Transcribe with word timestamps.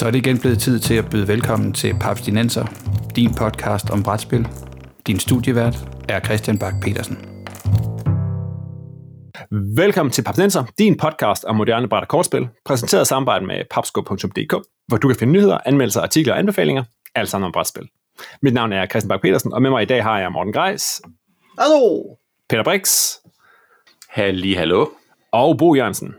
Så 0.00 0.06
er 0.06 0.10
det 0.10 0.26
igen 0.26 0.38
blevet 0.38 0.58
tid 0.58 0.78
til 0.78 0.94
at 0.94 1.10
byde 1.10 1.28
velkommen 1.28 1.72
til 1.72 1.94
Paps 2.00 2.20
Dinenser, 2.20 2.66
din 3.16 3.34
podcast 3.34 3.90
om 3.90 4.02
brætspil. 4.02 4.48
Din 5.06 5.18
studievært 5.18 5.76
er 6.08 6.20
Christian 6.20 6.58
Bak 6.58 6.74
petersen 6.82 7.16
Velkommen 9.76 10.12
til 10.12 10.22
Papsnenser, 10.22 10.64
din 10.78 10.96
podcast 10.96 11.44
om 11.44 11.56
moderne 11.56 11.88
bræt 11.88 12.02
og 12.02 12.08
kortspil, 12.08 12.48
præsenteret 12.64 13.02
i 13.02 13.04
samarbejde 13.04 13.46
med 13.46 13.64
papsko.dk, 13.70 14.54
hvor 14.88 14.96
du 14.96 15.08
kan 15.08 15.16
finde 15.16 15.32
nyheder, 15.32 15.58
anmeldelser, 15.66 16.00
artikler 16.00 16.32
og 16.32 16.38
anbefalinger, 16.38 16.84
alt 17.14 17.28
sammen 17.28 17.46
om 17.46 17.52
brætspil. 17.52 17.88
Mit 18.42 18.54
navn 18.54 18.72
er 18.72 18.86
Christian 18.86 19.08
Bak 19.08 19.22
petersen 19.22 19.52
og 19.52 19.62
med 19.62 19.70
mig 19.70 19.82
i 19.82 19.86
dag 19.86 20.02
har 20.02 20.20
jeg 20.20 20.32
Morten 20.32 20.52
Greis. 20.52 21.02
Hallo! 21.58 22.02
Peter 22.48 22.64
Brix. 22.64 22.90
Halli, 24.08 24.52
hallo. 24.54 24.86
Og 25.32 25.58
Bo 25.58 25.74
Jørgensen. 25.74 26.14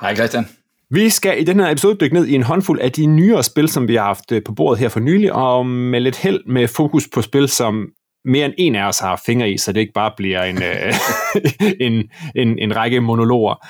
Hej 0.00 0.14
Christian. 0.14 0.63
Vi 0.90 1.10
skal 1.10 1.40
i 1.40 1.44
den 1.44 1.60
her 1.60 1.70
episode 1.70 1.96
dykke 2.00 2.14
ned 2.14 2.26
i 2.26 2.34
en 2.34 2.42
håndfuld 2.42 2.80
af 2.80 2.92
de 2.92 3.06
nyere 3.06 3.42
spil, 3.42 3.68
som 3.68 3.88
vi 3.88 3.94
har 3.94 4.04
haft 4.04 4.32
øh, 4.32 4.42
på 4.44 4.54
bordet 4.54 4.78
her 4.78 4.88
for 4.88 5.00
nylig, 5.00 5.32
og 5.32 5.66
med 5.66 6.00
lidt 6.00 6.16
held 6.16 6.44
med 6.46 6.68
fokus 6.68 7.08
på 7.14 7.22
spil, 7.22 7.48
som 7.48 7.88
mere 8.24 8.44
end 8.44 8.54
en 8.58 8.74
af 8.74 8.88
os 8.88 8.98
har 8.98 9.22
fingre 9.26 9.50
i, 9.50 9.58
så 9.58 9.72
det 9.72 9.80
ikke 9.80 9.92
bare 9.92 10.12
bliver 10.16 10.42
en, 10.42 10.62
øh, 10.62 10.94
en, 11.86 12.10
en, 12.34 12.58
en 12.58 12.76
række 12.76 13.00
monologer. 13.00 13.66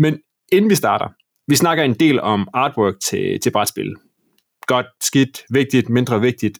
Men 0.00 0.18
inden 0.52 0.70
vi 0.70 0.74
starter, 0.74 1.08
vi 1.48 1.56
snakker 1.56 1.84
en 1.84 1.94
del 1.94 2.20
om 2.20 2.48
artwork 2.54 2.94
til, 3.04 3.40
til 3.40 3.50
brætspil. 3.50 3.94
Godt, 4.66 4.86
skidt, 5.00 5.42
vigtigt, 5.50 5.88
mindre 5.88 6.20
vigtigt. 6.20 6.58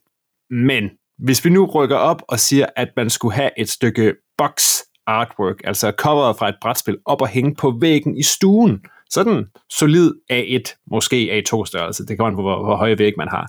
Men 0.50 0.91
hvis 1.18 1.44
vi 1.44 1.50
nu 1.50 1.64
rykker 1.64 1.96
op 1.96 2.22
og 2.28 2.41
siger, 2.41 2.66
at 2.77 2.88
man 2.96 3.10
skulle 3.10 3.34
have 3.34 3.50
et 3.58 3.68
stykke 3.68 4.14
box 4.38 4.80
artwork, 5.06 5.60
altså 5.64 5.92
coveret 5.98 6.36
fra 6.36 6.48
et 6.48 6.56
brætspil, 6.62 6.98
op 7.05 7.20
og 7.20 7.28
hænge 7.28 7.55
på 7.55 7.78
væggen 7.80 8.16
i 8.16 8.22
stuen, 8.22 8.80
sådan 9.10 9.47
solid 9.70 10.12
A1, 10.33 10.83
måske 10.91 11.42
A2 11.48 11.64
størrelse, 11.64 12.06
det 12.06 12.16
kan 12.16 12.24
man 12.24 12.34
på, 12.34 12.42
hvor, 12.42 12.64
hvor 12.64 12.77
høje 12.77 12.98
væg 12.98 13.12
man 13.16 13.28
har. 13.28 13.47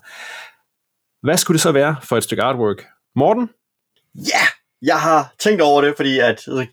Hvad 1.25 1.37
skulle 1.37 1.55
det 1.55 1.61
så 1.61 1.71
være 1.71 1.95
for 2.03 2.17
et 2.17 2.23
stykke 2.23 2.43
artwork? 2.43 2.85
Morten? 3.15 3.49
Ja, 4.15 4.45
jeg 4.81 4.99
har 4.99 5.33
tænkt 5.39 5.61
over 5.61 5.81
det, 5.81 5.93
fordi 5.95 6.19
at 6.19 6.47
øh, 6.47 6.67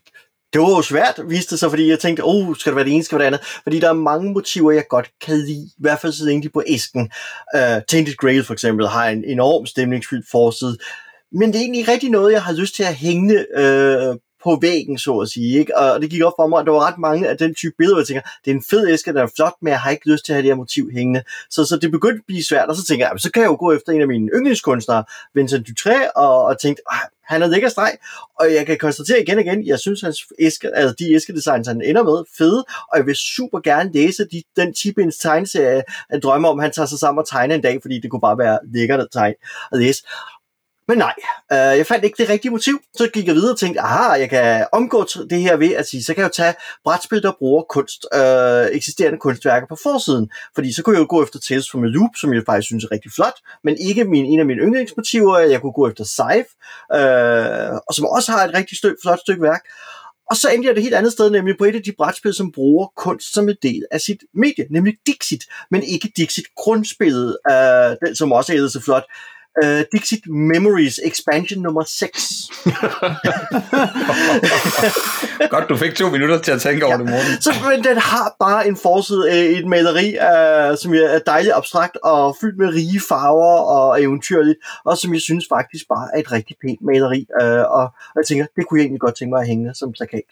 det 0.53 0.61
var 0.61 0.69
jo 0.69 0.81
svært, 0.81 1.19
viste 1.27 1.51
det 1.51 1.59
sig, 1.59 1.69
fordi 1.69 1.89
jeg 1.89 1.99
tænkte, 1.99 2.21
oh, 2.23 2.55
skal 2.55 2.69
det 2.69 2.75
være 2.75 2.85
det 2.85 2.93
ene, 2.93 3.03
skal 3.03 3.15
det 3.15 3.23
være 3.23 3.31
det 3.31 3.37
andet? 3.37 3.59
Fordi 3.63 3.79
der 3.79 3.89
er 3.89 3.93
mange 3.93 4.33
motiver, 4.33 4.71
jeg 4.71 4.87
godt 4.89 5.09
kan 5.21 5.37
lide, 5.37 5.63
i 5.77 5.81
hvert 5.81 5.99
fald 5.99 6.13
så 6.13 6.25
længe 6.25 6.43
de 6.43 6.49
på 6.49 6.63
æsken. 6.67 7.11
Uh, 7.55 7.81
Tainted 7.87 8.15
Grail 8.15 8.43
for 8.43 8.53
eksempel 8.53 8.87
har 8.87 9.09
en 9.09 9.23
enorm 9.23 9.65
stemningsfyldt 9.65 10.25
forside, 10.31 10.77
men 11.31 11.53
det 11.53 11.55
er 11.55 11.61
egentlig 11.61 11.87
rigtig 11.87 12.09
noget, 12.09 12.33
jeg 12.33 12.43
har 12.43 12.53
lyst 12.53 12.75
til 12.75 12.83
at 12.83 12.95
hænge 12.95 13.45
uh, 13.57 14.15
på 14.43 14.57
væggen, 14.61 14.97
så 14.97 15.17
at 15.17 15.29
sige. 15.29 15.59
Ikke? 15.59 15.77
Og 15.77 16.01
det 16.01 16.09
gik 16.09 16.23
op 16.23 16.33
for 16.39 16.47
mig, 16.47 16.59
at 16.59 16.65
der 16.65 16.71
var 16.71 16.87
ret 16.87 16.97
mange 16.97 17.29
af 17.29 17.37
den 17.37 17.55
type 17.55 17.73
billeder, 17.77 17.95
hvor 17.95 18.01
jeg 18.01 18.07
tænker, 18.07 18.21
det 18.45 18.51
er 18.51 18.55
en 18.55 18.63
fed 18.69 18.87
æske, 18.89 19.13
der 19.13 19.23
er 19.23 19.27
flot, 19.35 19.53
men 19.61 19.71
jeg 19.71 19.79
har 19.79 19.91
ikke 19.91 20.11
lyst 20.11 20.25
til 20.25 20.33
at 20.33 20.35
have 20.35 20.43
det 20.43 20.49
her 20.49 20.55
motiv 20.55 20.91
hængende. 20.91 21.23
Så, 21.49 21.65
så 21.65 21.77
det 21.77 21.91
begyndte 21.91 22.19
at 22.19 22.27
blive 22.27 22.43
svært, 22.43 22.69
og 22.69 22.75
så 22.75 22.85
tænker 22.85 23.07
jeg, 23.07 23.19
så 23.19 23.31
kan 23.31 23.41
jeg 23.41 23.49
jo 23.49 23.57
gå 23.59 23.71
efter 23.71 23.91
en 23.91 24.01
af 24.01 24.07
mine 24.07 24.29
yndlingskunstnere, 24.35 25.03
Vincent 25.33 25.67
Dutré, 25.69 26.11
og, 26.15 26.43
og 26.43 26.59
tænkte, 26.59 26.83
han 27.23 27.41
er 27.41 27.47
lækker 27.47 27.69
streg, 27.69 27.97
og 28.39 28.53
jeg 28.53 28.65
kan 28.65 28.77
konstatere 28.77 29.21
igen 29.21 29.37
og 29.37 29.43
igen, 29.43 29.67
jeg 29.67 29.79
synes, 29.79 30.01
hans 30.01 30.27
æske, 30.39 30.75
altså 30.75 30.95
de 30.99 31.13
æskedesigns, 31.13 31.67
han 31.67 31.81
ender 31.81 32.03
med, 32.03 32.23
fede, 32.37 32.65
og 32.91 32.97
jeg 32.97 33.05
vil 33.05 33.15
super 33.15 33.59
gerne 33.59 33.91
læse 33.93 34.25
de, 34.31 34.43
den 34.55 34.73
10 34.73 34.93
tegneserie, 35.21 35.83
jeg 36.11 36.21
drømmer 36.21 36.49
om, 36.49 36.59
han 36.59 36.71
tager 36.71 36.85
sig 36.85 36.99
sammen 36.99 37.19
og 37.19 37.27
tegner 37.27 37.55
en 37.55 37.61
dag, 37.61 37.81
fordi 37.81 37.99
det 37.99 38.11
kunne 38.11 38.21
bare 38.21 38.37
være 38.37 38.59
lækkert 38.73 38.99
at 38.99 39.07
tegne 39.11 39.35
og 39.71 39.79
læse. 39.79 40.03
Men 40.87 40.97
nej, 40.97 41.13
øh, 41.51 41.57
jeg 41.57 41.87
fandt 41.87 42.05
ikke 42.05 42.17
det 42.17 42.29
rigtige 42.29 42.51
motiv. 42.51 42.79
Så 42.97 43.09
gik 43.13 43.27
jeg 43.27 43.35
videre 43.35 43.51
og 43.53 43.59
tænkte, 43.59 43.81
aha, 43.81 44.11
jeg 44.11 44.29
kan 44.29 44.67
omgå 44.71 45.05
det 45.29 45.41
her 45.41 45.55
ved 45.55 45.71
at 45.71 45.87
sige, 45.87 46.03
så 46.03 46.13
kan 46.13 46.21
jeg 46.21 46.29
jo 46.29 46.33
tage 46.33 46.53
brætspil, 46.83 47.23
der 47.23 47.31
bruger 47.39 47.63
kunst, 47.63 48.05
øh, 48.13 48.65
eksisterende 48.77 49.19
kunstværker 49.19 49.67
på 49.67 49.77
forsiden. 49.83 50.31
Fordi 50.55 50.73
så 50.73 50.83
kunne 50.83 50.95
jeg 50.95 51.01
jo 51.01 51.07
gå 51.09 51.23
efter 51.23 51.39
Tales 51.39 51.71
from 51.71 51.83
a 51.83 51.87
Loop, 51.87 52.09
som 52.21 52.33
jeg 52.33 52.43
faktisk 52.45 52.67
synes 52.67 52.83
er 52.83 52.91
rigtig 52.91 53.11
flot, 53.11 53.37
men 53.63 53.77
ikke 53.77 54.03
min, 54.03 54.25
en 54.25 54.39
af 54.39 54.45
mine 54.45 54.61
yndlingsmotiver. 54.61 55.39
Jeg 55.39 55.61
kunne 55.61 55.73
gå 55.73 55.87
efter 55.87 56.03
Scythe, 56.03 56.51
øh, 56.97 57.79
og 57.87 57.93
som 57.93 58.05
også 58.05 58.31
har 58.31 58.47
et 58.47 58.53
rigtig 58.53 58.77
stø, 58.77 58.93
flot 59.03 59.19
stykke 59.19 59.41
værk. 59.41 59.61
Og 60.29 60.37
så 60.37 60.49
endte 60.49 60.67
jeg 60.67 60.75
det 60.75 60.83
helt 60.83 60.95
andet 60.95 61.13
sted, 61.13 61.29
nemlig 61.29 61.57
på 61.57 61.65
et 61.65 61.75
af 61.75 61.83
de 61.83 61.91
brætspil, 61.97 62.33
som 62.33 62.51
bruger 62.51 62.87
kunst 62.97 63.33
som 63.33 63.49
en 63.49 63.55
del 63.63 63.85
af 63.91 64.01
sit 64.01 64.23
medie, 64.33 64.67
nemlig 64.69 64.93
Dixit, 65.07 65.43
men 65.71 65.83
ikke 65.83 66.11
Dixit 66.17 66.45
grundspillet, 66.55 67.37
øh, 67.51 68.07
den, 68.07 68.15
som 68.15 68.31
også 68.31 68.53
er 68.53 68.67
så 68.67 68.81
flot 68.81 69.03
uh, 69.63 69.81
Dixit 69.91 70.27
Memories 70.27 70.99
expansion 71.05 71.61
nummer 71.61 71.83
6. 71.83 72.49
Godt, 75.53 75.69
du 75.69 75.77
fik 75.77 75.95
to 75.95 76.09
minutter 76.09 76.39
til 76.39 76.51
at 76.51 76.61
tænke 76.61 76.85
over 76.85 76.93
ja. 76.93 76.97
det, 76.97 77.09
morgen. 77.09 77.41
Så, 77.41 77.53
men 77.69 77.83
den 77.83 77.97
har 77.97 78.35
bare 78.39 78.67
en 78.67 78.77
forside 78.77 79.31
af 79.31 79.43
et 79.43 79.67
maleri, 79.67 80.09
uh, 80.15 80.77
som 80.77 80.93
er 80.93 81.19
dejligt 81.25 81.53
abstrakt 81.53 81.97
og 82.03 82.35
fyldt 82.41 82.57
med 82.57 82.67
rige 82.67 83.01
farver 83.09 83.57
og 83.75 84.01
eventyrligt, 84.01 84.57
og 84.85 84.97
som 84.97 85.13
jeg 85.13 85.21
synes 85.21 85.45
faktisk 85.49 85.85
bare 85.89 86.09
er 86.13 86.19
et 86.19 86.31
rigtig 86.31 86.55
pænt 86.61 86.81
maleri. 86.81 87.27
Uh, 87.41 87.47
og 87.77 87.85
jeg 88.15 88.25
tænker, 88.27 88.45
det 88.55 88.67
kunne 88.67 88.79
jeg 88.79 88.83
egentlig 88.83 89.01
godt 89.01 89.15
tænke 89.15 89.31
mig 89.33 89.41
at 89.41 89.47
hænge 89.47 89.75
som 89.75 89.91
plakat. 89.91 90.29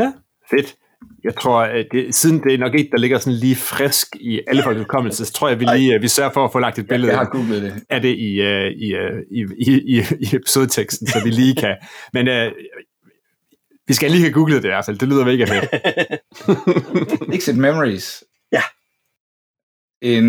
Ja, 0.00 0.12
fedt 0.50 0.76
jeg 1.24 1.34
tror, 1.36 1.60
at 1.60 1.86
det, 1.92 2.14
siden 2.14 2.42
det 2.42 2.54
er 2.54 2.58
nok 2.58 2.74
ikke, 2.74 2.90
der 2.90 2.98
ligger 2.98 3.18
sådan 3.18 3.38
lige 3.38 3.56
frisk 3.56 4.16
i 4.20 4.40
alle 4.46 4.62
folks 4.62 4.78
hukommelse, 4.78 5.26
så 5.26 5.32
tror 5.32 5.48
jeg, 5.48 5.60
vi 5.60 5.64
lige 5.64 6.00
vi 6.00 6.08
sørger 6.08 6.30
for 6.30 6.44
at 6.44 6.52
få 6.52 6.58
lagt 6.58 6.78
et 6.78 6.88
billede 6.88 7.12
jeg 7.12 7.18
har 7.18 7.32
det. 7.32 7.84
af 7.90 8.00
det 8.00 8.16
i, 8.18 8.40
uh, 8.40 8.66
i, 8.82 8.94
uh, 8.94 9.20
i, 9.30 9.46
i, 9.68 10.02
i 10.20 10.36
episodeteksten, 10.36 11.06
så 11.06 11.24
vi 11.24 11.30
lige 11.30 11.54
kan. 11.54 11.76
Men 12.14 12.28
uh, 12.28 12.52
vi 13.88 13.94
skal 13.94 14.10
lige 14.10 14.20
have 14.20 14.32
googlet 14.32 14.62
det 14.62 14.68
i 14.68 14.70
hvert 14.70 14.84
fald. 14.84 14.98
Det 14.98 15.08
lyder 15.08 15.24
mega 15.24 15.44
fedt. 15.44 15.68
Exit 17.36 17.56
Memories. 17.56 18.24
Ja. 18.52 18.62
En, 20.02 20.24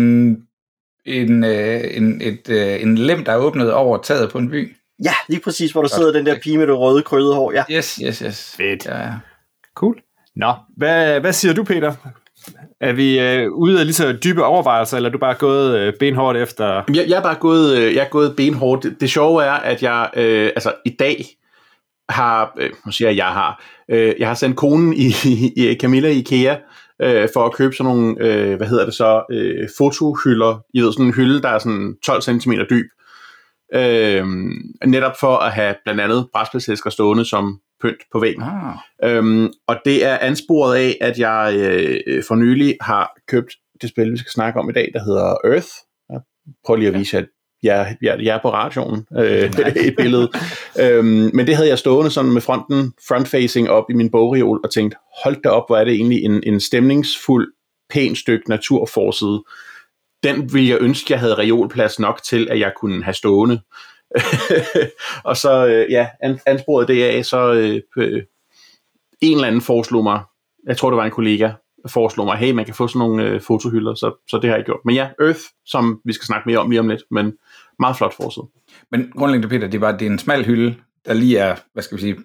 en, 1.04 1.44
en, 1.44 2.22
et, 2.22 2.80
en 2.82 2.98
lem, 2.98 3.24
der 3.24 3.32
er 3.32 3.36
åbnet 3.36 3.72
over 3.72 3.98
taget 4.02 4.30
på 4.30 4.38
en 4.38 4.50
by. 4.50 4.76
Ja, 5.04 5.14
lige 5.28 5.40
præcis, 5.40 5.72
hvor 5.72 5.82
der 5.82 5.88
sidder 5.88 6.12
den 6.12 6.26
der 6.26 6.38
pige 6.40 6.58
med 6.58 6.66
det 6.66 6.78
røde 6.78 7.02
krøllede 7.02 7.34
hår. 7.34 7.52
Ja. 7.52 7.64
Yes, 7.70 7.94
yes, 7.96 8.18
yes. 8.18 8.54
Fedt. 8.56 8.86
Ja, 8.86 8.98
ja. 8.98 9.12
Cool. 9.74 10.02
Nå, 10.36 10.54
hvad, 10.76 11.20
hvad 11.20 11.32
siger 11.32 11.54
du, 11.54 11.64
Peter? 11.64 11.94
Er 12.80 12.92
vi 12.92 13.20
øh, 13.20 13.52
ude 13.52 13.80
af 13.80 13.86
lige 13.86 13.94
så 13.94 14.12
dybe 14.12 14.44
overvejelser, 14.44 14.96
eller 14.96 15.08
er 15.08 15.12
du 15.12 15.18
bare 15.18 15.34
gået 15.34 15.78
øh, 15.78 15.92
benhårdt 16.00 16.38
efter? 16.38 16.82
Jeg, 16.94 17.04
jeg 17.08 17.18
er 17.18 17.22
bare 17.22 17.34
gået, 17.34 17.78
øh, 17.78 17.94
jeg 17.94 18.04
er 18.04 18.08
gået 18.08 18.36
benhårdt. 18.36 18.82
Det, 18.82 19.00
det 19.00 19.10
sjove 19.10 19.44
er, 19.44 19.52
at 19.52 19.82
jeg 19.82 20.10
øh, 20.16 20.46
altså 20.46 20.72
i 20.84 20.90
dag 20.98 21.24
har, 22.08 22.52
øh, 22.58 22.70
nu 22.86 22.92
siger 22.92 23.08
jeg, 23.08 23.16
jeg 23.16 23.26
har, 23.26 23.62
øh, 23.90 24.14
jeg 24.18 24.28
har 24.28 24.34
sendt 24.34 24.56
konen 24.56 24.94
i, 24.94 25.06
i, 25.24 25.52
i 25.70 25.78
Camilla 25.80 26.08
i 26.08 26.18
IKEA 26.18 26.56
øh, 27.02 27.28
for 27.34 27.44
at 27.44 27.52
købe 27.52 27.74
sådan 27.74 27.92
nogle, 27.92 28.16
øh, 28.20 28.56
hvad 28.56 28.66
hedder 28.66 28.84
det 28.84 28.94
så, 28.94 29.24
øh, 29.30 29.68
fotohylder. 29.78 30.60
I 30.74 30.80
ved, 30.80 30.92
sådan 30.92 31.06
en 31.06 31.14
hylde, 31.14 31.42
der 31.42 31.48
er 31.48 31.58
sådan 31.58 31.94
12 32.04 32.22
cm 32.22 32.52
dyb. 32.70 32.86
Øh, 33.74 34.26
netop 34.86 35.12
for 35.20 35.36
at 35.36 35.52
have 35.52 35.74
blandt 35.84 36.00
andet 36.00 36.28
brætspilsæsker 36.32 36.90
stående 36.90 37.24
som 37.24 37.60
pynt 37.82 38.02
på 38.12 38.20
væggen. 38.20 38.42
Ah. 38.42 39.16
Øhm, 39.16 39.52
og 39.66 39.76
det 39.84 40.04
er 40.04 40.18
ansporet 40.18 40.76
af, 40.76 40.98
at 41.00 41.18
jeg 41.18 41.54
øh, 41.56 42.22
for 42.28 42.34
nylig 42.34 42.76
har 42.80 43.16
købt 43.28 43.52
det 43.82 43.90
spil, 43.90 44.12
vi 44.12 44.16
skal 44.16 44.30
snakke 44.30 44.60
om 44.60 44.70
i 44.70 44.72
dag, 44.72 44.90
der 44.94 45.04
hedder 45.04 45.36
Earth. 45.44 45.68
Jeg 46.10 46.20
prøver 46.66 46.78
lige 46.78 46.88
at 46.88 46.98
vise, 46.98 47.18
at 47.18 47.26
jeg, 47.62 47.96
jeg, 48.02 48.18
jeg 48.22 48.34
er 48.34 48.42
på 48.42 48.52
radioen, 48.52 49.06
øh, 49.18 49.50
et 49.86 49.94
billede. 50.02 50.30
øhm, 50.80 51.30
men 51.34 51.46
det 51.46 51.56
havde 51.56 51.68
jeg 51.68 51.78
stående 51.78 52.10
sådan 52.10 52.32
med 52.32 52.40
fronten, 52.40 52.92
front-facing 53.08 53.68
op 53.68 53.84
i 53.90 53.94
min 53.94 54.10
bogreol, 54.10 54.60
og 54.64 54.70
tænkt, 54.70 54.94
hold 55.24 55.42
da 55.42 55.48
op, 55.48 55.68
hvor 55.68 55.76
er 55.76 55.84
det 55.84 55.94
egentlig 55.94 56.24
en, 56.24 56.42
en 56.46 56.60
stemningsfuld, 56.60 57.52
pæn 57.90 58.16
stykke 58.16 58.48
naturforside. 58.48 59.44
Den 60.22 60.54
ville 60.54 60.68
jeg 60.68 60.78
ønske, 60.80 61.12
jeg 61.12 61.20
havde 61.20 61.34
reolplads 61.34 61.98
nok 61.98 62.22
til, 62.22 62.48
at 62.50 62.58
jeg 62.58 62.72
kunne 62.76 63.04
have 63.04 63.14
stående. 63.14 63.60
og 65.30 65.36
så, 65.36 65.66
øh, 65.66 65.90
ja, 65.90 66.08
ansporet 66.46 66.88
det 66.88 67.02
af, 67.04 67.24
så 67.24 67.52
øh, 67.52 67.80
øh, 67.96 68.22
en 69.20 69.36
eller 69.36 69.46
anden 69.46 69.60
foreslog 69.60 70.02
mig, 70.02 70.20
jeg 70.66 70.76
tror 70.76 70.90
det 70.90 70.96
var 70.96 71.04
en 71.04 71.10
kollega, 71.10 71.50
foreslog 71.88 72.26
mig, 72.26 72.36
hey, 72.36 72.52
man 72.52 72.64
kan 72.64 72.74
få 72.74 72.88
sådan 72.88 72.98
nogle 72.98 73.24
øh, 73.24 73.40
fotohylder, 73.40 73.94
så, 73.94 74.24
så 74.30 74.38
det 74.38 74.50
har 74.50 74.56
jeg 74.56 74.64
gjort. 74.64 74.80
Men 74.84 74.94
ja, 74.94 75.08
Earth, 75.20 75.40
som 75.66 76.00
vi 76.04 76.12
skal 76.12 76.26
snakke 76.26 76.48
mere 76.48 76.58
om 76.58 76.70
lige 76.70 76.80
om 76.80 76.88
lidt, 76.88 77.02
men 77.10 77.32
meget 77.78 77.96
flot 77.96 78.14
forside. 78.14 78.46
Men 78.90 79.12
grundlæggende, 79.16 79.48
Peter, 79.48 79.68
det 79.68 79.80
var 79.80 79.92
det 79.92 80.06
er 80.06 80.10
en 80.10 80.18
smal 80.18 80.44
hylde, 80.44 80.74
der 81.06 81.14
lige 81.14 81.38
er, 81.38 81.56
hvad 81.72 81.82
skal 81.82 81.96
vi 81.96 82.02
sige, 82.02 82.16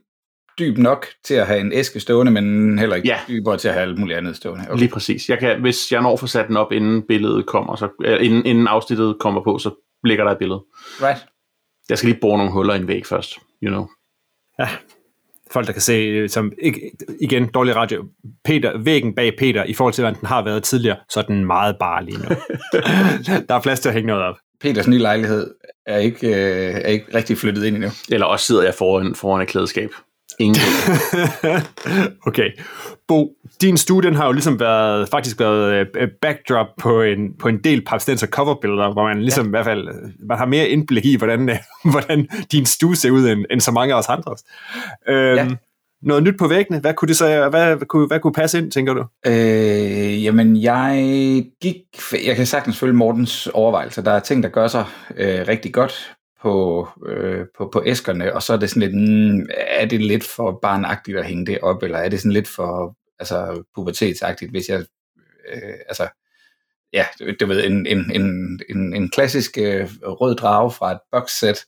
dyb 0.59 0.77
nok 0.77 1.05
til 1.23 1.33
at 1.33 1.47
have 1.47 1.59
en 1.59 1.73
æske 1.73 1.99
stående, 1.99 2.31
men 2.31 2.79
heller 2.79 2.95
ikke 2.95 3.07
ja. 3.07 3.19
dybere 3.27 3.57
til 3.57 3.67
at 3.67 3.73
have 3.73 3.81
alt 3.81 3.99
muligt 3.99 4.17
andet 4.17 4.35
stående. 4.35 4.65
Okay. 4.69 4.79
Lige 4.79 4.89
præcis. 4.89 5.29
Jeg 5.29 5.39
kan, 5.39 5.61
hvis 5.61 5.91
jeg 5.91 6.01
når 6.01 6.15
for 6.15 6.27
sat 6.27 6.47
den 6.47 6.57
op, 6.57 6.71
inden 6.71 7.01
billedet 7.07 7.45
kommer, 7.45 7.75
så, 7.75 7.89
øh, 8.03 8.25
inden, 8.25 8.45
inden 8.45 8.67
afsnittet 8.67 9.15
kommer 9.19 9.43
på, 9.43 9.57
så 9.57 9.69
ligger 10.03 10.23
der 10.23 10.31
et 10.31 10.37
billede. 10.37 10.63
Right. 11.01 11.25
Jeg 11.91 11.97
skal 11.97 12.09
lige 12.09 12.19
bore 12.21 12.37
nogle 12.37 12.51
huller 12.51 12.73
i 12.73 12.77
en 12.77 12.87
væg 12.87 13.05
først, 13.05 13.33
you 13.63 13.69
know. 13.69 13.87
Ja, 14.59 14.67
folk 15.51 15.67
der 15.67 15.73
kan 15.73 15.81
se, 15.81 15.93
øh, 15.93 16.29
som 16.29 16.51
igen, 17.21 17.47
dårlig 17.47 17.75
radio, 17.75 18.05
Peter, 18.43 18.77
væggen 18.77 19.15
bag 19.15 19.33
Peter, 19.37 19.63
i 19.63 19.73
forhold 19.73 19.93
til, 19.93 20.01
hvordan 20.01 20.19
den 20.19 20.27
har 20.27 20.43
været 20.43 20.63
tidligere, 20.63 20.97
så 21.09 21.19
er 21.19 21.23
den 21.23 21.45
meget 21.45 21.75
bare 21.79 22.05
lige 22.05 22.17
nu. 22.17 22.23
der 23.49 23.55
er 23.55 23.61
plads 23.61 23.79
til 23.79 23.89
at 23.89 23.95
hænge 23.95 24.07
noget 24.07 24.23
op. 24.23 24.35
Peters 24.61 24.87
nye 24.87 24.97
lejlighed 24.97 25.53
er 25.85 25.97
ikke, 25.97 26.27
øh, 26.27 26.73
er 26.73 26.87
ikke 26.87 27.05
rigtig 27.15 27.37
flyttet 27.37 27.65
ind 27.65 27.75
endnu. 27.75 27.89
Eller 28.11 28.25
også 28.25 28.45
sidder 28.45 28.63
jeg 28.63 28.73
foran, 28.73 29.15
foran 29.15 29.41
et 29.41 29.47
klædeskab. 29.47 29.89
Ingen 30.41 30.61
okay. 32.27 32.49
Bo, 33.07 33.33
din 33.61 33.77
studie 33.77 34.09
den 34.09 34.17
har 34.17 34.25
jo 34.25 34.31
ligesom 34.31 34.59
været, 34.59 35.09
faktisk 35.09 35.39
været 35.39 35.87
uh, 36.01 36.07
backdrop 36.21 36.67
på 36.77 37.01
en, 37.01 37.33
på 37.39 37.47
en 37.47 37.63
del 37.63 37.85
papstenser 37.85 38.27
coverbilleder, 38.27 38.93
hvor 38.93 39.03
man 39.03 39.21
ligesom 39.21 39.45
ja. 39.45 39.49
i 39.49 39.51
hvert 39.51 39.65
fald 39.65 39.87
man 40.19 40.37
har 40.37 40.45
mere 40.45 40.67
indblik 40.67 41.05
i, 41.05 41.17
hvordan, 41.17 41.49
uh, 41.49 41.55
hvordan 41.91 42.27
din 42.51 42.65
stue 42.65 42.95
ser 42.95 43.11
ud, 43.11 43.29
end, 43.29 43.45
end 43.51 43.61
så 43.61 43.71
mange 43.71 43.93
af 43.93 43.97
os 43.97 44.09
andre. 44.09 44.35
Uh, 45.09 45.37
ja. 45.37 45.47
Noget 46.03 46.23
nyt 46.23 46.37
på 46.39 46.47
væggene, 46.47 46.79
hvad 46.79 46.93
kunne, 46.93 47.07
det 47.07 47.17
så, 47.17 47.49
hvad, 47.49 47.75
hvad, 47.75 47.87
kunne, 47.87 48.07
hvad 48.07 48.19
kunne 48.19 48.33
passe 48.33 48.57
ind, 48.57 48.71
tænker 48.71 48.93
du? 48.93 49.05
Øh, 49.27 50.23
jamen, 50.23 50.61
jeg 50.61 51.45
gik, 51.61 51.75
jeg 52.25 52.35
kan 52.35 52.45
sagtens 52.45 52.79
følge 52.79 52.93
Mortens 52.93 53.47
overvejelser. 53.47 54.01
Der 54.01 54.11
er 54.11 54.19
ting, 54.19 54.43
der 54.43 54.49
gør 54.49 54.67
sig 54.67 54.85
øh, 55.17 55.47
rigtig 55.47 55.73
godt 55.73 56.13
på, 56.41 56.87
øh, 57.05 57.45
på, 57.57 57.69
på 57.73 57.83
æskerne, 57.85 58.33
og 58.33 58.43
så 58.43 58.53
er 58.53 58.57
det 58.57 58.69
sådan 58.69 58.81
lidt, 58.81 58.95
mm, 58.95 59.47
er 59.57 59.85
det 59.85 60.01
lidt 60.01 60.23
for 60.23 60.59
barnagtigt 60.61 61.17
at 61.17 61.25
hænge 61.25 61.45
det 61.45 61.59
op, 61.61 61.83
eller 61.83 61.97
er 61.97 62.09
det 62.09 62.19
sådan 62.19 62.31
lidt 62.31 62.47
for 62.47 62.95
altså, 63.19 63.63
pubertetsagtigt, 63.75 64.51
hvis 64.51 64.69
jeg, 64.69 64.79
øh, 65.53 65.73
altså, 65.87 66.07
ja, 66.93 67.05
du 67.39 67.45
ved, 67.45 67.63
en, 67.63 67.85
en, 67.85 68.11
en, 68.15 68.59
en, 68.69 68.95
en 68.95 69.09
klassisk 69.09 69.57
øh, 69.57 69.89
rød 70.03 70.35
drage 70.35 70.71
fra 70.71 70.91
et 70.91 70.99
boxsæt, 71.11 71.65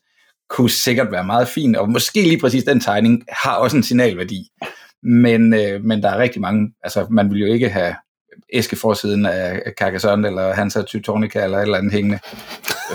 kunne 0.48 0.70
sikkert 0.70 1.12
være 1.12 1.24
meget 1.24 1.48
fin, 1.48 1.76
og 1.76 1.90
måske 1.90 2.22
lige 2.22 2.40
præcis 2.40 2.64
den 2.64 2.80
tegning 2.80 3.24
har 3.28 3.56
også 3.56 3.76
en 3.76 3.82
signalværdi. 3.82 4.50
Men, 5.02 5.54
øh, 5.54 5.84
men 5.84 6.02
der 6.02 6.08
er 6.10 6.18
rigtig 6.18 6.40
mange, 6.40 6.72
altså 6.82 7.06
man 7.10 7.30
vil 7.30 7.40
jo 7.40 7.46
ikke 7.46 7.68
have 7.68 7.94
æskeforsiden 8.52 9.26
af 9.26 9.72
Carcassonne, 9.78 10.28
eller 10.28 10.54
Hansa 10.54 10.82
Teutonica, 10.82 11.44
eller 11.44 11.58
et 11.58 11.62
eller 11.62 11.78
andet 11.78 11.92
hængende. 11.92 12.18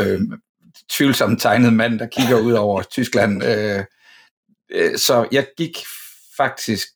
Øh, 0.02 0.22
tvivlsomt 1.00 1.42
tegnet 1.42 1.74
mand, 1.74 2.00
der 2.00 2.08
kigger 2.08 2.40
ud 2.40 2.54
over 2.54 2.82
Tyskland. 2.82 3.44
Øh, 3.44 3.84
øh, 4.72 4.98
så 4.98 5.28
jeg 5.32 5.48
gik 5.58 5.78
faktisk 6.38 6.88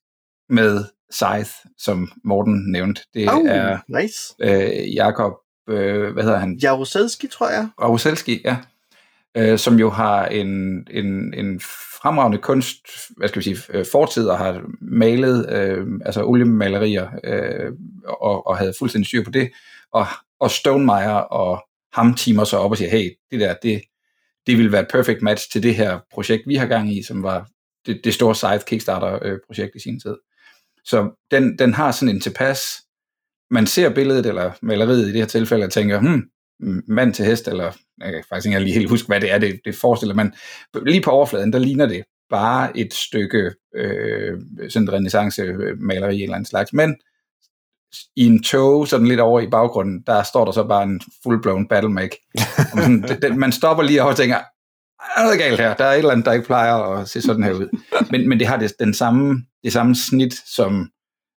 med 0.50 0.86
Scythe, 1.12 1.70
som 1.78 2.12
Morten 2.24 2.72
nævnte. 2.72 3.02
Det 3.14 3.30
oh, 3.32 3.46
er 3.46 3.78
nice. 4.02 4.36
øh, 4.40 4.94
Jakob, 4.96 5.34
øh, 5.70 6.14
hvad 6.14 6.24
hedder 6.24 6.38
han? 6.38 6.60
Jaroselski, 6.62 7.28
tror 7.28 7.50
jeg. 7.50 7.70
Jaroselski, 7.82 8.42
ja. 8.46 8.58
Øh, 9.38 9.60
som 9.60 9.80
jo 9.80 9.90
har 9.90 10.26
en, 10.26 10.50
en, 10.92 11.34
en 11.34 11.60
fremragende 12.02 12.38
kunst, 12.38 12.88
hvad 13.18 13.28
skal 13.28 13.40
vi 13.40 13.44
sige, 13.44 13.58
øh, 13.70 13.86
fortid 13.92 14.28
og 14.28 14.38
har 14.38 14.62
malet 14.82 15.50
øh, 15.54 15.88
altså 16.06 16.24
oliemalerier 16.24 17.08
øh, 17.24 17.72
og, 18.08 18.48
og 18.48 18.58
havde 18.58 18.74
fuldstændig 18.80 19.08
styr 19.08 19.24
på 19.24 19.32
det. 19.32 19.52
Og, 19.92 20.06
og 20.40 20.52
Stonemeyer 20.52 21.14
og 21.14 21.64
ham 21.94 22.14
timer 22.14 22.44
så 22.44 22.58
op 22.58 22.72
og 22.72 22.78
siger, 22.78 22.90
hey, 22.90 23.10
det 23.32 23.40
der, 23.40 23.56
det, 23.64 23.82
det 24.48 24.58
vil 24.58 24.72
være 24.72 24.82
et 24.82 24.88
perfect 24.92 25.22
match 25.22 25.52
til 25.52 25.64
det 25.64 25.76
her 25.76 26.00
projekt, 26.14 26.44
vi 26.48 26.56
har 26.56 26.66
gang 26.66 26.96
i, 26.98 27.04
som 27.04 27.24
var 27.24 27.48
det, 27.86 28.02
det 28.04 28.14
store 28.14 28.36
Scythe 28.36 28.66
Kickstarter-projekt 28.68 29.72
øh, 29.76 29.76
i 29.76 29.80
sin 29.80 30.00
tid. 30.00 30.16
Så 30.86 31.26
den, 31.32 31.58
den 31.60 31.74
har 31.74 31.92
sådan 31.92 32.16
en 32.16 32.22
tilpas, 32.22 32.62
man 33.52 33.68
ser 33.68 33.90
billedet 33.90 34.26
eller 34.26 34.52
maleriet 34.62 35.08
i 35.08 35.12
det 35.12 35.20
her 35.20 35.26
tilfælde 35.26 35.66
og 35.66 35.72
tænker, 35.72 36.00
hmm, 36.00 36.30
mand 36.88 37.14
til 37.14 37.26
hest, 37.26 37.48
eller 37.48 37.72
jeg 38.02 38.12
kan 38.12 38.24
faktisk 38.30 38.48
ikke 38.48 38.60
lige 38.60 38.74
helt 38.74 38.90
huske, 38.90 39.08
hvad 39.08 39.22
det 39.22 39.32
er, 39.32 39.38
det, 39.38 39.60
det 39.66 39.76
forestiller, 39.76 40.16
men 40.16 40.34
lige 40.86 41.02
på 41.02 41.12
overfladen, 41.12 41.54
der 41.54 41.60
ligner 41.60 41.86
det 41.86 42.04
bare 42.30 42.78
et 42.78 42.94
stykke 42.94 43.52
øh, 43.76 44.40
sådan 44.70 44.94
renaissance 44.94 45.44
maleri 45.80 46.24
eller 46.24 46.38
en 46.38 46.46
slags, 46.46 46.74
men 46.74 46.96
i 48.16 48.26
en 48.26 48.44
tog, 48.44 48.88
sådan 48.88 49.08
lidt 49.08 49.20
over 49.20 49.40
i 49.40 49.48
baggrunden, 49.48 50.04
der 50.08 50.24
står 50.24 50.46
der 50.46 50.52
så 50.52 50.64
bare 50.64 50.84
en 50.84 51.02
full-blown 51.24 51.68
battle 51.68 51.90
make. 51.90 52.18
man, 52.76 53.06
man 53.44 53.52
stopper 53.52 53.84
lige 53.84 54.04
og 54.04 54.16
tænker, 54.16 54.38
er 55.18 55.24
noget 55.24 55.40
galt 55.40 55.60
her, 55.60 55.74
der 55.74 55.86
er 55.86 55.92
et 55.92 55.98
eller 55.98 56.12
andet, 56.12 56.26
der 56.26 56.34
ikke 56.34 56.46
plejer 56.46 56.76
at 56.76 57.10
se 57.10 57.22
sådan 57.22 57.44
her 57.44 57.54
ud. 57.54 57.80
Men, 58.12 58.30
men 58.30 58.40
det 58.40 58.48
har 58.48 58.58
det, 58.58 58.74
den 58.80 58.94
samme, 58.94 59.46
det 59.64 59.74
samme 59.74 59.96
snit, 59.96 60.34
som 60.34 60.90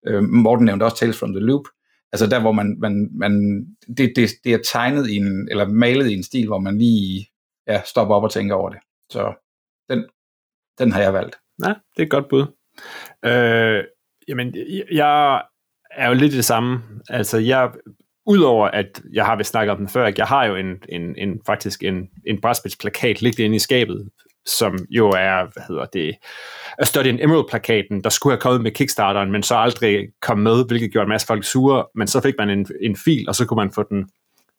øh, 0.08 0.24
Morten 0.24 0.66
nævnte 0.66 0.84
også 0.84 0.98
Tales 0.98 1.20
from 1.20 1.34
the 1.34 1.40
Loop, 1.40 1.64
altså 2.12 2.28
der, 2.28 2.42
hvor 2.42 2.52
man, 2.52 2.78
man, 2.80 3.10
man 3.12 3.66
det, 3.98 4.14
det, 4.16 4.30
det 4.44 4.54
er 4.54 4.60
tegnet 4.66 5.10
i 5.10 5.16
en, 5.16 5.48
eller 5.52 5.68
malet 5.68 6.10
i 6.10 6.14
en 6.14 6.24
stil, 6.24 6.48
hvor 6.48 6.60
man 6.60 6.78
lige 6.78 7.28
ja, 7.68 7.82
stopper 7.86 8.16
op 8.16 8.24
og 8.24 8.32
tænker 8.32 8.56
over 8.56 8.70
det. 8.70 8.80
Så 9.10 9.34
den, 9.90 10.06
den 10.80 10.92
har 10.92 11.02
jeg 11.02 11.14
valgt. 11.14 11.36
Ja, 11.64 11.70
det 11.70 12.00
er 12.00 12.04
et 12.04 12.10
godt 12.10 12.30
bud. 12.30 12.46
Øh, 13.26 13.84
jamen, 14.28 14.56
jeg 14.92 15.42
er 15.96 16.08
jo 16.08 16.14
lidt 16.14 16.34
det 16.34 16.46
samme. 16.46 16.82
Altså, 17.10 17.38
jeg, 17.38 17.72
udover 18.26 18.68
at 18.68 19.02
jeg 19.14 19.26
har 19.26 19.36
vist 19.36 19.50
snakket 19.50 19.72
om 19.72 19.78
den 19.78 19.88
før, 19.88 20.12
jeg 20.18 20.26
har 20.26 20.46
jo 20.46 20.56
en, 20.56 20.76
en, 20.90 21.16
en 21.18 21.40
faktisk 21.46 21.84
en, 21.84 22.10
en 22.28 22.42
brætspilsplakat 22.42 23.22
liggende 23.22 23.46
inde 23.46 23.56
i 23.56 23.60
skabet, 23.60 24.10
som 24.46 24.78
jo 24.90 25.10
er, 25.10 25.54
hvad 25.54 25.64
hedder 25.68 25.86
det, 25.86 26.16
A 26.80 26.84
Study 26.84 27.06
in 27.06 27.20
Emerald-plakaten, 27.20 28.04
der 28.04 28.10
skulle 28.10 28.34
have 28.34 28.42
kommet 28.42 28.62
med 28.62 28.72
Kickstarteren, 28.72 29.32
men 29.32 29.44
så 29.44 29.56
aldrig 29.56 30.08
kom 30.22 30.40
med, 30.40 30.68
hvilket 30.68 30.92
gjorde 30.92 31.06
en 31.06 31.10
masse 31.10 31.28
folk 31.28 31.44
sure, 31.44 31.86
men 31.96 32.08
så 32.08 32.22
fik 32.22 32.34
man 32.38 32.50
en, 32.50 32.68
en 32.82 32.96
fil, 32.96 33.26
og 33.30 33.36
så 33.36 33.46
kunne 33.46 33.56
man 33.56 33.72
få 33.72 33.84
den, 33.90 34.10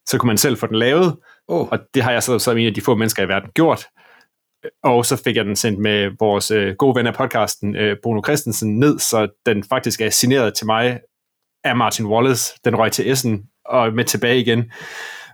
så 0.06 0.18
kunne 0.18 0.26
man 0.26 0.38
selv 0.38 0.56
få 0.56 0.66
den 0.66 0.76
lavet, 0.76 1.16
oh. 1.48 1.68
og 1.68 1.78
det 1.94 2.02
har 2.02 2.12
jeg 2.12 2.22
så 2.22 2.38
som 2.38 2.58
en 2.58 2.66
af 2.66 2.74
de 2.74 2.80
få 2.80 2.94
mennesker 2.94 3.22
i 3.22 3.28
verden 3.28 3.50
gjort, 3.54 3.86
og 4.82 5.06
så 5.06 5.22
fik 5.24 5.36
jeg 5.36 5.44
den 5.44 5.56
sendt 5.56 5.78
med 5.78 6.10
vores 6.18 6.50
øh, 6.50 6.74
gode 6.74 6.96
ven 6.96 7.06
af 7.06 7.14
podcasten, 7.14 7.76
øh, 7.76 7.96
Bruno 8.02 8.22
Christensen, 8.24 8.78
ned, 8.78 8.98
så 8.98 9.28
den 9.46 9.64
faktisk 9.64 10.00
er 10.00 10.10
signeret 10.10 10.54
til 10.54 10.66
mig 10.66 11.00
af 11.68 11.76
Martin 11.76 12.06
Wallace. 12.06 12.54
Den 12.64 12.76
røg 12.76 12.92
til 12.92 13.10
Essen 13.10 13.42
og 13.64 13.92
med 13.92 14.04
tilbage 14.04 14.40
igen. 14.40 14.64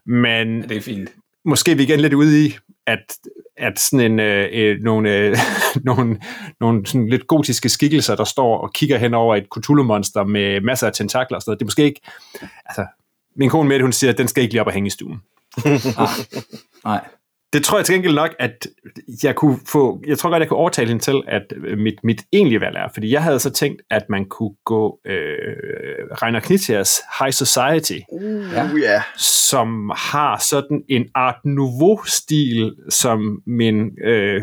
Men 0.07 0.63
det 0.63 0.77
er 0.77 0.81
fint. 0.81 1.11
Måske 1.45 1.71
er 1.71 1.77
vi 1.77 1.83
igen 1.83 2.01
lidt 2.01 2.15
ude 2.15 2.47
i, 2.47 2.57
at, 2.87 3.17
at 3.57 3.79
sådan 3.79 4.13
en, 4.13 4.21
øh, 4.21 4.49
øh 4.53 4.81
nogle, 4.81 5.17
øh, 5.17 5.37
nogle, 5.85 6.21
nogle 6.61 6.87
sådan 6.87 7.09
lidt 7.09 7.27
gotiske 7.27 7.69
skikkelser, 7.69 8.17
der 8.17 8.25
står 8.25 8.59
og 8.59 8.73
kigger 8.73 8.99
hen 8.99 9.15
over 9.15 9.37
et 9.37 9.47
Cthulhu-monster 9.57 10.25
med 10.25 10.61
masser 10.61 10.87
af 10.87 10.93
tentakler 10.93 11.37
og 11.37 11.43
sådan 11.43 11.51
noget, 11.51 11.61
det 11.61 11.65
er 11.65 11.67
måske 11.67 11.85
ikke... 11.85 12.01
Altså, 12.67 12.87
min 13.37 13.51
kone 13.51 13.69
med 13.69 13.81
hun 13.81 13.93
siger, 13.93 14.13
at 14.13 14.19
den 14.19 14.29
skal 14.29 14.43
ikke 14.43 14.55
lige 14.55 14.61
op 14.61 14.67
og 14.67 14.73
hænge 14.73 14.87
i 14.87 14.91
stuen. 14.91 15.23
ah, 15.99 16.09
nej 16.85 17.01
det 17.53 17.65
tror 17.65 17.79
jeg 17.79 17.85
til 17.85 17.95
gengæld 17.95 18.15
nok, 18.15 18.31
at 18.39 18.67
jeg 19.23 19.35
kunne 19.35 19.59
få, 19.69 20.01
jeg 20.07 20.19
tror 20.19 20.31
godt, 20.31 20.41
jeg 20.41 20.49
kunne 20.49 20.59
overtale 20.59 20.89
hende 20.89 21.03
til, 21.03 21.23
at 21.29 21.43
øh, 21.57 21.79
mit, 21.79 21.95
mit 22.05 22.23
egentlige 22.33 22.61
valg 22.61 22.77
er, 22.77 22.89
fordi 22.93 23.13
jeg 23.13 23.23
havde 23.23 23.39
så 23.39 23.51
tænkt, 23.51 23.83
at 23.91 24.03
man 24.09 24.25
kunne 24.25 24.55
gå 24.65 24.99
øh, 25.07 25.15
Reiner 26.23 26.41
Knizias 26.41 27.01
High 27.19 27.33
Society, 27.33 27.99
uh, 28.13 28.23
ja. 28.53 28.69
yeah. 28.77 29.03
som 29.17 29.93
har 29.97 30.45
sådan 30.51 30.83
en 30.89 31.07
Art 31.15 31.45
Nouveau-stil, 31.45 32.73
som 32.89 33.43
min 33.47 33.91
øh, 34.05 34.43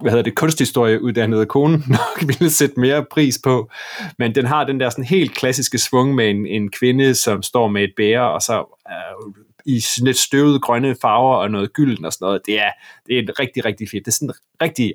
hvad 0.00 0.10
hedder 0.10 0.22
det, 0.22 0.34
kunsthistorieuddannede 0.34 1.46
kone 1.46 1.72
nok 1.98 2.20
ville 2.26 2.50
sætte 2.50 2.80
mere 2.80 3.04
pris 3.10 3.40
på, 3.44 3.70
men 4.18 4.34
den 4.34 4.46
har 4.46 4.64
den 4.64 4.80
der 4.80 4.90
sådan 4.90 5.04
helt 5.04 5.34
klassiske 5.34 5.78
svung 5.78 6.14
med 6.14 6.30
en, 6.30 6.46
en 6.46 6.70
kvinde, 6.70 7.14
som 7.14 7.42
står 7.42 7.68
med 7.68 7.82
et 7.84 7.92
bære, 7.96 8.30
og 8.30 8.42
så 8.42 8.78
øh, 8.90 9.34
i 9.66 9.84
lidt 10.02 10.16
støvede 10.16 10.60
grønne 10.60 10.96
farver 11.02 11.36
og 11.36 11.50
noget 11.50 11.72
gylden 11.72 12.04
og 12.04 12.12
sådan 12.12 12.24
noget. 12.24 12.40
Det 12.46 12.60
er, 12.60 12.70
det 13.06 13.18
er 13.18 13.40
rigtig, 13.40 13.64
rigtig 13.64 13.88
fedt. 13.90 14.04
Det 14.04 14.10
er 14.10 14.16
sådan 14.16 14.34
rigtig, 14.62 14.94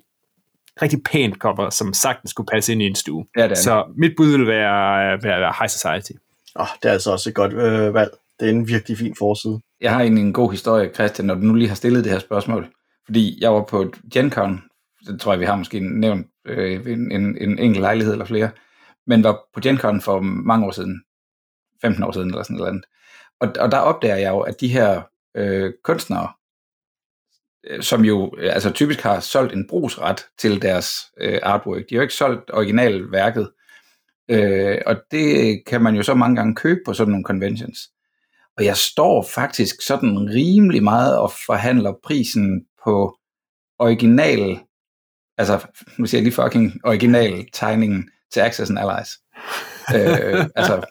rigtig 0.81 1.03
pænt 1.03 1.35
cover, 1.35 1.69
som 1.69 1.93
sagtens 1.93 2.31
skulle 2.31 2.47
passe 2.47 2.71
ind 2.71 2.81
i 2.81 2.85
en 2.87 2.95
stue. 2.95 3.25
Ja, 3.37 3.43
det 3.43 3.51
er 3.51 3.55
Så 3.55 3.93
mit 3.97 4.13
bud 4.17 4.27
vil 4.27 4.47
være, 4.47 5.23
være, 5.23 5.41
være 5.41 5.53
High 5.59 5.69
Society. 5.69 6.11
Oh, 6.55 6.67
det 6.83 6.89
er 6.89 6.93
altså 6.93 7.11
også 7.11 7.29
et 7.29 7.35
godt 7.35 7.53
øh, 7.53 7.93
valg. 7.93 8.11
Det 8.39 8.45
er 8.45 8.51
en 8.51 8.67
virkelig 8.67 8.97
fin 8.97 9.15
forside. 9.17 9.59
Jeg 9.81 9.93
har 9.93 10.01
egentlig 10.01 10.21
en 10.21 10.33
god 10.33 10.51
historie, 10.51 10.93
Christian, 10.93 11.25
når 11.25 11.35
du 11.35 11.41
nu 11.41 11.53
lige 11.53 11.67
har 11.67 11.75
stillet 11.75 12.03
det 12.03 12.11
her 12.11 12.19
spørgsmål. 12.19 12.67
Fordi 13.05 13.37
jeg 13.41 13.53
var 13.53 13.63
på 13.63 13.93
GenCon, 14.13 14.61
det 15.07 15.21
tror 15.21 15.33
jeg, 15.33 15.39
vi 15.39 15.45
har 15.45 15.55
måske 15.55 15.79
nævnt 15.79 16.27
øh, 16.45 16.91
en, 16.91 17.11
en, 17.11 17.37
en 17.41 17.59
enkelt 17.59 17.81
lejlighed 17.81 18.13
eller 18.13 18.25
flere, 18.25 18.49
men 19.07 19.23
var 19.23 19.39
på 19.53 19.59
GenCon 19.59 20.01
for 20.01 20.19
mange 20.21 20.65
år 20.65 20.71
siden, 20.71 21.01
15 21.81 22.03
år 22.03 22.11
siden 22.11 22.29
eller 22.29 22.43
sådan 22.43 22.57
noget. 22.57 22.83
Og, 23.39 23.53
og 23.59 23.71
der 23.71 23.77
opdager 23.77 24.15
jeg 24.15 24.31
jo, 24.31 24.39
at 24.39 24.61
de 24.61 24.67
her 24.67 25.01
øh, 25.35 25.73
kunstnere, 25.83 26.29
øh, 27.67 27.83
som 27.83 28.05
jo 28.05 28.33
øh, 28.37 28.53
altså 28.53 28.71
typisk 28.71 29.01
har 29.01 29.19
solgt 29.19 29.53
en 29.53 29.67
brugsret 29.67 30.25
til 30.37 30.61
deres 30.61 31.05
øh, 31.17 31.39
artwork, 31.43 31.81
de 31.89 31.95
har 31.95 31.97
jo 31.97 32.01
ikke 32.01 32.13
solgt 32.13 32.51
originalværket, 32.53 33.51
øh, 34.29 34.77
og 34.85 34.95
det 35.11 35.61
kan 35.65 35.81
man 35.81 35.95
jo 35.95 36.03
så 36.03 36.13
mange 36.13 36.35
gange 36.35 36.55
købe 36.55 36.79
på 36.85 36.93
sådan 36.93 37.11
nogle 37.11 37.25
conventions. 37.25 37.79
Og 38.57 38.65
jeg 38.65 38.77
står 38.77 39.23
faktisk 39.23 39.81
sådan 39.81 40.29
rimelig 40.33 40.83
meget 40.83 41.17
og 41.17 41.31
forhandler 41.45 41.93
prisen 42.03 42.65
på 42.83 43.17
original, 43.79 44.59
altså 45.37 45.67
nu 45.97 46.05
siger 46.05 46.19
jeg 46.19 46.23
lige 46.23 46.43
fucking 46.43 46.81
original 46.83 47.45
tegningen 47.53 48.09
til 48.31 48.39
Access 48.39 48.71
and 48.71 48.79
Allies. 48.79 49.09
øh, 49.95 50.45
altså 50.55 50.85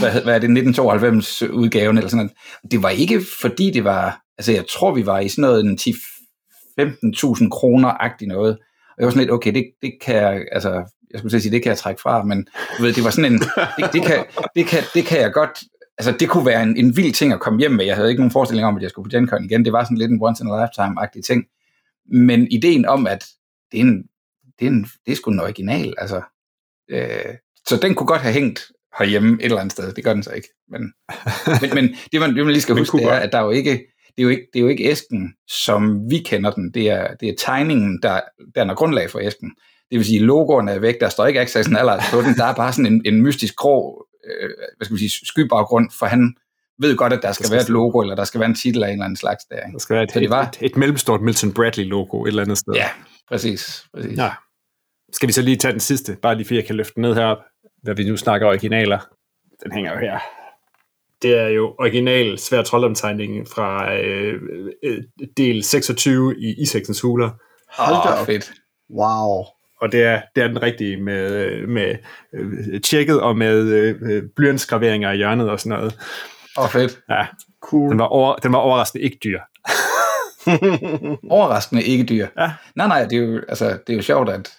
hvad, 0.00 0.22
hvad 0.22 0.34
er 0.34 0.38
det, 0.38 0.50
1992 0.50 1.42
udgaven 1.42 1.96
eller 1.96 2.10
sådan 2.10 2.24
noget. 2.24 2.70
Det 2.70 2.82
var 2.82 2.90
ikke 2.90 3.20
fordi 3.40 3.70
det 3.70 3.84
var, 3.84 4.20
altså 4.38 4.52
jeg 4.52 4.64
tror 4.66 4.94
vi 4.94 5.06
var 5.06 5.20
i 5.20 5.28
sådan 5.28 5.42
noget 5.42 5.64
en 5.64 5.78
10-15.000 5.80 7.48
kroner-agtig 7.48 8.28
noget. 8.28 8.58
Og 8.88 8.98
jeg 8.98 9.04
var 9.04 9.10
sådan 9.10 9.22
lidt, 9.22 9.30
okay, 9.30 9.54
det, 9.54 9.64
det 9.82 9.92
kan 10.00 10.16
jeg, 10.16 10.44
altså, 10.52 10.70
jeg 11.10 11.18
skulle 11.18 11.40
sige, 11.40 11.52
det 11.52 11.62
kan 11.62 11.70
jeg 11.70 11.78
trække 11.78 12.00
fra, 12.00 12.24
men 12.24 12.48
du 12.78 12.82
ved, 12.82 12.92
det 12.92 13.04
var 13.04 13.10
sådan 13.10 13.32
en, 13.32 13.38
det, 13.78 13.92
det, 13.92 14.02
kan, 14.02 14.24
det, 14.54 14.66
kan, 14.66 14.82
det 14.94 15.04
kan 15.04 15.20
jeg 15.20 15.32
godt, 15.32 15.62
altså 15.98 16.12
det 16.20 16.28
kunne 16.28 16.46
være 16.46 16.62
en, 16.62 16.76
en 16.76 16.96
vild 16.96 17.12
ting 17.12 17.32
at 17.32 17.40
komme 17.40 17.58
hjem 17.58 17.70
med. 17.70 17.84
Jeg 17.84 17.96
havde 17.96 18.08
ikke 18.08 18.20
nogen 18.20 18.32
forestilling 18.32 18.66
om, 18.66 18.76
at 18.76 18.82
jeg 18.82 18.90
skulle 18.90 19.10
på 19.10 19.16
GenCon 19.16 19.44
igen. 19.44 19.64
Det 19.64 19.72
var 19.72 19.84
sådan 19.84 19.98
lidt 19.98 20.10
en 20.10 20.22
once 20.22 20.44
in 20.44 20.50
a 20.50 20.64
lifetime-agtig 20.64 21.22
ting. 21.26 21.44
Men 22.12 22.48
ideen 22.50 22.86
om, 22.86 23.06
at 23.06 23.24
det 23.72 23.80
er 23.80 23.84
en 23.84 24.04
det 24.58 24.66
er, 24.66 24.70
en, 24.70 24.86
det 25.06 25.12
er 25.12 25.16
sgu 25.16 25.30
en 25.30 25.40
original, 25.40 25.94
altså. 25.98 26.22
Øh, 26.88 27.34
så 27.66 27.76
den 27.82 27.94
kunne 27.94 28.06
godt 28.06 28.20
have 28.20 28.34
hængt 28.34 28.72
herhjemme 28.98 29.36
et 29.40 29.44
eller 29.44 29.58
andet 29.58 29.72
sted. 29.72 29.92
Det 29.92 30.04
gør 30.04 30.14
den 30.14 30.22
så 30.22 30.30
ikke. 30.30 30.48
Men, 30.68 30.92
men, 31.60 31.70
men 31.74 31.88
det, 32.12 32.20
man, 32.20 32.36
det, 32.36 32.44
man 32.44 32.52
lige 32.52 32.62
skal 32.62 32.78
huske, 32.78 32.96
det 32.96 33.06
er, 33.06 33.12
at 33.12 33.32
der 33.32 33.38
er 33.38 33.44
jo 33.44 33.50
ikke, 33.50 33.70
det 34.16 34.18
er 34.18 34.22
jo 34.22 34.28
ikke, 34.28 34.46
det 34.52 34.58
er 34.58 34.62
jo 34.62 34.68
ikke 34.68 34.90
æsken, 34.90 35.34
som 35.48 36.10
vi 36.10 36.18
kender 36.18 36.50
den. 36.50 36.70
Det 36.74 36.90
er, 36.90 37.14
det 37.14 37.28
er 37.28 37.34
tegningen, 37.38 38.02
der 38.02 38.20
danner 38.54 38.74
grundlag 38.74 39.10
for 39.10 39.18
æsken. 39.18 39.50
Det 39.90 39.98
vil 39.98 40.04
sige, 40.04 40.18
logoerne 40.18 40.70
er 40.70 40.78
væk, 40.78 41.00
der 41.00 41.08
står 41.08 41.26
ikke 41.26 41.40
Access 41.40 41.68
Allies 41.68 42.10
på 42.12 42.20
den, 42.22 42.34
der 42.34 42.44
er 42.44 42.54
bare 42.54 42.72
sådan 42.72 42.92
en, 42.92 43.02
en 43.04 43.22
mystisk 43.22 43.56
grå 43.56 44.08
øh, 44.28 44.50
hvad 44.76 44.84
skal 44.84 44.94
vi 44.94 45.08
sige, 45.08 45.26
skybaggrund, 45.26 45.90
for 45.98 46.06
han 46.06 46.34
ved 46.78 46.96
godt, 46.96 47.12
at 47.12 47.22
der 47.22 47.32
skal, 47.32 47.46
skal 47.46 47.54
være 47.54 47.62
et 47.62 47.68
logo, 47.68 48.00
eller 48.00 48.14
der 48.14 48.24
skal 48.24 48.40
være 48.40 48.48
en 48.48 48.54
titel 48.54 48.82
af 48.82 48.88
en 48.88 48.92
eller 48.92 49.04
anden 49.04 49.16
slags 49.16 49.44
der. 49.44 49.56
Ikke? 49.56 49.72
Der 49.72 49.78
skal 49.78 49.94
være 49.94 50.04
et, 50.04 50.14
det 50.14 50.30
var, 50.30 50.42
et, 50.42 50.58
et, 50.60 50.70
et 50.70 50.76
mellemstort 50.76 51.20
Milton 51.20 51.52
Bradley-logo 51.52 52.24
et 52.24 52.28
eller 52.28 52.42
andet 52.42 52.58
sted. 52.58 52.74
Ja, 52.74 52.88
præcis. 53.28 53.86
præcis. 53.94 54.18
Ja. 54.18 54.30
Skal 55.12 55.26
vi 55.28 55.32
så 55.32 55.42
lige 55.42 55.56
tage 55.56 55.72
den 55.72 55.80
sidste, 55.80 56.16
bare 56.22 56.34
lige 56.34 56.46
fordi 56.46 56.56
jeg 56.56 56.66
kan 56.66 56.76
løfte 56.76 56.92
den 56.94 57.02
ned 57.02 57.14
herop, 57.14 57.38
da 57.86 57.92
vi 57.92 58.04
nu 58.04 58.16
snakker 58.16 58.46
originaler. 58.46 58.98
Den 59.62 59.72
hænger 59.72 59.92
jo 59.92 59.98
her. 59.98 60.18
Det 61.22 61.38
er 61.38 61.48
jo 61.48 61.74
original 61.78 62.38
svær 62.38 62.62
trolddomtegningen 62.62 63.46
fra 63.46 63.94
øh, 63.94 64.42
øh, 64.84 65.02
del 65.36 65.64
26 65.64 66.40
i 66.40 66.62
Isaksens 66.62 67.00
huler. 67.00 67.30
Hold 67.78 68.14
da 68.14 68.20
oh, 68.20 68.26
fedt. 68.26 68.52
Wow 68.90 69.44
og 69.80 69.92
det 69.92 70.02
er, 70.02 70.22
det 70.34 70.42
er 70.42 70.48
den 70.48 70.62
rigtige 70.62 70.96
med, 70.96 71.66
med 71.66 71.94
øh, 72.34 72.80
tjekket 72.80 73.20
og 73.20 73.36
med 73.36 73.62
øh, 73.62 74.22
blyantsgraveringer 74.36 75.12
i 75.12 75.16
hjørnet 75.16 75.50
og 75.50 75.60
sådan 75.60 75.78
noget. 75.78 75.98
Åh, 76.58 76.64
oh, 76.64 76.70
fedt. 76.70 77.00
Ja, 77.10 77.26
cool. 77.60 77.90
Den 77.90 77.98
var, 77.98 78.04
over, 78.04 78.34
den 78.34 78.52
var 78.52 78.58
overraskende 78.58 79.04
ikke 79.04 79.18
dyr. 79.24 79.40
overraskende 81.30 81.82
ikke 81.82 82.04
dyr? 82.04 82.26
Ja. 82.38 82.52
Nej, 82.74 82.88
nej, 82.88 83.04
det 83.04 83.18
er 83.18 83.22
jo, 83.22 83.40
altså, 83.48 83.78
det 83.86 83.92
er 83.92 83.96
jo 83.96 84.02
sjovt, 84.02 84.28
at 84.28 84.52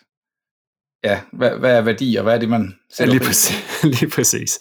ja, 1.03 1.19
hvad, 1.33 1.51
hvad 1.59 1.77
er 1.77 1.81
værdi, 1.81 2.15
og 2.15 2.23
hvad 2.23 2.35
er 2.35 2.39
det, 2.39 2.49
man 2.49 2.75
sætter 2.89 3.13
ja, 3.13 3.17
lige, 3.17 3.27
præcis, 3.27 3.83
lige 3.99 4.09
præcis. 4.09 4.59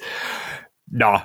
Nå, 0.93 1.19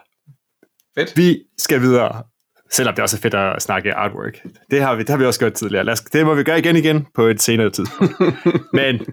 Fedt. 0.97 1.17
Vi 1.17 1.39
skal 1.57 1.81
videre, 1.81 2.23
selvom 2.71 2.95
det 2.95 3.01
også 3.01 3.17
er 3.17 3.21
fedt 3.21 3.33
at 3.33 3.61
snakke 3.61 3.93
artwork. 3.93 4.37
Det 4.71 4.81
har 4.81 4.95
vi, 4.95 5.01
det 5.01 5.09
har 5.09 5.17
vi 5.17 5.25
også 5.25 5.39
gjort 5.39 5.53
tidligere. 5.53 5.83
Lad 5.83 5.93
os, 5.93 6.01
det 6.01 6.25
må 6.25 6.35
vi 6.35 6.43
gøre 6.43 6.59
igen 6.59 6.75
igen 6.75 7.07
på 7.15 7.27
et 7.27 7.41
senere 7.41 7.69
tidspunkt. 7.69 8.13
Men 8.73 9.05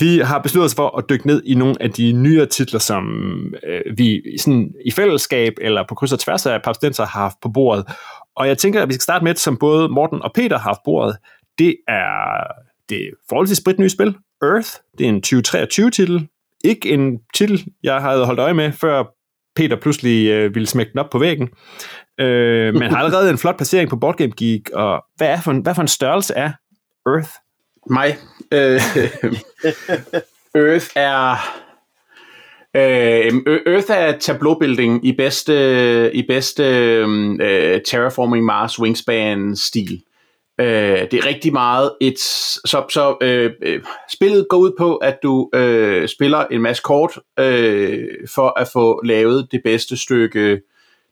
vi 0.00 0.18
har 0.18 0.38
besluttet 0.38 0.64
os 0.70 0.74
for 0.74 0.98
at 0.98 1.04
dykke 1.10 1.26
ned 1.26 1.42
i 1.44 1.54
nogle 1.54 1.74
af 1.80 1.90
de 1.90 2.12
nyere 2.12 2.46
titler, 2.46 2.80
som 2.80 3.04
øh, 3.66 3.98
vi 3.98 4.22
sådan, 4.38 4.74
i 4.84 4.90
fællesskab 4.90 5.52
eller 5.60 5.84
på 5.88 5.94
kryds 5.94 6.12
og 6.12 6.18
tværs 6.18 6.46
af 6.46 6.62
Papstenser 6.62 7.06
har 7.06 7.20
haft 7.20 7.36
på 7.42 7.48
bordet. 7.48 7.84
Og 8.36 8.48
jeg 8.48 8.58
tænker, 8.58 8.82
at 8.82 8.88
vi 8.88 8.94
skal 8.94 9.02
starte 9.02 9.24
med 9.24 9.32
et, 9.32 9.38
som 9.38 9.56
både 9.56 9.88
Morten 9.88 10.22
og 10.22 10.30
Peter 10.34 10.58
har 10.58 10.68
haft 10.68 10.78
på 10.78 10.82
bordet. 10.84 11.16
Det 11.58 11.76
er 11.88 12.44
det 12.88 13.10
forholdsvis 13.28 13.58
sprit 13.58 13.78
nye 13.78 13.88
spil, 13.88 14.14
Earth. 14.42 14.70
Det 14.98 15.04
er 15.04 15.08
en 15.08 15.22
2023-titel. 15.26 16.28
Ikke 16.64 16.90
en 16.90 17.18
titel, 17.34 17.66
jeg 17.82 18.00
havde 18.00 18.26
holdt 18.26 18.40
øje 18.40 18.54
med, 18.54 18.72
før 18.72 19.04
Peter 19.56 19.76
pludselig 19.76 20.28
øh, 20.28 20.54
ville 20.54 20.66
smække 20.66 20.92
den 20.92 21.00
op 21.00 21.10
på 21.10 21.18
væggen. 21.18 21.48
Øh, 22.20 22.74
men 22.74 22.82
har 22.82 22.96
allerede 22.96 23.30
en 23.30 23.38
flot 23.38 23.56
placering 23.56 23.90
på 23.90 23.96
Boardgame 23.96 24.32
Geek, 24.36 24.70
og 24.70 25.04
hvad, 25.16 25.28
er 25.28 25.40
for 25.40 25.50
en, 25.50 25.60
hvad 25.60 25.74
for 25.74 25.82
en 25.82 25.88
størrelse 25.88 26.34
er 26.34 26.52
Earth? 27.06 27.30
Mig. 27.90 28.16
Øh, 28.52 28.80
Earth 30.64 30.86
er... 30.96 31.30
Øh, 32.76 33.32
Earth 33.66 33.90
er 33.90 34.18
tableau 34.18 34.58
building 34.58 35.06
i 35.06 35.12
bedste, 35.12 36.14
i 36.14 36.26
bedste 36.28 36.64
øh, 36.64 37.80
Terraforming 37.86 38.44
Mars 38.44 38.78
Wingspan-stil. 38.78 40.02
Øh, 40.60 41.10
det 41.10 41.14
er 41.14 41.26
rigtig 41.26 41.52
meget 41.52 41.92
et... 42.00 42.18
Så, 42.18 42.84
så 42.90 43.16
øh, 43.20 43.52
øh, 43.62 43.82
spillet 44.12 44.46
går 44.50 44.56
ud 44.56 44.72
på, 44.78 44.96
at 44.96 45.18
du 45.22 45.50
øh, 45.54 46.08
spiller 46.08 46.46
en 46.46 46.62
masse 46.62 46.82
kort 46.82 47.18
øh, 47.38 48.08
for 48.34 48.58
at 48.60 48.68
få 48.72 49.04
lavet 49.04 49.48
det 49.52 49.60
bedste 49.64 49.96
stykke 49.96 50.60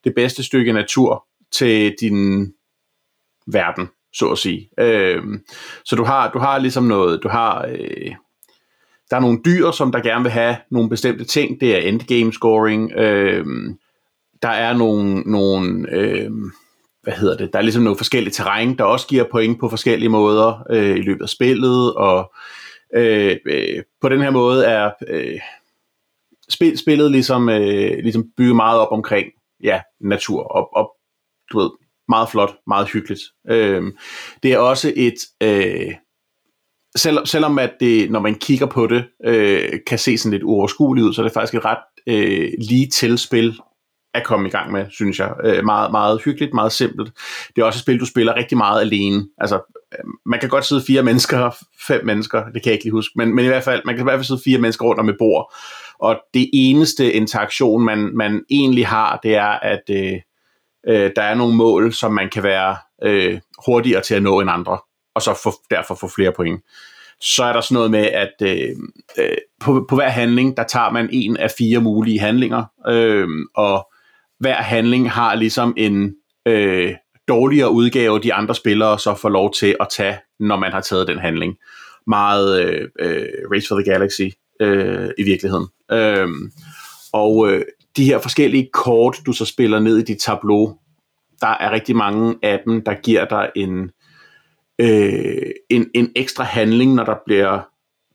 det 0.05 0.15
bedste 0.15 0.43
stykke 0.43 0.73
natur 0.73 1.27
til 1.53 1.95
din 2.01 2.53
verden 3.47 3.89
så 4.13 4.29
at 4.29 4.39
sige. 4.39 4.71
Øh, 4.81 5.23
så 5.85 5.97
du 5.97 6.05
har, 6.05 6.31
du 6.31 6.39
har 6.39 6.59
ligesom 6.59 6.85
noget, 6.85 7.23
du 7.23 7.29
har, 7.29 7.67
øh, 7.69 8.15
der 9.11 9.17
er 9.17 9.21
nogle 9.21 9.41
dyr, 9.45 9.71
som 9.71 9.93
der 9.93 10.01
gerne 10.01 10.23
vil 10.23 10.33
have 10.33 10.57
nogle 10.71 10.89
bestemte 10.89 11.25
ting, 11.25 11.61
det 11.61 11.77
er 11.77 11.89
endgame 11.89 12.33
scoring, 12.33 12.93
øh, 12.93 13.47
der 14.43 14.49
er 14.49 14.77
nogle, 14.77 15.21
nogle 15.21 15.87
øh, 15.93 16.31
hvad 17.07 17.15
hedder 17.15 17.37
det, 17.37 17.53
der 17.53 17.59
er 17.59 17.63
ligesom 17.63 17.83
noget 17.83 17.99
forskelligt 17.99 18.37
terræn, 18.37 18.79
der 18.79 18.85
også 18.85 19.07
giver 19.07 19.25
point 19.31 19.61
på 19.61 19.69
forskellige 19.69 20.09
måder 20.09 20.67
øh, 20.71 20.97
i 20.97 21.01
løbet 21.01 21.23
af 21.23 21.29
spillet, 21.29 21.95
og 21.95 22.33
øh, 22.95 23.37
øh, 23.47 23.83
på 24.01 24.09
den 24.09 24.21
her 24.21 24.31
måde 24.31 24.65
er 24.65 24.91
øh, 25.09 25.41
spil, 26.49 26.79
spillet 26.79 27.11
ligesom, 27.11 27.49
øh, 27.49 27.99
ligesom 28.03 28.31
bygget 28.37 28.57
meget 28.57 28.81
op 28.81 28.93
omkring 28.93 29.27
ja, 29.63 29.81
natur, 30.01 30.43
og, 30.43 30.77
og 30.77 30.93
du 31.53 31.59
ved, 31.59 31.71
meget 32.09 32.29
flot, 32.29 32.57
meget 32.67 32.89
hyggeligt. 32.89 33.23
Øh, 33.51 33.83
det 34.43 34.53
er 34.53 34.59
også 34.59 34.93
et, 34.97 35.15
øh, 35.43 35.95
selv, 36.97 37.27
selvom 37.27 37.59
at 37.59 37.73
det, 37.81 38.11
når 38.11 38.21
man 38.21 38.35
kigger 38.35 38.67
på 38.67 38.87
det, 38.87 39.05
øh, 39.25 39.73
kan 39.87 39.99
se 39.99 40.19
sådan 40.19 40.33
lidt 40.33 40.43
uoverskueligt 40.43 41.05
ud, 41.07 41.15
så 41.15 41.23
er 41.23 41.25
det 41.25 41.35
faktisk 41.35 41.55
et 41.55 41.65
ret 41.65 41.79
øh, 42.07 42.53
lige 42.59 42.87
til 42.87 43.19
spil 43.19 43.61
at 44.17 44.25
komme 44.25 44.49
i 44.49 44.51
gang 44.51 44.73
med, 44.73 44.87
synes 44.91 45.19
jeg. 45.19 45.33
Øh, 45.45 45.65
meget, 45.65 45.91
meget 45.91 46.23
hyggeligt, 46.25 46.55
meget 46.55 46.73
simpelt. 46.73 47.13
Det 47.57 47.63
er 47.63 47.67
også 47.67 47.77
et 47.77 47.83
spil, 47.83 48.01
du 48.01 48.07
spiller 48.07 48.35
rigtig 48.35 48.59
meget 48.59 48.81
alene. 48.81 49.29
Altså, 49.39 49.57
øh, 49.93 50.05
man 50.27 50.41
kan 50.41 50.49
godt 50.49 50.65
sidde 50.65 50.83
fire 50.87 51.03
mennesker, 51.03 51.51
fem 51.87 52.05
mennesker, 52.05 52.45
det 52.45 52.63
kan 52.63 52.65
jeg 52.65 52.73
ikke 52.73 52.85
lige 52.85 52.93
huske, 52.93 53.13
men, 53.17 53.35
men 53.35 53.45
i 53.45 53.49
hvert 53.49 53.65
fald, 53.65 53.83
man 53.85 53.95
kan 53.95 54.03
i 54.03 54.05
hvert 54.05 54.19
fald 54.19 54.25
sidde 54.25 54.41
fire 54.45 54.59
mennesker 54.59 54.85
rundt 54.85 55.01
om 55.01 55.09
et 55.09 55.17
bord, 55.19 55.55
og 55.99 56.21
det 56.35 56.51
eneste 56.53 57.13
interaktion, 57.13 57.85
man, 57.85 58.11
man 58.17 58.45
egentlig 58.51 58.87
har, 58.87 59.21
det 59.23 59.35
er, 59.35 59.59
at 59.63 59.83
øh, 59.91 60.21
øh, 60.89 61.11
der 61.17 61.23
er 61.23 61.35
nogle 61.35 61.55
mål, 61.55 61.93
som 61.93 62.13
man 62.13 62.31
kan 62.31 62.43
være 62.43 62.77
øh, 63.03 63.41
hurtigere 63.67 64.03
til 64.03 64.15
at 64.15 64.23
nå 64.23 64.41
end 64.41 64.51
andre, 64.51 64.79
og 65.15 65.23
så 65.23 65.41
få, 65.43 65.53
derfor 65.71 65.95
få 65.95 66.09
flere 66.09 66.33
point. 66.33 66.61
Så 67.21 67.45
er 67.45 67.53
der 67.53 67.61
sådan 67.61 67.75
noget 67.75 67.91
med, 67.91 68.05
at 68.05 68.33
øh, 68.43 68.77
øh, 69.19 69.37
på, 69.61 69.87
på 69.89 69.95
hver 69.95 70.09
handling, 70.09 70.57
der 70.57 70.65
tager 70.65 70.91
man 70.91 71.09
en 71.13 71.37
af 71.37 71.51
fire 71.59 71.81
mulige 71.81 72.21
handlinger, 72.21 72.65
øh, 72.89 73.29
og 73.55 73.93
hver 74.41 74.55
handling 74.55 75.11
har 75.11 75.35
ligesom 75.35 75.75
en 75.77 76.15
øh, 76.49 76.95
dårligere 77.29 77.71
udgave, 77.71 78.21
de 78.21 78.35
andre 78.35 78.55
spillere 78.55 78.99
så 78.99 79.15
får 79.15 79.29
lov 79.29 79.53
til 79.53 79.77
at 79.81 79.89
tage, 79.97 80.19
når 80.41 80.57
man 80.57 80.73
har 80.73 80.81
taget 80.81 81.09
den 81.09 81.19
handling. 81.19 81.57
Meget 82.07 82.63
øh, 82.63 82.89
øh, 82.99 83.29
Race 83.53 83.69
for 83.69 83.81
the 83.81 83.93
Galaxy 83.93 84.29
øh, 84.61 85.11
i 85.19 85.23
virkeligheden. 85.23 85.67
Øh, 85.93 86.29
og 87.13 87.53
øh, 87.53 87.65
de 87.97 88.05
her 88.05 88.19
forskellige 88.19 88.69
kort, 88.73 89.17
du 89.27 89.33
så 89.33 89.45
spiller 89.45 89.81
ned 89.81 89.99
i 89.99 90.03
dit 90.03 90.19
tableau, 90.19 90.75
der 91.41 91.47
er 91.47 91.71
rigtig 91.71 91.97
mange 91.97 92.35
af 92.43 92.61
dem, 92.67 92.85
der 92.85 92.95
giver 92.95 93.25
dig 93.25 93.51
en, 93.57 93.91
øh, 94.79 95.51
en, 95.71 95.91
en 95.95 96.13
ekstra 96.17 96.45
handling, 96.45 96.95
når 96.95 97.05
der 97.05 97.17
bliver 97.27 97.61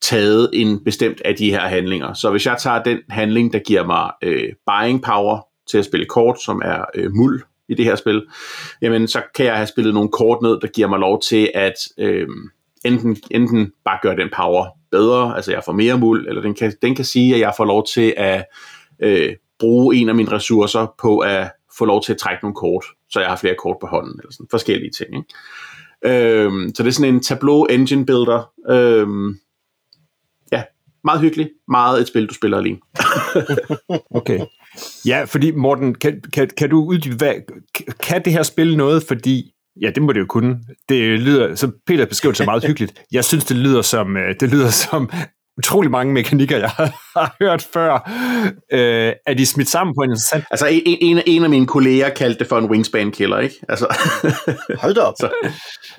taget 0.02 0.50
en 0.54 0.84
bestemt 0.84 1.22
af 1.26 1.36
de 1.36 1.52
her 1.52 1.62
handlinger. 1.62 2.14
Så 2.14 2.32
hvis 2.32 2.46
jeg 2.46 2.58
tager 2.58 2.84
den 2.84 3.00
handling, 3.10 3.54
der 3.54 3.60
giver 3.60 3.86
mig 3.86 4.12
øh, 4.24 4.54
buying 4.66 5.04
power 5.04 5.51
til 5.72 5.78
at 5.78 5.86
spille 5.86 6.06
kort, 6.06 6.42
som 6.42 6.62
er 6.66 6.86
øh, 6.96 7.12
muld 7.12 7.42
i 7.68 7.74
det 7.74 7.86
her 7.86 7.96
spil, 7.96 8.26
jamen 8.82 9.08
så 9.08 9.22
kan 9.36 9.46
jeg 9.46 9.56
have 9.56 9.68
spillet 9.68 9.94
nogle 9.94 10.10
kort 10.10 10.42
ned, 10.42 10.60
der 10.62 10.68
giver 10.68 10.88
mig 10.88 11.00
lov 11.00 11.22
til 11.22 11.52
at 11.54 11.74
øh, 11.98 12.28
enten, 12.86 13.18
enten 13.32 13.72
bare 13.86 14.00
gøre 14.02 14.16
den 14.16 14.30
power 14.36 14.68
bedre, 14.92 15.36
altså 15.36 15.52
jeg 15.52 15.64
får 15.66 15.74
mere 15.74 15.98
muld, 15.98 16.28
eller 16.28 16.42
den 16.42 16.54
kan, 16.54 16.74
den 16.82 16.96
kan 16.96 17.06
sige, 17.06 17.34
at 17.34 17.40
jeg 17.40 17.54
får 17.58 17.66
lov 17.66 17.86
til 17.94 18.14
at 18.18 18.46
øh, 19.00 19.36
bruge 19.60 19.96
en 19.96 20.10
af 20.10 20.16
mine 20.16 20.32
ressourcer 20.32 20.96
på 21.02 21.20
at 21.20 21.52
få 21.78 21.86
lov 21.86 22.04
til 22.04 22.14
at 22.14 22.20
trække 22.20 22.44
nogle 22.44 22.56
kort, 22.56 22.86
så 23.10 23.20
jeg 23.20 23.30
har 23.30 23.36
flere 23.36 23.56
kort 23.56 23.78
på 23.82 23.88
hånden, 23.88 24.20
eller 24.20 24.32
sådan 24.32 24.48
forskellige 24.52 24.92
ting. 24.92 25.18
Ikke? 25.18 25.30
Øhm, 26.06 26.76
så 26.76 26.84
det 26.84 26.90
er 26.90 26.94
sådan 26.94 27.14
en 27.14 27.24
Tableau 27.24 27.66
Engine 27.66 28.06
Builder. 28.06 28.52
Øhm, 28.70 29.40
meget 31.04 31.22
hyggelig. 31.22 31.50
Meget 31.68 32.02
et 32.02 32.08
spil, 32.08 32.28
du 32.28 32.34
spiller 32.34 32.58
alene. 32.58 32.78
okay. 34.20 34.40
Ja, 35.06 35.24
fordi 35.24 35.52
Morten, 35.52 35.96
kan, 35.96 36.22
kan, 36.34 36.50
kan 36.58 36.70
du 36.70 36.86
uddybe, 36.86 37.16
hvad, 37.16 37.34
kan 38.00 38.26
det 38.26 38.34
her 38.34 38.44
spil 38.44 38.78
noget, 38.78 39.04
fordi 39.04 39.52
Ja, 39.82 39.90
det 39.90 40.04
må 40.04 40.14
det 40.14 40.20
jo 40.20 40.26
kunne. 40.26 40.60
Det 40.90 41.20
lyder, 41.20 41.56
som 41.56 41.74
Peter 41.88 42.06
beskriver 42.06 42.32
det 42.32 42.38
så 42.38 42.46
meget 42.46 42.66
hyggeligt. 42.68 43.02
Jeg 43.12 43.26
synes, 43.26 43.46
det 43.46 43.58
lyder 43.58 43.82
som, 43.82 44.18
øh, 44.18 44.36
det 44.40 44.50
lyder 44.50 44.70
som 44.70 45.10
utrolig 45.58 45.92
mange 45.92 46.14
mekanikker, 46.14 46.58
jeg 46.58 46.70
har 47.16 47.36
hørt 47.42 47.68
før. 47.74 47.94
Øh, 48.74 49.14
er 49.28 49.34
de 49.34 49.46
smidt 49.46 49.70
sammen 49.70 49.96
på 49.96 50.02
en 50.02 50.10
interessant... 50.10 50.44
Altså, 50.52 50.68
en, 50.68 50.82
en, 50.86 51.22
en 51.26 51.44
af 51.44 51.50
mine 51.50 51.68
kolleger 51.68 52.10
kaldte 52.10 52.40
det 52.40 52.48
for 52.48 52.58
en 52.58 52.66
wingspan 52.66 53.12
killer, 53.12 53.40
ikke? 53.40 53.56
Altså, 53.70 53.86
Hold 54.82 54.94
da 54.94 55.02
op. 55.02 55.14
Så, 55.20 55.30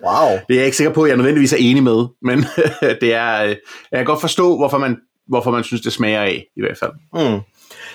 wow. 0.07 0.39
Det 0.49 0.55
er 0.55 0.59
jeg 0.59 0.65
ikke 0.65 0.77
sikker 0.77 0.93
på, 0.93 1.03
at 1.03 1.09
jeg 1.09 1.17
nødvendigvis 1.17 1.53
er 1.53 1.57
enig 1.61 1.83
med, 1.83 2.07
men 2.23 2.45
det 3.01 3.15
er... 3.15 3.43
Øh, 3.43 3.57
jeg 3.91 3.99
kan 3.99 4.05
godt 4.05 4.21
forstå, 4.21 4.57
hvorfor 4.57 4.79
man, 4.79 4.97
hvorfor 5.29 5.51
man 5.51 5.65
synes, 5.65 5.83
det 5.83 5.93
smager 5.93 6.21
af, 6.21 6.45
i 6.57 6.61
hvert 6.61 6.79
fald. 6.79 6.93
Mm. 7.15 7.41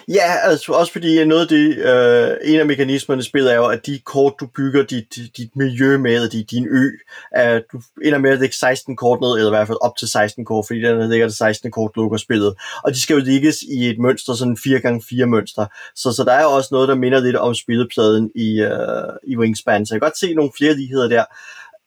Ja, 0.09 0.35
altså 0.43 0.71
også 0.71 0.91
fordi 0.91 1.19
øh, 1.19 1.27
noget 1.27 1.41
af 1.41 1.47
det, 1.47 1.77
øh, 1.77 2.53
en 2.53 2.59
af 2.59 2.65
mekanismerne 2.65 3.19
i 3.19 3.23
spillet 3.23 3.51
er 3.51 3.55
jo, 3.55 3.65
at 3.65 3.85
de 3.85 3.99
kort, 3.99 4.33
du 4.39 4.47
bygger 4.55 4.83
dit, 4.83 5.17
dit 5.37 5.55
miljø 5.55 5.97
med, 5.97 6.29
dit, 6.29 6.51
din 6.51 6.67
ø, 6.67 6.89
at 7.31 7.63
du 7.71 7.81
ender 8.03 8.19
med 8.19 8.29
at 8.31 8.39
lægge 8.39 8.55
16 8.55 8.95
kort 8.95 9.21
ned, 9.21 9.29
eller 9.29 9.47
i 9.47 9.55
hvert 9.55 9.67
fald 9.67 9.77
op 9.81 9.97
til 9.97 10.07
16 10.07 10.45
kort, 10.45 10.65
fordi 10.67 10.81
der 10.81 11.07
ligger 11.07 11.27
det 11.27 11.35
16 11.35 11.71
kort, 11.71 11.91
lukker 11.95 12.17
spillet. 12.17 12.55
Og 12.83 12.91
de 12.91 13.01
skal 13.01 13.13
jo 13.13 13.19
ligges 13.19 13.61
i 13.61 13.89
et 13.89 13.99
mønster, 13.99 14.33
sådan 14.33 14.57
4x4 14.59 15.25
mønster. 15.25 15.65
Så, 15.95 16.11
så 16.11 16.23
der 16.23 16.33
er 16.33 16.43
jo 16.43 16.51
også 16.51 16.69
noget, 16.71 16.89
der 16.89 16.95
minder 16.95 17.19
lidt 17.19 17.35
om 17.35 17.55
spillepladen 17.55 18.31
i, 18.35 18.61
øh, 18.61 19.13
i 19.27 19.37
Wingspan. 19.37 19.85
Så 19.85 19.93
jeg 19.93 20.01
kan 20.01 20.07
godt 20.07 20.17
se 20.17 20.33
nogle 20.33 20.51
flere 20.57 20.73
ligheder 20.73 21.07
der. 21.07 21.25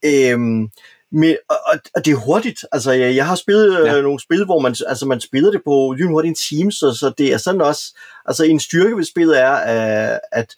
Øhm, 0.04 0.70
men, 1.12 1.36
og, 1.48 1.78
og 1.96 2.04
det 2.04 2.12
er 2.12 2.16
hurtigt. 2.16 2.64
Altså, 2.72 2.92
jeg, 2.92 3.16
jeg 3.16 3.26
har 3.26 3.34
spillet 3.34 3.80
øh, 3.80 3.86
ja. 3.86 3.96
øh, 3.96 4.02
nogle 4.02 4.20
spil, 4.20 4.44
hvor 4.44 4.58
man, 4.58 4.74
altså, 4.88 5.06
man 5.06 5.20
spiller 5.20 5.50
det 5.50 5.60
på 5.64 5.94
lynhurtigt 5.98 6.30
en 6.30 6.34
time, 6.34 6.72
så, 6.72 6.94
så 7.00 7.12
det 7.18 7.32
er 7.32 7.38
sådan 7.38 7.60
også... 7.60 7.82
Altså, 8.26 8.44
en 8.44 8.60
styrke 8.60 8.96
ved 8.96 9.04
spillet 9.04 9.40
er, 9.40 9.52
øh, 10.12 10.18
at 10.32 10.54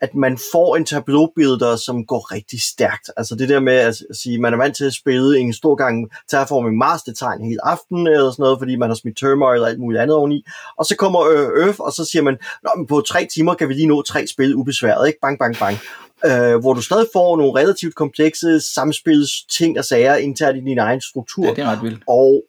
at 0.00 0.14
man 0.14 0.38
får 0.52 0.76
en 0.76 0.84
tableaubilder, 0.84 1.76
som 1.76 2.06
går 2.06 2.32
rigtig 2.32 2.62
stærkt. 2.62 3.10
Altså 3.16 3.34
det 3.34 3.48
der 3.48 3.60
med 3.60 3.72
at 3.72 3.96
sige, 4.12 4.40
man 4.40 4.52
er 4.52 4.56
vant 4.56 4.76
til 4.76 4.84
at 4.84 4.94
spille 4.94 5.38
en 5.38 5.52
stor 5.52 5.74
gang 5.74 6.10
Terraforming 6.30 6.76
Mars, 6.76 7.02
det 7.02 7.18
tager 7.18 7.32
en 7.32 7.48
hel 7.48 7.58
aften 7.62 8.06
eller 8.06 8.30
sådan 8.30 8.42
noget, 8.42 8.58
fordi 8.58 8.76
man 8.76 8.90
har 8.90 8.94
smidt 8.94 9.16
Turmoil 9.16 9.62
og 9.62 9.68
alt 9.68 9.80
muligt 9.80 10.02
andet 10.02 10.16
oveni. 10.16 10.44
Og 10.78 10.84
så 10.86 10.96
kommer 10.96 11.20
Earth, 11.62 11.80
og 11.80 11.92
så 11.92 12.04
siger 12.04 12.22
man, 12.22 12.38
Nå, 12.62 12.70
men 12.76 12.86
på 12.86 13.00
tre 13.00 13.28
timer 13.34 13.54
kan 13.54 13.68
vi 13.68 13.74
lige 13.74 13.86
nå 13.86 14.02
tre 14.02 14.26
spil 14.26 14.54
ubesværet, 14.54 15.06
ikke? 15.06 15.18
Bang, 15.22 15.38
bang, 15.38 15.56
bang 15.58 15.78
øh, 16.26 16.60
hvor 16.60 16.72
du 16.74 16.82
stadig 16.82 17.06
får 17.12 17.36
nogle 17.36 17.60
relativt 17.60 17.94
komplekse 17.94 18.60
samspils 18.74 19.30
ting 19.58 19.78
og 19.78 19.84
sager 19.84 20.14
internt 20.14 20.56
i 20.56 20.60
din 20.60 20.78
egen 20.78 21.00
struktur. 21.00 21.44
Ja, 21.44 21.50
det 21.50 21.58
er 21.58 21.70
ret 21.70 21.82
vildt. 21.82 22.02
Og 22.06 22.42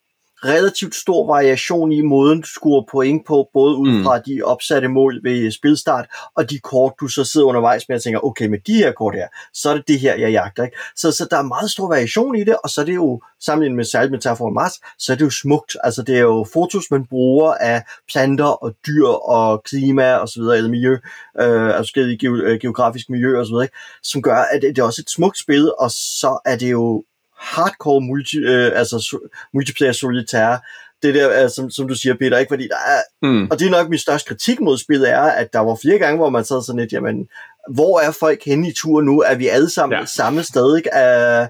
relativt 0.46 0.96
stor 0.96 1.27
variation 1.34 1.91
i 1.91 2.01
måden, 2.01 2.41
du 2.41 2.48
scorer 2.48 2.84
point 2.91 3.25
på, 3.27 3.50
både 3.53 3.75
ud 3.75 3.91
mm. 3.91 4.03
fra 4.03 4.17
mm. 4.17 4.24
de 4.27 4.41
opsatte 4.44 4.88
mål 4.88 5.24
ved 5.24 5.51
spilstart, 5.51 6.06
og 6.36 6.50
de 6.50 6.60
kort, 6.60 6.94
du 7.00 7.08
så 7.08 7.24
sidder 7.24 7.48
undervejs 7.48 7.89
med 7.89 7.96
og 7.96 8.03
tænker, 8.03 8.25
okay, 8.25 8.48
med 8.48 8.60
de 8.67 8.74
her 8.74 8.91
kort 8.91 9.15
her, 9.15 9.27
så 9.53 9.70
er 9.70 9.74
det 9.74 9.88
det 9.88 10.00
her, 10.00 10.15
jeg 10.15 10.32
jagter. 10.32 10.63
Ikke? 10.63 10.77
Så, 10.96 11.12
så 11.12 11.27
der 11.32 11.38
er 11.38 11.41
meget 11.41 11.72
stor 11.72 11.88
variation 11.88 12.36
i 12.36 12.44
det, 12.44 12.56
og 12.63 12.70
så 12.70 12.82
er 12.82 12.86
det 12.86 12.96
jo, 12.96 13.22
sammenlignet 13.41 13.75
med 13.75 13.86
særligt 13.86 14.12
med 14.12 14.20
Terraform 14.20 14.53
Mars, 14.53 14.74
så 15.00 15.12
er 15.12 15.15
det 15.15 15.25
jo 15.25 15.29
smukt. 15.29 15.77
Altså 15.84 16.03
det 16.03 16.15
er 16.15 16.22
jo 16.22 16.48
fotos, 16.53 16.84
man 16.91 17.06
bruger 17.06 17.53
af 17.53 17.84
planter 18.12 18.63
og 18.63 18.74
dyr 18.88 19.08
og 19.08 19.63
klima 19.63 20.13
og 20.13 20.29
så 20.29 20.39
videre, 20.39 20.58
eller 20.58 20.70
miljø, 20.70 20.94
øh, 21.41 21.65
altså 21.65 21.77
forskellige 21.77 22.27
ge- 22.27 22.58
geografiske 22.58 23.12
miljø 23.12 23.39
og 23.39 23.46
så 23.46 23.51
videre, 23.51 23.63
ikke? 23.63 23.77
som 24.03 24.22
gør, 24.22 24.36
at 24.36 24.62
det 24.62 24.77
er 24.77 24.84
også 24.84 25.01
et 25.01 25.10
smukt 25.10 25.39
spil, 25.39 25.72
og 25.79 25.91
så 25.91 26.39
er 26.46 26.58
det 26.58 26.72
jo 26.72 27.03
hardcore 27.39 28.01
multi, 28.01 28.38
øh, 28.38 28.72
altså 28.75 29.17
multiplayer 29.53 29.91
solitaire, 29.91 30.60
det 31.03 31.15
der, 31.15 31.29
altså, 31.29 31.56
som, 31.56 31.70
som 31.70 31.88
du 31.88 31.96
siger, 31.96 32.15
Peter, 32.15 32.38
ikke? 32.38 32.50
Fordi 32.50 32.67
der 32.67 32.75
er, 32.75 33.01
mm. 33.22 33.48
og 33.51 33.60
det 33.60 33.65
er 33.65 33.72
nok 33.72 33.89
min 33.89 34.00
største 34.00 34.27
kritik 34.27 34.60
mod 34.60 34.77
spillet, 34.77 35.10
er, 35.10 35.22
at 35.22 35.53
der 35.53 35.60
var 35.60 35.77
flere 35.82 36.00
gange, 36.00 36.17
hvor 36.17 36.29
man 36.29 36.46
sad 36.46 36.63
sådan 36.63 36.79
lidt, 36.79 36.91
jamen, 36.91 37.27
hvor 37.74 38.00
er 38.00 38.12
folk 38.12 38.44
henne 38.46 38.70
i 38.70 38.74
tur 38.74 39.01
nu? 39.01 39.22
Er 39.22 39.36
vi 39.36 39.48
alle 39.48 39.70
sammen 39.70 40.00
ja. 40.00 40.06
samme 40.06 40.44
sted, 40.44 40.77
ikke? 40.77 40.89
Uh, 40.96 41.48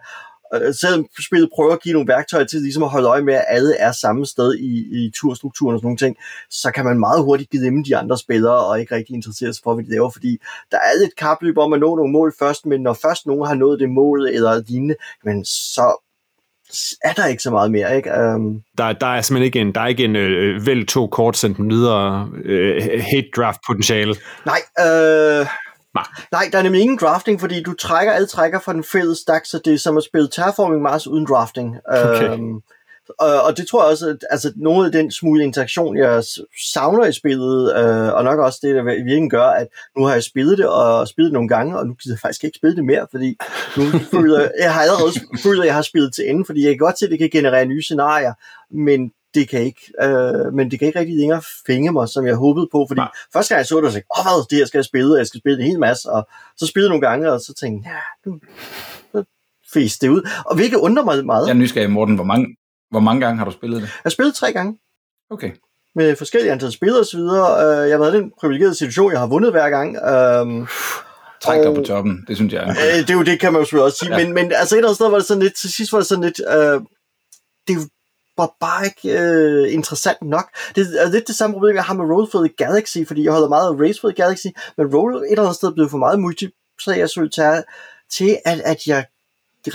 selvom 0.82 1.06
spillet 1.28 1.50
prøver 1.56 1.74
at 1.74 1.82
give 1.82 1.94
nogle 1.94 2.08
værktøjer 2.08 2.46
til 2.46 2.62
ligesom 2.62 2.84
at 2.84 2.90
holde 2.90 3.08
øje 3.08 3.22
med, 3.22 3.34
at 3.34 3.46
alle 3.48 3.76
er 3.76 3.92
samme 3.92 4.26
sted 4.26 4.56
i, 4.56 5.06
i 5.06 5.12
turstrukturen 5.16 5.74
og 5.74 5.80
sådan 5.80 5.88
nogle 5.88 5.98
ting, 5.98 6.18
så 6.50 6.72
kan 6.72 6.86
man 6.86 7.00
meget 7.00 7.24
hurtigt 7.24 7.50
glemme 7.50 7.84
de 7.84 7.98
andre 7.98 8.18
spillere 8.18 8.66
og 8.66 8.80
ikke 8.80 8.96
rigtig 8.96 9.16
interessere 9.16 9.54
sig 9.54 9.64
for, 9.64 9.74
hvad 9.74 9.84
de 9.84 9.92
laver, 9.92 10.10
fordi 10.10 10.38
der 10.72 10.78
er 10.78 11.00
lidt 11.00 11.16
kapløb 11.16 11.58
om 11.58 11.74
at 11.74 11.80
nå 11.80 11.96
nogle 11.96 12.12
mål 12.12 12.34
først, 12.40 12.66
men 12.66 12.82
når 12.82 12.94
først 12.94 13.26
nogen 13.26 13.48
har 13.48 13.56
nået 13.56 13.80
det 13.80 13.90
mål 13.90 14.28
eller 14.28 14.64
lignende, 14.68 14.96
men 15.24 15.46
så 15.46 16.04
er 17.04 17.14
der 17.14 17.26
ikke 17.26 17.44
så 17.44 17.52
meget 17.52 17.72
mere, 17.72 17.98
ikke? 17.98 18.12
Um... 18.14 18.62
Der, 18.78 18.94
der 18.94 19.08
er 19.08 19.22
simpelthen 19.22 19.46
ikke 19.46 19.60
en, 19.60 19.76
der 19.76 19.82
er 19.82 19.88
ikke 19.88 20.04
en 20.04 20.16
øh, 20.16 20.66
vel 20.66 20.86
to 20.86 21.08
kort 21.08 21.38
sendt 21.38 21.70
videre 21.70 22.30
øh, 22.44 23.02
hate 23.12 23.30
draft 23.36 23.60
potentiale. 23.68 24.16
Nej, 24.46 24.60
øh, 24.80 25.46
Nej, 26.32 26.50
der 26.52 26.58
er 26.58 26.64
nemlig 26.64 26.82
ingen 26.82 26.98
drafting, 26.98 27.40
fordi 27.40 27.64
du 27.64 27.74
trækker 27.74 28.14
alle 28.14 28.28
trækker 28.28 28.60
fra 28.60 28.74
den 28.74 28.84
fælles 28.84 29.18
stack, 29.18 29.46
så 29.46 29.60
det 29.66 29.74
er 29.74 29.78
som 29.78 29.98
at 29.98 30.04
spille 30.04 30.28
Terraforming 30.28 30.82
Mars 30.82 31.08
uden 31.08 31.26
drafting. 31.26 31.76
Okay. 31.86 32.34
Øhm, 32.34 32.62
og, 33.20 33.44
og 33.44 33.58
det 33.58 33.68
tror 33.68 33.84
jeg 33.84 33.92
også, 33.92 34.08
at 34.08 34.18
altså, 34.30 34.54
nogle 34.56 34.86
af 34.86 34.92
den 34.92 35.12
smule 35.12 35.44
interaktion, 35.44 35.98
jeg 35.98 36.24
savner 36.74 37.06
i 37.06 37.14
spillet, 37.14 37.78
øh, 37.78 38.14
og 38.14 38.24
nok 38.24 38.40
også 38.40 38.60
det, 38.62 38.76
der 38.76 38.84
virkelig 38.84 39.30
gør, 39.30 39.48
at 39.48 39.68
nu 39.98 40.04
har 40.04 40.14
jeg 40.14 40.24
spillet 40.24 40.58
det, 40.58 40.68
og 40.68 41.08
spillet 41.08 41.30
det 41.30 41.34
nogle 41.34 41.50
gange, 41.50 41.80
og 41.80 41.88
nu 41.88 41.94
gider 41.94 42.16
jeg 42.16 42.20
faktisk 42.20 42.44
ikke 42.44 42.58
spille 42.58 42.76
det 42.76 42.86
mere, 42.86 43.08
fordi 43.12 43.38
nu 43.78 43.84
føler 44.20 44.40
jeg, 44.40 44.52
jeg 44.60 44.74
har 44.74 44.82
allerede 44.82 45.12
følt, 45.44 45.60
at 45.60 45.66
jeg 45.66 45.76
har 45.76 45.82
spillet 45.82 46.14
til 46.14 46.30
ende, 46.30 46.46
fordi 46.46 46.64
jeg 46.64 46.72
kan 46.72 46.78
godt 46.78 47.00
se, 47.00 47.06
at 47.06 47.12
det 47.12 47.20
kan 47.20 47.30
generere 47.30 47.66
nye 47.66 47.82
scenarier, 47.82 48.34
men 48.72 49.12
det 49.34 49.50
kan 49.50 49.62
ikke, 49.62 49.82
øh, 50.02 50.54
men 50.54 50.72
det 50.72 50.80
kan 50.80 50.88
ikke 50.88 51.00
rigtig 51.00 51.18
længere 51.18 51.42
fænge 51.68 51.92
mig, 51.92 52.10
som 52.10 52.28
jeg 52.28 52.36
håbede 52.36 52.68
på, 52.72 52.86
fordi 52.90 53.00
Nej. 53.00 53.12
første 53.34 53.54
gang 53.54 53.60
jeg 53.60 53.66
så 53.66 53.82
det, 53.82 53.92
så 53.92 53.94
tænkte 53.94 54.20
åh, 54.20 54.24
hvad, 54.26 54.46
det 54.50 54.58
her 54.58 54.66
skal 54.66 54.78
jeg 54.78 54.86
spille, 54.86 55.14
og 55.14 55.18
jeg 55.18 55.28
skal 55.28 55.40
spille 55.40 55.60
en 55.60 55.68
hel 55.68 55.80
masse, 55.80 56.10
og 56.10 56.28
så 56.58 56.68
spillede 56.68 56.88
jeg 56.88 57.00
nogle 57.00 57.08
gange, 57.08 57.32
og 57.32 57.40
så 57.40 57.54
tænkte 57.54 57.90
jeg, 57.90 57.96
ja, 57.96 58.30
nu, 58.30 58.40
så 59.12 59.24
fæs 59.74 60.00
det 60.00 60.10
ud, 60.10 60.30
og 60.46 60.56
hvilket 60.56 60.78
undrer 60.78 61.04
mig 61.04 61.26
meget. 61.26 61.48
Jeg 61.48 61.54
er 61.54 61.58
nysgerrig, 61.58 61.92
Morten, 61.92 62.16
hvor 62.16 62.24
mange, 62.24 62.58
hvor 62.92 63.00
mange 63.00 63.22
gange 63.22 63.38
har 63.38 63.46
du 63.46 63.52
spillet 63.52 63.82
det? 63.82 63.88
Jeg 63.88 64.02
har 64.04 64.10
spillet 64.10 64.36
tre 64.36 64.54
gange. 64.54 64.78
Okay. 65.30 65.52
Med 65.96 66.16
forskellige 66.16 66.52
antal 66.52 66.72
spillere 66.72 67.00
osv. 67.02 67.20
Øh, 67.20 67.28
jeg 67.90 67.96
har 67.96 67.98
været 67.98 68.14
i 68.14 68.18
den 68.18 68.32
privilegerede 68.40 68.76
situation, 68.76 69.12
jeg 69.12 69.20
har 69.20 69.28
vundet 69.28 69.52
hver 69.52 69.70
gang. 69.70 69.96
Øh, 69.96 70.68
Træk 71.42 71.64
dig 71.64 71.76
på 71.76 71.82
toppen, 71.82 72.26
det 72.28 72.36
synes 72.36 72.54
jeg. 72.54 72.70
Øh, 72.70 73.00
det 73.00 73.10
er 73.10 73.14
jo 73.14 73.24
det, 73.24 73.40
kan 73.40 73.54
man 73.54 73.60
jo 73.62 73.66
selvfølgelig 73.66 73.86
også 73.86 73.98
sige. 73.98 74.18
Ja. 74.18 74.26
Men, 74.26 74.34
men 74.34 74.52
altså 74.52 74.76
et 74.76 74.78
eller 74.78 74.90
andet 74.90 74.96
sted 74.96 75.10
var 75.10 75.18
det 75.18 75.26
sådan 75.26 75.44
lidt, 75.44 75.56
til 75.56 75.74
sidst 75.74 75.92
var 75.92 76.00
det 76.00 76.08
sådan 76.08 76.24
lidt, 76.24 76.42
øh, 76.50 76.82
det, 77.68 77.90
var 78.38 78.56
bare 78.60 78.86
ikke 78.86 79.20
øh, 79.20 79.74
interessant 79.74 80.22
nok. 80.22 80.50
Det 80.76 80.88
er 81.02 81.10
lidt 81.10 81.28
det 81.28 81.36
samme 81.36 81.54
problem, 81.54 81.76
jeg 81.76 81.84
har 81.84 81.94
med 81.94 82.06
Rollfield 82.06 82.56
Galaxy, 82.58 82.98
fordi 83.08 83.24
jeg 83.24 83.34
holder 83.34 83.50
meget 83.50 83.68
af 83.68 83.80
Racefield 83.82 84.16
Galaxy, 84.16 84.48
men 84.78 84.96
Roll 84.96 85.16
et 85.16 85.32
eller 85.32 85.44
andet 85.44 85.56
sted 85.56 85.72
blev 85.74 85.90
for 85.90 85.98
meget 85.98 86.20
multiplayer 86.20 87.08
solitaire 87.08 87.64
til, 88.10 88.38
at, 88.46 88.60
at 88.60 88.88
jeg 88.88 89.06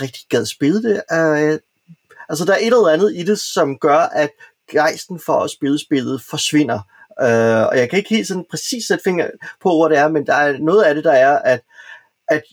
rigtig 0.01 0.21
gad 0.29 0.45
spille 0.45 0.83
det. 0.83 0.95
Uh, 1.11 1.59
altså, 2.29 2.45
der 2.45 2.53
er 2.53 2.57
et 2.57 2.65
eller 2.65 2.87
andet 2.87 3.15
i 3.15 3.23
det, 3.23 3.39
som 3.39 3.77
gør, 3.77 3.99
at 3.99 4.29
gejsten 4.71 5.19
for 5.19 5.39
at 5.39 5.51
spille 5.51 5.79
spillet 5.79 6.21
forsvinder. 6.21 6.79
Uh, 7.21 7.67
og 7.69 7.77
jeg 7.77 7.89
kan 7.89 7.97
ikke 7.97 8.15
helt 8.15 8.27
sådan 8.27 8.45
præcis 8.49 8.87
sætte 8.87 9.03
finger 9.03 9.29
på, 9.61 9.69
hvor 9.69 9.87
det 9.87 9.97
er, 9.97 10.07
men 10.07 10.25
der 10.25 10.33
er 10.33 10.57
noget 10.57 10.83
af 10.83 10.95
det, 10.95 11.03
der 11.03 11.11
er, 11.11 11.39
at, 11.39 11.61
at 12.27 12.43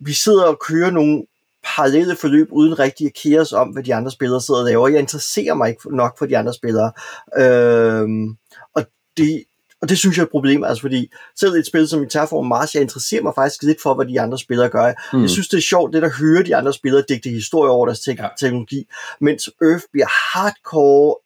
vi 0.00 0.12
sidder 0.12 0.44
og 0.44 0.60
kører 0.60 0.90
nogle 0.90 1.26
parallelle 1.64 2.16
forløb, 2.16 2.48
uden 2.50 2.78
rigtig 2.78 3.06
at 3.06 3.14
kære 3.14 3.40
os 3.40 3.52
om, 3.52 3.68
hvad 3.68 3.82
de 3.82 3.94
andre 3.94 4.10
spillere 4.10 4.40
sidder 4.40 4.60
og 4.60 4.66
laver. 4.66 4.88
Jeg 4.88 5.00
interesserer 5.00 5.54
mig 5.54 5.68
ikke 5.68 5.96
nok 5.96 6.18
for 6.18 6.26
de 6.26 6.38
andre 6.38 6.54
spillere. 6.54 6.92
Øhm, 7.38 8.36
og 8.74 8.86
det, 9.16 9.44
og 9.82 9.88
det 9.88 9.98
synes 9.98 10.16
jeg 10.16 10.22
er 10.22 10.26
et 10.26 10.30
problem, 10.30 10.64
altså 10.64 10.80
fordi 10.80 11.12
selv 11.40 11.52
et 11.54 11.66
spil 11.66 11.88
som 11.88 12.02
i 12.02 12.08
Terraform 12.08 12.46
Mars, 12.46 12.74
jeg 12.74 12.82
interesserer 12.82 13.22
mig 13.22 13.32
faktisk 13.34 13.62
lidt 13.62 13.82
for, 13.82 13.94
hvad 13.94 14.06
de 14.06 14.20
andre 14.20 14.38
spillere 14.38 14.68
gør. 14.68 14.92
Mm. 15.12 15.20
Jeg 15.20 15.30
synes, 15.30 15.48
det 15.48 15.56
er 15.56 15.62
sjovt, 15.62 15.92
det 15.92 16.02
der 16.02 16.10
hører 16.20 16.42
de 16.42 16.56
andre 16.56 16.72
spillere 16.72 17.04
digte 17.08 17.30
historier 17.30 17.72
over 17.72 17.86
deres 17.86 18.00
te- 18.00 18.16
ja. 18.18 18.28
teknologi, 18.40 18.86
mens 19.20 19.50
Earth 19.62 19.84
bliver 19.92 20.06
hardcore 20.32 21.16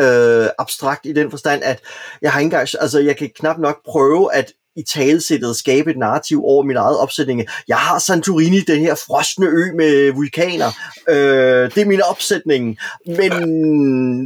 øh, 0.00 0.48
abstrakt 0.58 1.06
i 1.06 1.12
den 1.12 1.30
forstand, 1.30 1.62
at 1.64 1.80
jeg 2.22 2.32
har 2.32 2.40
ikke 2.40 2.46
engang, 2.46 2.68
altså 2.80 2.98
jeg 2.98 3.16
kan 3.16 3.30
knap 3.34 3.58
nok 3.58 3.84
prøve 3.86 4.34
at 4.34 4.52
i 4.76 4.82
talesættet 4.82 5.56
skabe 5.56 5.90
et 5.90 5.96
narrativ 5.98 6.44
over 6.44 6.62
min 6.62 6.76
eget 6.76 6.98
opsætning. 6.98 7.46
Jeg 7.68 7.76
har 7.76 7.98
Santorini, 7.98 8.60
den 8.60 8.80
her 8.80 8.94
frosne 9.06 9.46
ø 9.46 9.72
med 9.76 10.12
vulkaner. 10.12 10.70
Øh, 11.08 11.70
det 11.74 11.78
er 11.78 11.86
min 11.86 12.02
opsætning. 12.10 12.78
Men 13.06 13.32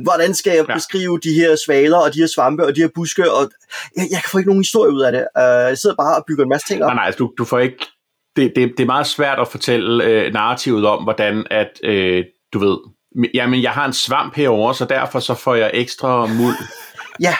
hvordan 0.02 0.34
skal 0.34 0.56
jeg 0.56 0.66
beskrive 0.74 1.18
de 1.22 1.32
her 1.32 1.56
svaler 1.66 1.98
og 1.98 2.14
de 2.14 2.18
her 2.18 2.26
svampe 2.26 2.66
og 2.66 2.76
de 2.76 2.80
her 2.80 2.88
buske? 2.94 3.32
Og 3.32 3.50
jeg, 3.96 4.06
jeg 4.10 4.20
kan 4.22 4.30
få 4.30 4.38
ikke 4.38 4.50
nogen 4.50 4.62
historie 4.62 4.92
ud 4.92 5.02
af 5.02 5.12
det. 5.12 5.20
Øh, 5.20 5.42
jeg 5.42 5.78
sidder 5.78 5.96
bare 5.96 6.16
og 6.16 6.24
bygger 6.28 6.44
en 6.44 6.48
masse 6.48 6.66
ting 6.66 6.82
op. 6.82 6.88
Nej, 6.88 6.94
nej, 6.94 7.06
altså, 7.06 7.18
du, 7.18 7.32
du 7.38 7.44
får 7.44 7.58
ikke... 7.58 7.86
Det, 8.36 8.52
det, 8.56 8.72
det 8.76 8.82
er 8.82 8.86
meget 8.86 9.06
svært 9.06 9.38
at 9.38 9.48
fortælle 9.48 10.04
øh, 10.04 10.32
narrativet 10.32 10.86
om, 10.86 11.02
hvordan 11.02 11.46
at, 11.50 11.70
øh, 11.84 12.24
du 12.52 12.58
ved, 12.58 12.76
jamen 13.34 13.62
jeg 13.62 13.72
har 13.72 13.86
en 13.86 13.92
svamp 13.92 14.34
herover, 14.34 14.72
så 14.72 14.84
derfor 14.84 15.20
så 15.20 15.34
får 15.34 15.54
jeg 15.54 15.70
ekstra 15.74 16.26
muld. 16.26 16.56
ja, 17.20 17.36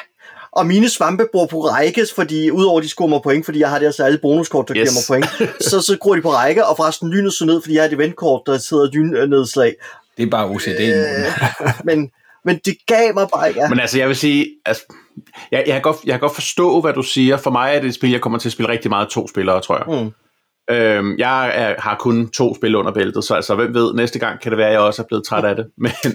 og 0.56 0.66
mine 0.66 0.88
svampe 0.88 1.26
bor 1.32 1.46
på 1.46 1.60
række, 1.60 2.06
fordi 2.14 2.50
udover 2.50 2.80
de 2.80 2.88
scorer 2.88 3.08
mig 3.08 3.20
point, 3.22 3.44
fordi 3.44 3.58
jeg 3.60 3.68
har 3.68 3.78
det 3.78 3.86
her 3.86 3.92
særlige 3.92 4.18
bonuskort, 4.22 4.68
der 4.68 4.76
yes. 4.76 4.82
giver 4.82 4.92
mig 4.92 5.04
point, 5.08 5.50
så, 5.70 5.80
så 5.80 5.96
gror 6.00 6.14
de 6.14 6.22
på 6.22 6.30
række, 6.30 6.66
og 6.66 6.76
forresten 6.76 7.10
lynet 7.10 7.32
så 7.32 7.44
ned, 7.44 7.60
fordi 7.62 7.74
jeg 7.74 7.82
har 7.82 7.88
et 7.88 7.94
eventkort, 7.94 8.42
der 8.46 8.58
sidder 8.58 8.90
dyn-nedslag. 8.90 9.74
Det 10.16 10.22
er 10.22 10.30
bare 10.30 10.46
OCD. 10.46 10.80
Øh, 10.80 11.72
men, 11.84 12.10
men 12.44 12.60
det 12.64 12.76
gav 12.86 13.14
mig 13.14 13.28
bare 13.34 13.48
ikke. 13.48 13.60
Ja. 13.60 13.68
Men 13.68 13.80
altså, 13.80 13.98
jeg 13.98 14.08
vil 14.08 14.16
sige, 14.16 14.46
altså, 14.66 14.82
jeg, 15.50 15.64
jeg, 15.66 15.72
kan 15.72 15.82
godt, 15.82 15.96
jeg 16.04 16.12
kan 16.12 16.20
godt 16.20 16.34
forstå, 16.34 16.80
hvad 16.80 16.92
du 16.92 17.02
siger. 17.02 17.36
For 17.36 17.50
mig 17.50 17.74
er 17.74 17.80
det 17.80 17.88
et 17.88 17.94
spil, 17.94 18.10
jeg 18.10 18.20
kommer 18.20 18.38
til 18.38 18.48
at 18.48 18.52
spille 18.52 18.72
rigtig 18.72 18.90
meget 18.90 19.08
to 19.08 19.28
spillere, 19.28 19.60
tror 19.60 19.76
jeg. 19.76 20.04
Mm. 20.04 20.10
Øhm, 20.70 21.18
jeg 21.18 21.52
er, 21.54 21.74
har 21.78 21.96
kun 21.96 22.28
to 22.28 22.54
spil 22.54 22.76
under 22.76 22.92
bæltet, 22.92 23.24
så 23.24 23.34
altså, 23.34 23.54
hvem 23.54 23.74
ved, 23.74 23.94
næste 23.94 24.18
gang 24.18 24.40
kan 24.40 24.50
det 24.50 24.58
være, 24.58 24.66
at 24.66 24.72
jeg 24.72 24.80
også 24.80 25.02
er 25.02 25.06
blevet 25.06 25.24
træt 25.24 25.44
af 25.44 25.56
det. 25.56 25.66
Men 25.76 25.92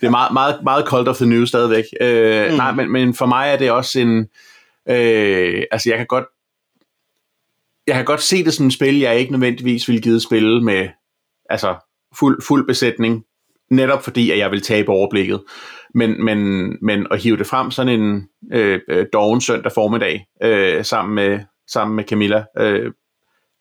det 0.00 0.06
er 0.06 0.10
meget, 0.10 0.32
meget, 0.32 0.60
meget 0.62 0.86
cold 0.86 1.08
of 1.08 1.16
the 1.16 1.26
news 1.26 1.48
stadigvæk. 1.48 1.84
Øh, 2.00 2.50
mm. 2.50 2.56
Nej, 2.56 2.72
men, 2.72 2.92
men 2.92 3.14
for 3.14 3.26
mig 3.26 3.48
er 3.52 3.56
det 3.56 3.70
også 3.70 4.00
en... 4.00 4.18
Øh, 4.88 5.62
altså, 5.72 5.90
jeg 5.90 5.98
kan 5.98 6.06
godt 6.06 6.24
jeg 7.86 7.94
kan 7.94 8.04
godt 8.04 8.22
se 8.22 8.44
det 8.44 8.52
som 8.54 8.66
et 8.66 8.72
spil, 8.72 8.98
jeg 8.98 9.18
ikke 9.18 9.32
nødvendigvis 9.32 9.88
ville 9.88 10.02
give 10.02 10.20
spille 10.20 10.64
med 10.64 10.88
altså 11.50 11.74
fuld, 12.18 12.42
fuld 12.42 12.66
besætning 12.66 13.24
netop 13.70 14.04
fordi, 14.04 14.30
at 14.30 14.38
jeg 14.38 14.50
vil 14.50 14.62
tabe 14.62 14.92
overblikket. 14.92 15.42
Men, 15.94 16.24
men, 16.24 16.38
men 16.82 17.06
at 17.10 17.22
hive 17.22 17.36
det 17.36 17.46
frem 17.46 17.70
sådan 17.70 18.00
en 18.00 18.28
øh, 18.52 18.80
øh, 18.88 19.06
doven 19.12 19.40
søndag 19.40 19.72
formiddag 19.72 20.26
øh, 20.42 20.84
sammen, 20.84 21.14
med, 21.14 21.40
sammen 21.72 21.96
med 21.96 22.04
Camilla, 22.04 22.44
øh, 22.58 22.92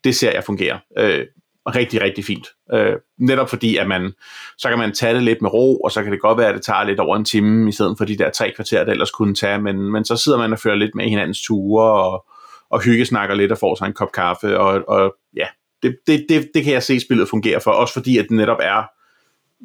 det 0.04 0.16
ser 0.16 0.32
jeg 0.32 0.44
fungerer 0.44 0.78
øh, 0.98 1.26
rigtig, 1.68 2.02
rigtig 2.02 2.26
fint. 2.26 2.48
Øh, 2.74 2.96
netop 3.18 3.50
fordi, 3.50 3.78
at 3.78 3.88
man, 3.88 4.14
så 4.58 4.70
kan 4.70 4.78
man 4.78 4.94
tage 4.94 5.14
det 5.14 5.24
lidt 5.24 5.42
med 5.42 5.54
ro, 5.54 5.78
og 5.80 5.92
så 5.92 6.04
kan 6.04 6.12
det 6.12 6.22
godt 6.22 6.38
være, 6.38 6.48
at 6.48 6.56
det 6.56 6.64
tager 6.64 6.84
lidt 6.84 7.00
over 7.00 7.16
en 7.16 7.26
time, 7.26 7.70
i 7.70 7.72
stedet 7.72 7.98
for 7.98 8.06
de 8.06 8.18
der 8.18 8.30
tre 8.30 8.52
kvarter, 8.56 8.84
det 8.84 8.92
ellers 8.92 9.12
kunne 9.12 9.36
tage, 9.36 9.62
men, 9.62 9.92
men 9.92 10.06
så 10.06 10.16
sidder 10.16 10.38
man 10.38 10.54
og 10.54 10.60
fører 10.60 10.76
lidt 10.76 10.96
med 10.96 11.06
hinandens 11.06 11.42
ture, 11.42 11.92
og, 12.04 12.26
og 12.70 12.82
hyggesnakker 12.82 13.36
lidt 13.36 13.52
og 13.52 13.58
får 13.58 13.76
sig 13.76 13.86
en 13.86 13.94
kop 13.94 14.12
kaffe, 14.12 14.60
og, 14.60 14.84
og 14.88 15.16
ja, 15.36 15.46
det, 15.84 15.98
det, 16.08 16.26
det, 16.30 16.50
det 16.54 16.64
kan 16.64 16.74
jeg 16.74 16.84
se 16.84 17.00
spillet 17.00 17.30
fungere 17.30 17.62
for, 17.62 17.72
også 17.72 17.94
fordi 17.94 18.18
at 18.18 18.26
det 18.30 18.38
netop 18.38 18.60
er, 18.62 18.84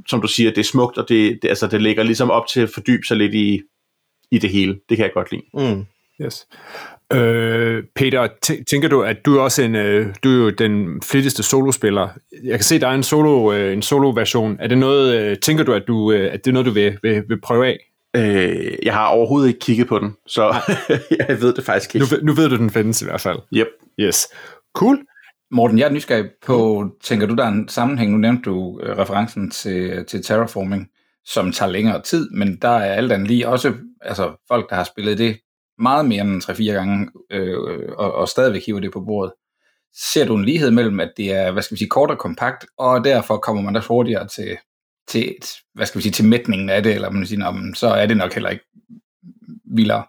som 0.07 0.21
du 0.21 0.29
siger, 0.29 0.51
det 0.51 0.59
er 0.59 0.65
smukt, 0.65 0.99
og 0.99 1.09
det, 1.09 1.39
det, 1.43 1.49
altså, 1.49 1.67
det 1.67 1.83
ligger 1.83 2.03
ligesom 2.03 2.31
op 2.31 2.47
til 2.47 2.61
at 2.61 2.71
fordybe 2.71 3.07
sig 3.07 3.17
lidt 3.17 3.35
i, 3.35 3.63
i 4.31 4.39
det 4.39 4.51
hele. 4.51 4.81
Det 4.89 4.97
kan 4.97 5.05
jeg 5.05 5.13
godt 5.13 5.33
lide. 5.33 5.43
Mm. 5.55 5.87
Yes. 6.21 6.47
Øh, 7.13 7.85
Peter, 7.95 8.29
tænker 8.71 8.89
du, 8.89 9.03
at 9.03 9.17
du 9.27 9.37
er 9.37 9.41
også 9.41 9.63
en, 9.63 9.75
øh, 9.75 10.15
du 10.25 10.29
er 10.29 10.35
jo 10.35 10.51
den 10.51 11.03
flittigste 11.03 11.43
solospiller. 11.43 12.09
Jeg 12.45 12.59
kan 12.59 12.65
se, 12.65 12.79
der 12.79 12.89
er 12.89 12.95
en 12.95 13.03
solo, 13.03 13.53
øh, 13.53 13.73
en 13.73 13.83
solo 13.83 14.11
version. 14.11 14.57
Er 14.61 14.67
det 14.67 14.79
noget, 14.79 15.21
øh, 15.21 15.37
tænker 15.39 15.65
du, 15.65 15.73
at, 15.73 15.83
du, 15.87 16.13
øh, 16.13 16.33
at 16.33 16.45
det 16.45 16.51
er 16.51 16.53
noget, 16.53 16.67
du 16.67 16.71
vil, 16.71 16.99
vil, 17.03 17.25
vil 17.29 17.41
prøve 17.41 17.67
af? 17.67 17.79
Øh, 18.17 18.73
jeg 18.83 18.95
har 18.95 19.07
overhovedet 19.07 19.49
ikke 19.49 19.61
kigget 19.61 19.89
på 19.89 19.99
den, 19.99 20.17
så 20.27 20.55
jeg 21.29 21.41
ved 21.41 21.55
det 21.55 21.65
faktisk 21.65 21.95
ikke. 21.95 22.07
Nu, 22.11 22.17
nu 22.23 22.33
ved 22.33 22.49
du, 22.49 22.57
den 22.57 22.71
findes 22.71 23.03
i 23.03 23.05
hvert 23.05 23.21
fald. 23.21 23.39
Yep. 23.55 23.69
Yes. 24.01 24.29
Cool. 24.75 24.99
Morten, 25.51 25.79
jeg 25.79 25.87
er 25.87 25.93
nysgerrig 25.93 26.25
på, 26.47 26.89
tænker 27.03 27.27
du, 27.27 27.35
der 27.35 27.45
er 27.45 27.49
en 27.49 27.69
sammenhæng, 27.69 28.13
nu 28.13 28.19
nævnte 28.19 28.43
du 28.43 28.81
øh, 28.83 28.99
referencen 28.99 29.51
til, 29.51 30.05
til 30.09 30.23
terraforming, 30.23 30.89
som 31.25 31.53
tager 31.53 31.73
længere 31.73 32.03
tid, 32.03 32.31
men 32.31 32.59
der 32.63 32.69
er 32.69 32.95
alt 32.95 33.13
andet 33.13 33.29
lige 33.29 33.49
også 33.49 33.73
altså, 34.01 34.45
folk, 34.49 34.71
der 34.71 34.77
har 34.77 34.85
spillet 34.85 35.19
det 35.19 35.37
meget 35.79 36.05
mere 36.05 36.23
end 36.23 36.43
3-4 36.43 36.73
gange, 36.73 37.09
øh, 37.31 37.59
og, 37.99 38.15
og 38.15 38.29
stadigvæk 38.29 38.67
hiver 38.67 38.81
det 38.81 38.93
på 38.93 39.01
bordet. 39.01 39.33
Ser 39.95 40.27
du 40.27 40.37
en 40.37 40.45
lighed 40.45 40.71
mellem, 40.71 41.01
at 41.01 41.13
det 41.17 41.33
er, 41.33 41.51
hvad 41.53 41.63
skal 41.63 41.75
vi 41.75 41.79
sige, 41.79 41.89
kort 41.89 42.11
og 42.11 42.19
kompakt, 42.19 42.67
og 42.79 43.05
derfor 43.05 43.37
kommer 43.37 43.63
man 43.63 43.75
da 43.75 43.81
hurtigere 43.81 44.29
til, 44.29 44.59
til, 45.09 45.35
hvad 45.75 45.87
skal 45.87 45.99
vi 45.99 46.03
sige, 46.03 46.13
til 46.13 46.25
mætningen 46.25 46.71
af 46.71 46.83
det, 46.83 46.95
eller 46.95 47.11
man 47.11 47.27
siger, 47.27 47.47
om, 47.47 47.75
så 47.75 47.89
er 47.89 48.07
det 48.07 48.17
nok 48.17 48.33
heller 48.33 48.51
ikke 48.51 48.65
vildere. 49.77 50.05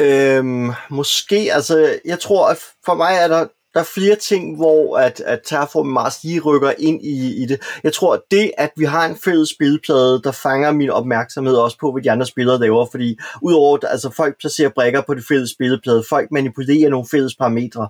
Øhm, 0.00 0.70
måske, 0.90 1.36
altså, 1.52 1.98
jeg 2.04 2.20
tror, 2.20 2.48
at 2.48 2.58
for 2.84 2.94
mig 2.94 3.14
er 3.14 3.28
der, 3.28 3.46
der 3.74 3.80
er 3.80 3.84
flere 3.84 4.16
ting, 4.16 4.56
hvor 4.56 4.98
at, 4.98 5.20
at 5.20 5.40
Terraform 5.44 5.86
Mars 5.86 6.24
lige 6.24 6.40
rykker 6.40 6.72
ind 6.78 7.02
i, 7.04 7.42
i 7.42 7.46
det. 7.46 7.62
Jeg 7.84 7.92
tror, 7.92 8.14
at 8.14 8.20
det, 8.30 8.50
at 8.58 8.70
vi 8.76 8.84
har 8.84 9.06
en 9.06 9.16
fælles 9.24 9.48
spilplade, 9.48 10.20
der 10.24 10.32
fanger 10.32 10.72
min 10.72 10.90
opmærksomhed 10.90 11.54
også 11.54 11.78
på, 11.80 11.92
hvad 11.92 12.02
de 12.02 12.10
andre 12.10 12.26
spillere 12.26 12.60
laver, 12.60 12.86
fordi 12.90 13.18
udover, 13.42 13.76
at 13.76 13.84
altså, 13.90 14.10
folk 14.10 14.40
placerer 14.40 14.68
brækker 14.68 15.02
på 15.06 15.14
det 15.14 15.24
fælles 15.28 15.50
spilplade, 15.50 16.04
folk 16.08 16.30
manipulerer 16.30 16.90
nogle 16.90 17.06
fælles 17.10 17.34
parametre, 17.36 17.88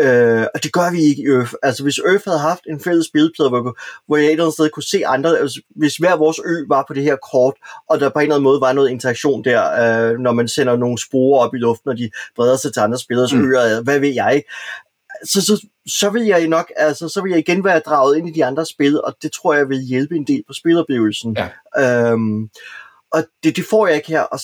øh, 0.00 0.46
og 0.54 0.62
det 0.62 0.72
gør 0.72 0.90
vi 0.90 1.00
ikke 1.02 1.22
i 1.22 1.26
Earth. 1.26 1.52
Altså, 1.62 1.82
hvis 1.82 1.98
Earth 1.98 2.24
havde 2.24 2.38
haft 2.38 2.64
en 2.68 2.80
fælles 2.80 3.06
spilplade, 3.06 3.50
hvor, 3.50 3.78
hvor 4.06 4.16
jeg 4.16 4.26
et 4.26 4.30
eller 4.30 4.44
andet 4.44 4.54
sted 4.54 4.70
kunne 4.70 4.82
se 4.82 5.06
andre, 5.06 5.38
altså, 5.38 5.60
hvis 5.76 5.96
hver 5.96 6.16
vores 6.16 6.40
ø 6.44 6.64
var 6.68 6.84
på 6.88 6.94
det 6.94 7.02
her 7.02 7.16
kort, 7.32 7.54
og 7.90 8.00
der 8.00 8.08
på 8.08 8.18
en 8.18 8.22
eller 8.22 8.34
anden 8.34 8.44
måde 8.44 8.60
var 8.60 8.72
noget 8.72 8.90
interaktion 8.90 9.44
der, 9.44 9.62
øh, 9.82 10.18
når 10.18 10.32
man 10.32 10.48
sender 10.48 10.76
nogle 10.76 10.98
spore 10.98 11.40
op 11.40 11.54
i 11.54 11.58
luften, 11.58 11.90
og 11.90 11.98
de 11.98 12.10
breder 12.36 12.56
sig 12.56 12.72
til 12.72 12.80
andre 12.80 12.98
spillers 12.98 13.34
mm. 13.34 13.44
øer, 13.44 13.82
hvad 13.82 13.98
ved 14.00 14.14
jeg 14.14 14.34
ikke, 14.34 14.48
så, 15.24 15.40
så, 15.40 15.66
så 15.86 16.10
vil 16.10 16.22
jeg 16.22 16.48
nok, 16.48 16.72
altså, 16.76 17.08
så 17.08 17.20
vil 17.22 17.30
jeg 17.30 17.38
igen 17.38 17.64
være 17.64 17.78
draget 17.78 18.16
ind 18.16 18.28
i 18.28 18.32
de 18.32 18.44
andre 18.44 18.66
spil, 18.66 19.00
og 19.00 19.16
det 19.22 19.32
tror 19.32 19.54
jeg 19.54 19.68
vil 19.68 19.80
hjælpe 19.80 20.16
en 20.16 20.26
del 20.26 20.42
på 20.46 20.52
spiloplevelsen. 20.52 21.36
Ja. 21.76 22.10
Øhm, 22.10 22.50
og 23.12 23.24
det, 23.44 23.56
det 23.56 23.64
får 23.70 23.86
jeg 23.86 23.96
ikke 23.96 24.08
her, 24.08 24.20
og, 24.20 24.40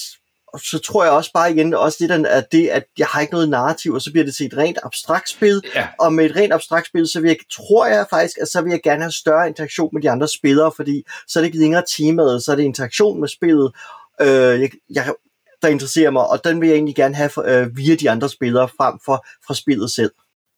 og 0.47 0.61
så 0.61 0.79
tror 0.79 1.05
jeg 1.05 1.13
også 1.13 1.31
bare 1.35 1.53
igen, 1.53 1.75
også 1.75 1.99
det, 2.01 2.27
at 2.27 2.53
det, 2.53 2.69
at 2.69 2.85
jeg 2.99 3.07
har 3.07 3.21
ikke 3.21 3.33
noget 3.33 3.49
narrativ, 3.49 3.93
og 3.93 4.03
så 4.03 4.13
bliver 4.13 4.25
det 4.25 4.35
til 4.35 4.47
et 4.47 4.57
rent 4.57 4.79
abstrakt 4.83 5.29
spil, 5.29 5.63
ja. 5.75 5.89
og 5.99 6.13
med 6.13 6.25
et 6.25 6.37
rent 6.37 6.53
abstrakt 6.53 6.87
spil, 6.87 7.09
så 7.09 7.21
vil 7.21 7.29
jeg, 7.29 7.37
tror 7.53 7.87
jeg 7.87 8.07
faktisk, 8.11 8.39
at 8.41 8.49
så 8.49 8.61
vil 8.61 8.71
jeg 8.71 8.81
gerne 8.83 9.03
have 9.03 9.13
større 9.13 9.49
interaktion 9.49 9.91
med 9.93 10.03
de 10.03 10.11
andre 10.11 10.29
spillere, 10.29 10.73
fordi 10.77 11.03
så 11.29 11.39
er 11.39 11.41
det 11.41 11.47
ikke 11.47 11.59
længere 11.59 11.85
temaet, 11.97 12.43
så 12.43 12.53
er 12.53 12.57
det 12.57 12.63
interaktion 12.63 13.21
med 13.21 13.29
spillet, 13.29 13.73
øh, 14.21 14.61
jeg, 14.61 14.71
jeg, 14.91 15.15
der 15.63 15.69
interesserer 15.69 16.11
mig, 16.11 16.27
og 16.27 16.45
den 16.45 16.61
vil 16.61 16.69
jeg 16.69 16.75
egentlig 16.75 16.97
gerne 16.97 17.15
have 17.15 17.31
for, 17.31 17.43
øh, 17.43 17.77
via 17.77 17.95
de 17.95 18.11
andre 18.11 18.29
spillere, 18.29 18.69
frem 18.69 18.99
for 19.05 19.27
fra 19.47 19.55
spillet 19.55 19.91
selv. 19.91 20.13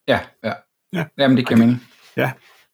Ja, 0.09 0.21
ja. 0.45 0.53
ja. 0.93 1.05
Jamen, 1.19 1.37
det 1.37 1.47
kan 1.47 1.59
mening. 1.59 1.83
Ja, 2.17 2.33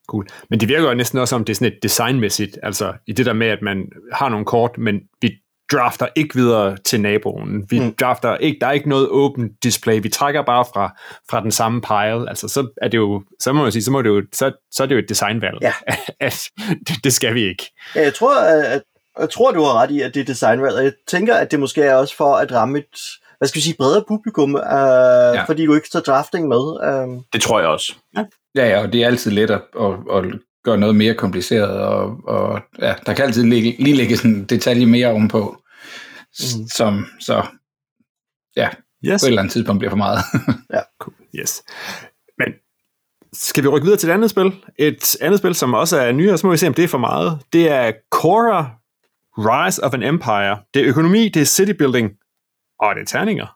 cool. 0.09 0.27
Men 0.51 0.61
det 0.61 0.69
virker 0.69 0.89
jo 0.89 0.95
næsten 0.95 1.19
også 1.19 1.31
som, 1.31 1.45
det 1.45 1.53
er 1.53 1.55
sådan 1.55 1.73
et 1.73 1.79
designmæssigt, 1.83 2.59
altså 2.63 2.93
i 3.07 3.13
det 3.13 3.27
der 3.27 3.33
med, 3.33 3.47
at 3.47 3.63
man 3.63 3.89
har 4.13 4.29
nogle 4.29 4.47
kort, 4.47 4.79
men 4.79 5.01
vi 5.21 5.31
drafter 5.73 6.09
ikke 6.17 6.35
videre 6.35 6.77
til 6.77 7.01
naboen. 7.01 7.67
Vi 7.71 7.81
mm. 7.81 7.95
drafter 7.95 8.37
ikke, 8.37 8.59
der 8.61 8.67
er 8.67 8.73
ikke 8.73 8.89
noget 8.89 9.09
open 9.11 9.51
display. 9.63 10.03
Vi 10.03 10.09
trækker 10.09 10.43
bare 10.43 10.65
fra, 10.75 10.97
fra 11.31 11.43
den 11.43 11.51
samme 11.51 11.81
pile. 11.81 12.29
Altså, 12.29 12.49
så 12.49 12.69
er 12.83 12.89
det 12.89 12.99
jo, 12.99 13.23
så 13.41 13.53
må 13.53 13.63
man 13.63 13.73
sige, 13.73 13.83
så, 13.83 13.91
må 13.91 14.03
det 14.03 14.09
jo, 14.09 14.23
så, 14.33 14.53
så 14.71 14.83
er 14.83 14.87
det 14.87 14.95
jo 14.95 14.99
et 14.99 15.09
designvalg. 15.09 15.59
Ja. 15.63 15.73
at, 16.27 16.43
det, 16.89 17.05
det, 17.05 17.13
skal 17.13 17.35
vi 17.35 17.43
ikke. 17.43 17.73
Ja, 17.95 18.03
jeg 18.03 18.15
tror, 18.15 18.41
at, 18.41 18.83
jeg 19.19 19.31
tror, 19.31 19.53
du 19.53 19.63
har 19.63 19.83
ret 19.83 19.91
i, 19.91 20.01
at 20.01 20.15
det 20.15 20.21
er 20.21 20.25
designvalg. 20.25 20.77
Jeg 20.77 20.93
tænker, 21.09 21.35
at 21.35 21.51
det 21.51 21.61
måske 21.61 21.83
er 21.83 21.95
også 21.95 22.17
for 22.17 22.35
at 22.37 22.53
ramme 22.53 22.79
et, 22.79 22.99
hvad 23.39 23.49
skal 23.49 23.59
vi 23.59 23.63
sige, 23.63 23.77
bredere 23.79 24.05
publikum, 24.09 24.57
øh, 24.57 24.63
ja. 25.35 25.45
fordi 25.45 25.67
du 25.67 25.75
ikke 25.75 25.91
tager 25.91 26.03
drafting 26.03 26.49
med. 26.49 26.65
Øh. 26.85 27.23
Det 27.33 27.43
tror 27.43 27.61
jeg 27.61 27.69
også. 27.69 27.95
Ja, 28.17 28.25
ja, 28.57 28.69
ja 28.69 28.83
og 28.83 28.93
det 28.93 29.03
er 29.03 29.07
altid 29.07 29.31
let 29.31 29.51
at, 29.51 29.63
at, 29.81 29.93
at 30.13 30.25
gøre 30.65 30.79
noget 30.79 30.97
mere 30.97 31.15
kompliceret, 31.15 31.81
og, 31.81 32.17
og 32.25 32.61
ja, 32.79 32.95
der 33.07 33.15
kan 33.15 33.25
altid 33.25 33.45
ligge, 33.45 33.77
lige 33.79 33.97
ligge 33.97 34.17
sådan 34.17 34.31
en 34.31 34.45
detalje 34.45 34.87
mere 34.87 35.09
ovenpå, 35.09 35.63
mm. 36.41 36.69
som 36.69 37.07
så, 37.21 37.47
ja, 38.57 38.69
yes. 39.05 39.23
på 39.23 39.27
et 39.27 39.29
eller 39.29 39.43
andet 39.43 39.53
tidspunkt 39.53 39.79
bliver 39.79 39.91
for 39.91 39.97
meget. 39.97 40.19
ja, 40.75 40.81
cool. 41.01 41.15
Yes. 41.35 41.63
Men 42.39 42.49
skal 43.33 43.63
vi 43.63 43.69
rykke 43.69 43.85
videre 43.85 43.99
til 43.99 44.09
et 44.09 44.13
andet 44.13 44.31
spil? 44.31 44.53
Et 44.79 45.17
andet 45.21 45.39
spil, 45.39 45.55
som 45.55 45.75
også 45.75 45.99
er 45.99 46.13
nyere, 46.13 46.39
så 46.39 46.47
må 46.47 46.51
vi 46.51 46.57
se, 46.57 46.67
om 46.67 46.75
det 46.75 46.85
er 46.85 46.89
for 46.89 46.99
meget. 46.99 47.39
Det 47.53 47.71
er 47.71 47.93
Cora 48.11 48.71
Rise 49.39 49.85
of 49.85 49.95
an 49.95 50.03
Empire. 50.03 50.59
Det 50.75 50.83
er 50.83 50.89
økonomi, 50.89 51.29
det 51.29 51.43
er 51.43 51.47
city 51.47 51.73
building, 51.73 52.11
og 52.81 52.95
det 52.95 53.03
er 53.03 53.07
terninger. 53.07 53.47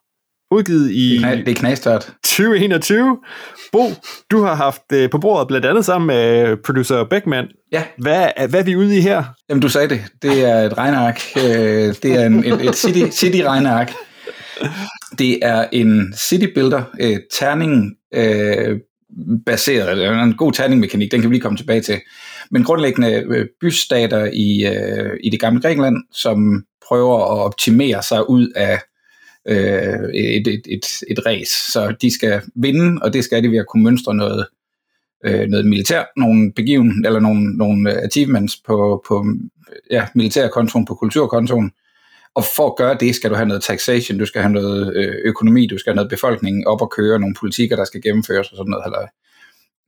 Udgivet 0.51 0.91
i 0.91 1.19
det 1.19 1.49
er 1.49 1.55
knastørt. 1.55 2.13
2021. 2.25 3.19
Bo, 3.73 3.91
du 4.31 4.43
har 4.43 4.55
haft 4.55 4.83
det 4.91 5.11
på 5.11 5.19
bordet 5.19 5.49
blandt 5.49 5.67
andet 5.67 5.85
sammen 5.85 6.07
med 6.07 6.57
producer 6.57 7.05
Beckman. 7.05 7.49
Ja. 7.73 7.85
Hvad, 7.99 8.29
hvad 8.49 8.61
er 8.61 8.65
vi 8.65 8.77
ude 8.77 8.99
i 8.99 9.01
her? 9.01 9.25
Jamen, 9.49 9.63
du 9.63 9.69
sagde 9.69 9.89
det. 9.89 10.05
Det 10.23 10.45
er 10.45 10.59
et 10.59 10.79
regnark. 10.79 11.21
Øh, 11.37 11.95
det 12.03 12.05
er 12.05 12.27
en, 12.27 12.45
et, 12.45 12.69
et 12.69 12.77
city, 12.77 13.17
city 13.17 13.39
regnark. 13.39 13.93
Det 15.19 15.39
er 15.43 15.67
en 15.73 16.15
city 16.17 16.47
builder, 16.55 16.83
et 17.01 17.27
terning 17.33 17.93
øh, 18.15 18.79
baseret, 19.47 20.23
en 20.23 20.35
god 20.35 20.53
terningmekanik, 20.53 21.13
den 21.13 21.21
kan 21.21 21.31
vi 21.31 21.35
lige 21.35 21.43
komme 21.43 21.59
tilbage 21.59 21.81
til. 21.81 22.01
Men 22.51 22.65
grundlæggende 22.65 23.25
øh, 23.29 23.47
bystater 23.61 24.31
i, 24.33 24.67
øh, 24.67 25.19
i 25.25 25.31
det 25.31 25.41
gamle 25.41 25.61
Grækenland, 25.61 25.97
som 26.13 26.65
prøver 26.89 27.19
at 27.19 27.45
optimere 27.45 28.03
sig 28.03 28.31
ud 28.31 28.49
af 28.57 28.81
øh, 29.49 30.15
et, 30.15 30.47
et, 30.47 30.63
et, 30.67 30.87
et 31.09 31.27
race. 31.27 31.73
Så 31.73 31.95
de 32.03 32.15
skal 32.15 32.43
vinde, 32.55 33.03
og 33.03 33.13
det 33.13 33.25
skal 33.25 33.43
de 33.43 33.51
ved 33.51 33.59
at 33.59 33.67
kunne 33.67 33.83
mønstre 33.83 34.15
noget, 34.15 34.47
øh, 35.25 35.49
noget 35.49 35.67
militær, 35.67 36.05
nogle 36.17 36.53
begiven, 36.53 37.07
eller 37.07 37.21
nogle, 37.21 37.57
nogle 37.57 37.93
achievements 37.93 38.57
på, 38.67 39.05
på 39.09 39.27
ja, 39.91 40.07
militærkontoen, 40.15 40.85
på 40.85 40.95
kulturkontoen. 40.95 41.73
Og 42.35 42.45
for 42.57 42.67
at 42.67 42.77
gøre 42.77 42.97
det, 43.01 43.15
skal 43.15 43.31
du 43.31 43.35
have 43.35 43.49
noget 43.49 43.63
taxation, 43.63 44.19
du 44.19 44.27
skal 44.27 44.43
have 44.43 44.53
noget 44.53 44.97
øh, 44.97 45.15
økonomi, 45.25 45.67
du 45.67 45.79
skal 45.79 45.91
have 45.91 45.97
noget 45.97 46.11
befolkning 46.11 46.67
op 46.67 46.83
og 46.83 46.91
køre, 46.91 47.19
nogle 47.19 47.35
politikker, 47.41 47.77
der 47.77 47.85
skal 47.85 48.03
gennemføres 48.03 48.51
og 48.51 48.57
sådan 48.57 48.71
noget. 48.71 48.85
Eller, 48.87 49.07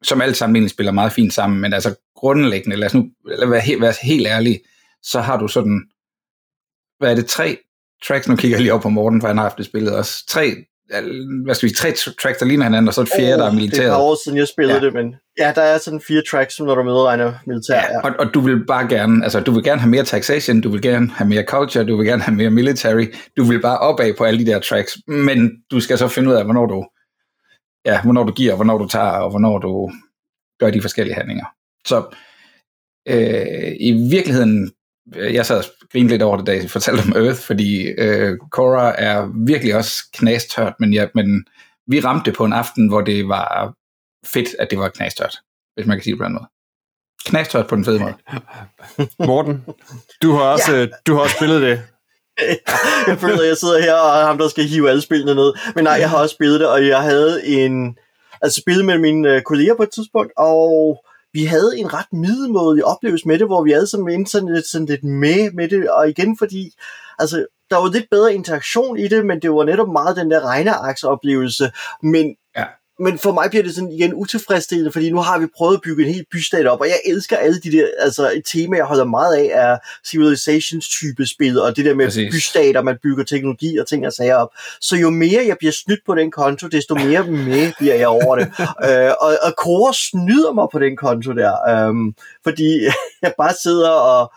som 0.03 0.21
alt 0.21 0.37
sammen 0.37 0.57
egentlig 0.57 0.71
spiller 0.71 0.93
meget 0.93 1.13
fint 1.13 1.33
sammen, 1.33 1.61
men 1.61 1.73
altså 1.73 1.95
grundlæggende, 2.17 2.77
lad 2.77 2.87
os 2.87 2.95
nu 2.95 3.11
lad 3.27 3.49
være, 3.49 3.61
helt, 3.61 3.81
være 3.81 3.95
helt 4.03 4.27
ærlig, 4.27 4.61
så 5.03 5.21
har 5.21 5.39
du 5.39 5.49
sådan, 5.49 5.83
hvad 6.99 7.11
er 7.11 7.15
det, 7.15 7.27
tre 7.27 7.59
tracks, 8.07 8.29
nu 8.29 8.37
kigger 8.37 8.57
jeg 8.57 8.63
lige 8.63 8.73
op 8.75 8.81
på 8.81 8.89
Morten, 8.89 9.21
for 9.21 9.29
han 9.29 9.37
har 9.37 9.45
haft 9.45 9.59
det 9.59 9.67
spillet 9.67 9.97
også, 9.97 10.27
tre 10.29 10.55
hvad 11.45 11.55
skal 11.55 11.69
vi 11.69 11.75
tre 11.75 11.93
tracks, 11.93 12.39
der 12.39 12.47
ligner 12.47 12.65
hinanden, 12.65 12.89
og 12.89 12.95
så 12.95 13.01
et 13.01 13.09
fjerde, 13.17 13.35
oh, 13.35 13.39
der 13.39 13.47
er 13.47 13.53
militæret. 13.53 13.81
Det 13.81 13.87
er 13.87 13.93
et 13.93 13.97
par 13.97 14.03
år 14.03 14.25
siden, 14.25 14.39
jeg 14.39 14.49
spillede 14.49 14.79
ja. 14.79 14.85
det, 14.85 14.95
men 14.95 15.15
ja, 15.39 15.53
der 15.55 15.63
er 15.63 15.79
sådan 15.79 16.01
fire 16.01 16.23
tracks, 16.31 16.61
når 16.61 16.75
du 16.75 16.83
medregner 16.83 17.33
militær. 17.47 17.75
Ja, 17.75 17.93
ja. 17.93 18.01
Og, 18.01 18.15
og, 18.19 18.35
du 18.35 18.41
vil 18.41 18.67
bare 18.67 18.89
gerne, 18.89 19.25
altså 19.25 19.41
du 19.41 19.53
vil 19.53 19.65
gerne 19.65 19.81
have 19.81 19.91
mere 19.91 20.05
taxation, 20.05 20.61
du 20.61 20.69
vil 20.69 20.83
gerne 20.83 21.11
have 21.11 21.29
mere 21.29 21.45
culture, 21.49 21.85
du 21.85 21.97
vil 21.97 22.07
gerne 22.07 22.23
have 22.23 22.37
mere 22.37 22.51
military, 22.51 23.07
du 23.37 23.45
vil 23.45 23.61
bare 23.61 23.79
opad 23.79 24.15
på 24.19 24.25
alle 24.25 24.47
de 24.47 24.51
der 24.51 24.59
tracks, 24.61 24.99
men 25.07 25.51
du 25.71 25.81
skal 25.81 25.99
så 25.99 26.09
finde 26.09 26.31
ud 26.31 26.35
af, 26.35 26.45
hvornår 26.45 26.67
du, 26.67 26.87
ja, 27.87 28.03
hvornår 28.03 28.25
du 28.25 28.33
giver, 28.33 28.55
hvornår 28.55 28.79
du 28.79 28.89
tager, 28.89 29.11
og 29.11 29.31
hvornår 29.31 29.59
du 29.59 29.93
gør 30.61 30.71
de 30.71 30.81
forskellige 30.81 31.15
handlinger. 31.15 31.45
Så 31.87 32.17
øh, 33.09 33.73
i 33.81 33.93
virkeligheden 34.11 34.73
jeg 35.13 35.47
sad 35.47 35.59
og 35.59 35.65
grinede 35.93 36.13
lidt 36.13 36.23
over 36.23 36.37
det, 36.37 36.47
da 36.47 36.53
jeg 36.53 36.71
fortalte 36.71 37.01
om 37.01 37.13
Earth, 37.17 37.41
fordi 37.41 37.87
øh, 37.87 38.39
Cora 38.51 38.95
er 38.99 39.47
virkelig 39.47 39.77
også 39.77 39.97
knastørt, 40.13 40.75
men, 40.81 40.93
ja, 40.93 41.07
men 41.15 41.47
vi 41.87 42.01
ramte 42.01 42.31
det 42.31 42.37
på 42.37 42.45
en 42.45 42.53
aften, 42.53 42.89
hvor 42.89 43.01
det 43.01 43.29
var 43.29 43.75
fedt, 44.27 44.49
at 44.59 44.71
det 44.71 44.79
var 44.79 44.89
knastørt, 44.89 45.37
hvis 45.75 45.87
man 45.87 45.97
kan 45.97 46.05
sige 46.05 46.13
det 46.13 46.19
på 46.19 46.25
den 46.25 46.33
måde. 46.33 46.47
knastørt 47.27 47.67
på 47.67 47.77
den 47.77 47.85
fede 47.85 48.01
måde. 48.01 48.15
Morten, 49.29 49.65
du 50.23 50.33
har 50.33 50.43
også, 50.43 50.77
ja. 50.77 50.87
du 51.07 51.15
har 51.15 51.21
også 51.21 51.37
spillet 51.37 51.63
det. 51.63 51.83
jeg 53.09 53.19
føler, 53.19 53.41
at 53.41 53.49
jeg 53.49 53.57
sidder 53.57 53.83
her 53.83 53.95
og 53.95 54.21
er 54.21 54.27
ham, 54.27 54.39
der 54.39 54.49
skal 54.49 54.65
hive 54.65 54.91
alle 54.91 55.03
spillene 55.03 55.35
ned. 55.35 55.53
Men 55.75 55.85
nej, 55.85 55.93
jeg 55.93 56.11
har 56.11 56.19
også 56.19 56.35
spillet 56.35 56.61
det, 56.61 56.69
og 56.69 56.87
jeg 56.87 57.03
havde 57.03 57.47
en... 57.47 57.97
Altså 58.43 58.61
spillet 58.61 58.85
med 58.85 58.99
mine 58.99 59.35
øh, 59.35 59.43
kolleger 59.43 59.75
på 59.75 59.83
et 59.83 59.91
tidspunkt, 59.91 60.33
og 60.37 61.05
vi 61.35 61.45
havde 61.45 61.79
en 61.79 61.95
ret 61.95 62.13
middelmådig 62.13 62.85
oplevelse 62.85 63.29
med 63.29 63.39
det, 63.39 63.47
hvor 63.47 63.65
vi 63.65 63.73
alle 63.73 63.87
sammen 63.87 64.15
endte 64.15 64.31
sådan, 64.31 64.55
lidt, 64.55 64.67
sådan 64.67 64.87
lidt 64.87 65.05
med 65.05 65.53
med 65.53 65.69
det, 65.69 65.91
og 65.91 66.09
igen 66.09 66.39
fordi, 66.39 66.71
altså, 67.19 67.47
der 67.71 67.77
var 67.77 67.93
lidt 67.93 68.11
bedre 68.11 68.35
interaktion 68.35 68.99
i 68.99 69.09
det, 69.09 69.27
men 69.27 69.43
det 69.43 69.51
var 69.51 69.65
netop 69.65 69.89
meget 69.89 70.17
den 70.17 70.31
der 70.31 70.41
regnearksoplevelse, 70.41 71.73
men 72.03 72.37
men 72.99 73.19
for 73.19 73.33
mig 73.33 73.51
bliver 73.51 73.63
det 73.63 73.75
sådan 73.75 73.93
igen 73.93 74.15
utilfredsstillende, 74.15 74.93
fordi 74.93 75.11
nu 75.11 75.19
har 75.19 75.39
vi 75.39 75.47
prøvet 75.57 75.75
at 75.75 75.81
bygge 75.83 76.05
en 76.07 76.13
helt 76.13 76.27
bystat 76.33 76.67
op, 76.67 76.81
og 76.81 76.87
jeg 76.87 77.01
elsker 77.07 77.37
alle 77.37 77.61
de 77.61 77.73
der, 77.73 77.87
altså 77.99 78.31
et 78.31 78.43
tema, 78.45 78.77
jeg 78.77 78.85
holder 78.85 79.05
meget 79.05 79.37
af, 79.37 79.51
er 79.53 79.79
civilizations 80.07 80.89
type 80.89 81.27
spil, 81.27 81.61
og 81.61 81.77
det 81.77 81.85
der 81.85 81.95
med 81.95 82.07
Præcis. 82.07 82.35
bystater, 82.35 82.83
man 82.83 82.99
bygger 83.03 83.25
teknologi 83.25 83.79
og 83.79 83.87
ting 83.87 84.07
og 84.07 84.13
sager 84.13 84.35
op. 84.35 84.49
Så 84.81 84.97
jo 84.97 85.11
mere 85.11 85.45
jeg 85.47 85.57
bliver 85.59 85.73
snydt 85.73 86.01
på 86.07 86.15
den 86.15 86.31
konto, 86.31 86.69
desto 86.69 86.95
mere 86.95 87.27
med 87.27 87.73
bliver 87.79 87.95
jeg 87.95 88.09
over 88.09 88.37
det. 88.37 88.47
øh, 88.87 89.13
og, 89.21 89.37
og 89.43 89.57
Kåre 89.57 89.95
snyder 89.95 90.53
mig 90.53 90.67
på 90.73 90.79
den 90.79 90.97
konto 90.97 91.33
der, 91.33 91.69
øhm, 91.69 92.15
fordi 92.45 92.81
jeg 93.23 93.35
bare 93.39 93.55
sidder 93.63 93.91
og 93.91 94.33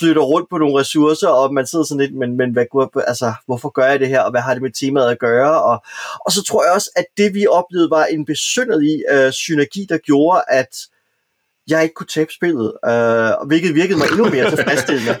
flytter 0.00 0.22
rundt 0.22 0.50
på 0.50 0.58
nogle 0.58 0.80
ressourcer, 0.80 1.28
og 1.28 1.54
man 1.54 1.66
sidder 1.66 1.84
sådan 1.84 2.00
lidt, 2.00 2.14
men, 2.14 2.36
men 2.36 2.50
hvad, 2.52 2.66
altså, 3.06 3.32
hvorfor 3.46 3.68
gør 3.68 3.86
jeg 3.86 4.00
det 4.00 4.08
her, 4.08 4.20
og 4.20 4.30
hvad 4.30 4.40
har 4.40 4.54
det 4.54 4.62
med 4.62 4.70
temaet 4.70 5.10
at 5.10 5.18
gøre? 5.18 5.62
Og, 5.62 5.82
og 6.26 6.32
så 6.32 6.44
tror 6.44 6.64
jeg 6.64 6.72
også, 6.72 6.90
at 6.96 7.04
det 7.16 7.34
vi 7.34 7.46
oplevede 7.46 7.90
var 7.90 8.04
en 8.04 8.24
besynderlig 8.24 9.02
øh, 9.10 9.32
synergi, 9.32 9.86
der 9.88 9.98
gjorde, 9.98 10.42
at 10.48 10.76
jeg 11.68 11.82
ikke 11.82 11.94
kunne 11.94 12.06
tabe 12.06 12.32
spillet, 12.32 12.72
øh, 12.88 13.46
hvilket 13.46 13.74
virkede 13.74 13.98
mig 13.98 14.06
endnu 14.08 14.24
mere 14.30 14.50
tilfredsstillende. 14.50 15.16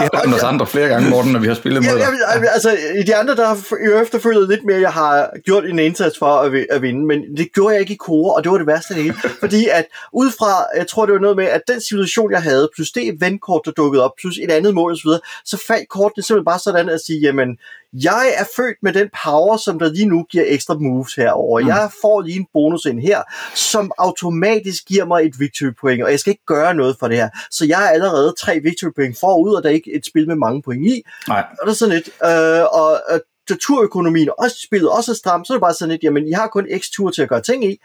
Det 0.00 0.08
har 0.14 0.34
os 0.34 0.42
andre 0.42 0.66
flere 0.66 0.88
gange, 0.88 1.10
Morten, 1.10 1.32
når 1.32 1.40
vi 1.40 1.46
har 1.46 1.54
spillet 1.54 1.82
mod 1.82 1.90
Ja, 1.90 1.94
dig. 1.94 2.18
jeg, 2.42 2.48
altså, 2.52 2.76
i 2.98 3.02
de 3.02 3.16
andre, 3.16 3.36
der 3.36 3.46
har 3.46 4.02
efterfølget 4.02 4.48
lidt 4.48 4.64
mere, 4.64 4.80
jeg 4.80 4.92
har 4.92 5.30
gjort 5.44 5.64
en 5.64 5.78
indsats 5.78 6.18
for 6.18 6.26
at, 6.26 6.66
at 6.70 6.82
vinde, 6.82 7.06
men 7.06 7.36
det 7.36 7.52
gjorde 7.54 7.72
jeg 7.72 7.80
ikke 7.80 7.92
i 7.92 7.96
kore, 7.96 8.34
og 8.34 8.44
det 8.44 8.52
var 8.52 8.58
det 8.58 8.66
værste 8.66 8.94
af 8.94 8.94
det 8.94 9.04
hele. 9.04 9.16
fordi 9.44 9.66
at 9.72 9.84
ud 10.12 10.30
fra, 10.30 10.66
jeg 10.76 10.86
tror 10.86 11.06
det 11.06 11.12
var 11.12 11.20
noget 11.20 11.36
med, 11.36 11.44
at 11.44 11.62
den 11.68 11.80
situation, 11.80 12.32
jeg 12.32 12.42
havde, 12.42 12.68
plus 12.74 12.90
det 12.90 13.08
eventkort, 13.08 13.62
der 13.64 13.70
dukkede 13.70 14.04
op, 14.04 14.12
plus 14.20 14.38
et 14.38 14.50
andet 14.50 14.74
mål 14.74 14.92
osv., 14.92 15.10
så 15.44 15.64
faldt 15.66 15.88
kortene 15.88 16.24
simpelthen 16.24 16.44
bare 16.44 16.58
sådan 16.58 16.88
at 16.88 17.00
sige, 17.06 17.20
jamen, 17.20 17.58
jeg 17.92 18.34
er 18.36 18.44
født 18.56 18.76
med 18.82 18.92
den 18.92 19.08
power, 19.24 19.56
som 19.56 19.78
der 19.78 19.92
lige 19.92 20.06
nu 20.06 20.26
giver 20.30 20.44
ekstra 20.46 20.74
moves 20.74 21.14
herover. 21.14 21.60
Mm. 21.60 21.66
Jeg 21.66 21.90
får 22.02 22.20
lige 22.20 22.38
en 22.38 22.46
bonus 22.52 22.84
ind 22.84 23.00
her, 23.00 23.22
som 23.54 23.92
automatisk 23.98 24.84
giver 24.86 25.04
mig 25.04 25.26
et 25.26 25.40
victory 25.40 25.72
point, 25.80 26.02
og 26.02 26.10
jeg 26.10 26.20
skal 26.20 26.30
ikke 26.30 26.46
gøre 26.46 26.74
noget 26.74 26.96
for 27.00 27.08
det 27.08 27.16
her. 27.16 27.28
Så 27.50 27.66
jeg 27.66 27.84
er 27.84 27.88
allerede 27.88 28.34
tre 28.40 28.60
victory 28.60 28.90
point 28.96 29.18
forud, 29.20 29.54
og 29.54 29.62
der 29.62 29.68
er 29.68 29.74
ikke 29.74 29.94
et 29.94 30.06
spil 30.06 30.26
med 30.26 30.36
mange 30.36 30.62
point 30.62 30.86
i. 30.86 31.02
Nej. 31.28 31.44
Og 31.60 31.66
der 31.66 31.70
er 31.70 31.74
sådan 31.74 31.94
lidt, 31.94 32.08
øh, 32.24 32.64
og 32.80 33.00
da 33.48 33.54
turøkonomien 33.66 34.28
og 34.28 34.34
også 34.38 34.56
spillet 34.66 34.90
også 34.90 35.12
er 35.12 35.16
stramt, 35.16 35.46
så 35.46 35.52
er 35.52 35.56
det 35.56 35.62
bare 35.62 35.74
sådan 35.74 35.90
lidt, 35.90 36.02
jamen 36.02 36.28
I 36.28 36.32
har 36.32 36.46
kun 36.46 36.66
x 36.78 36.90
tur 36.90 37.10
til 37.10 37.22
at 37.22 37.28
gøre 37.28 37.42
ting 37.42 37.64
i, 37.64 37.78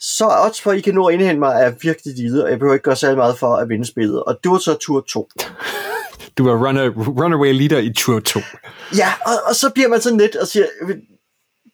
så 0.00 0.26
odds 0.44 0.60
for, 0.60 0.70
at 0.70 0.78
I 0.78 0.80
kan 0.80 0.94
nå 0.94 1.06
at 1.06 1.14
indhente 1.14 1.38
mig, 1.38 1.62
er 1.62 1.72
virkelig 1.82 2.14
lille, 2.16 2.44
og 2.44 2.50
jeg 2.50 2.58
behøver 2.58 2.74
ikke 2.74 2.84
gøre 2.84 2.96
særlig 2.96 3.16
meget 3.16 3.38
for 3.38 3.56
at 3.56 3.68
vinde 3.68 3.86
spillet. 3.86 4.22
Og 4.22 4.38
det 4.42 4.50
var 4.50 4.58
så 4.58 4.74
tur 4.74 5.00
2. 5.00 5.28
Du 6.38 6.48
er 6.48 6.66
runner, 6.66 6.90
runaway 6.90 7.52
leader 7.52 7.78
i 7.78 7.92
tur 7.92 8.20
2. 8.20 8.40
Ja, 8.96 9.12
og, 9.26 9.32
og 9.46 9.54
så 9.54 9.70
bliver 9.70 9.88
man 9.88 10.00
sådan 10.00 10.18
lidt 10.18 10.36
og 10.36 10.46
siger, 10.46 10.66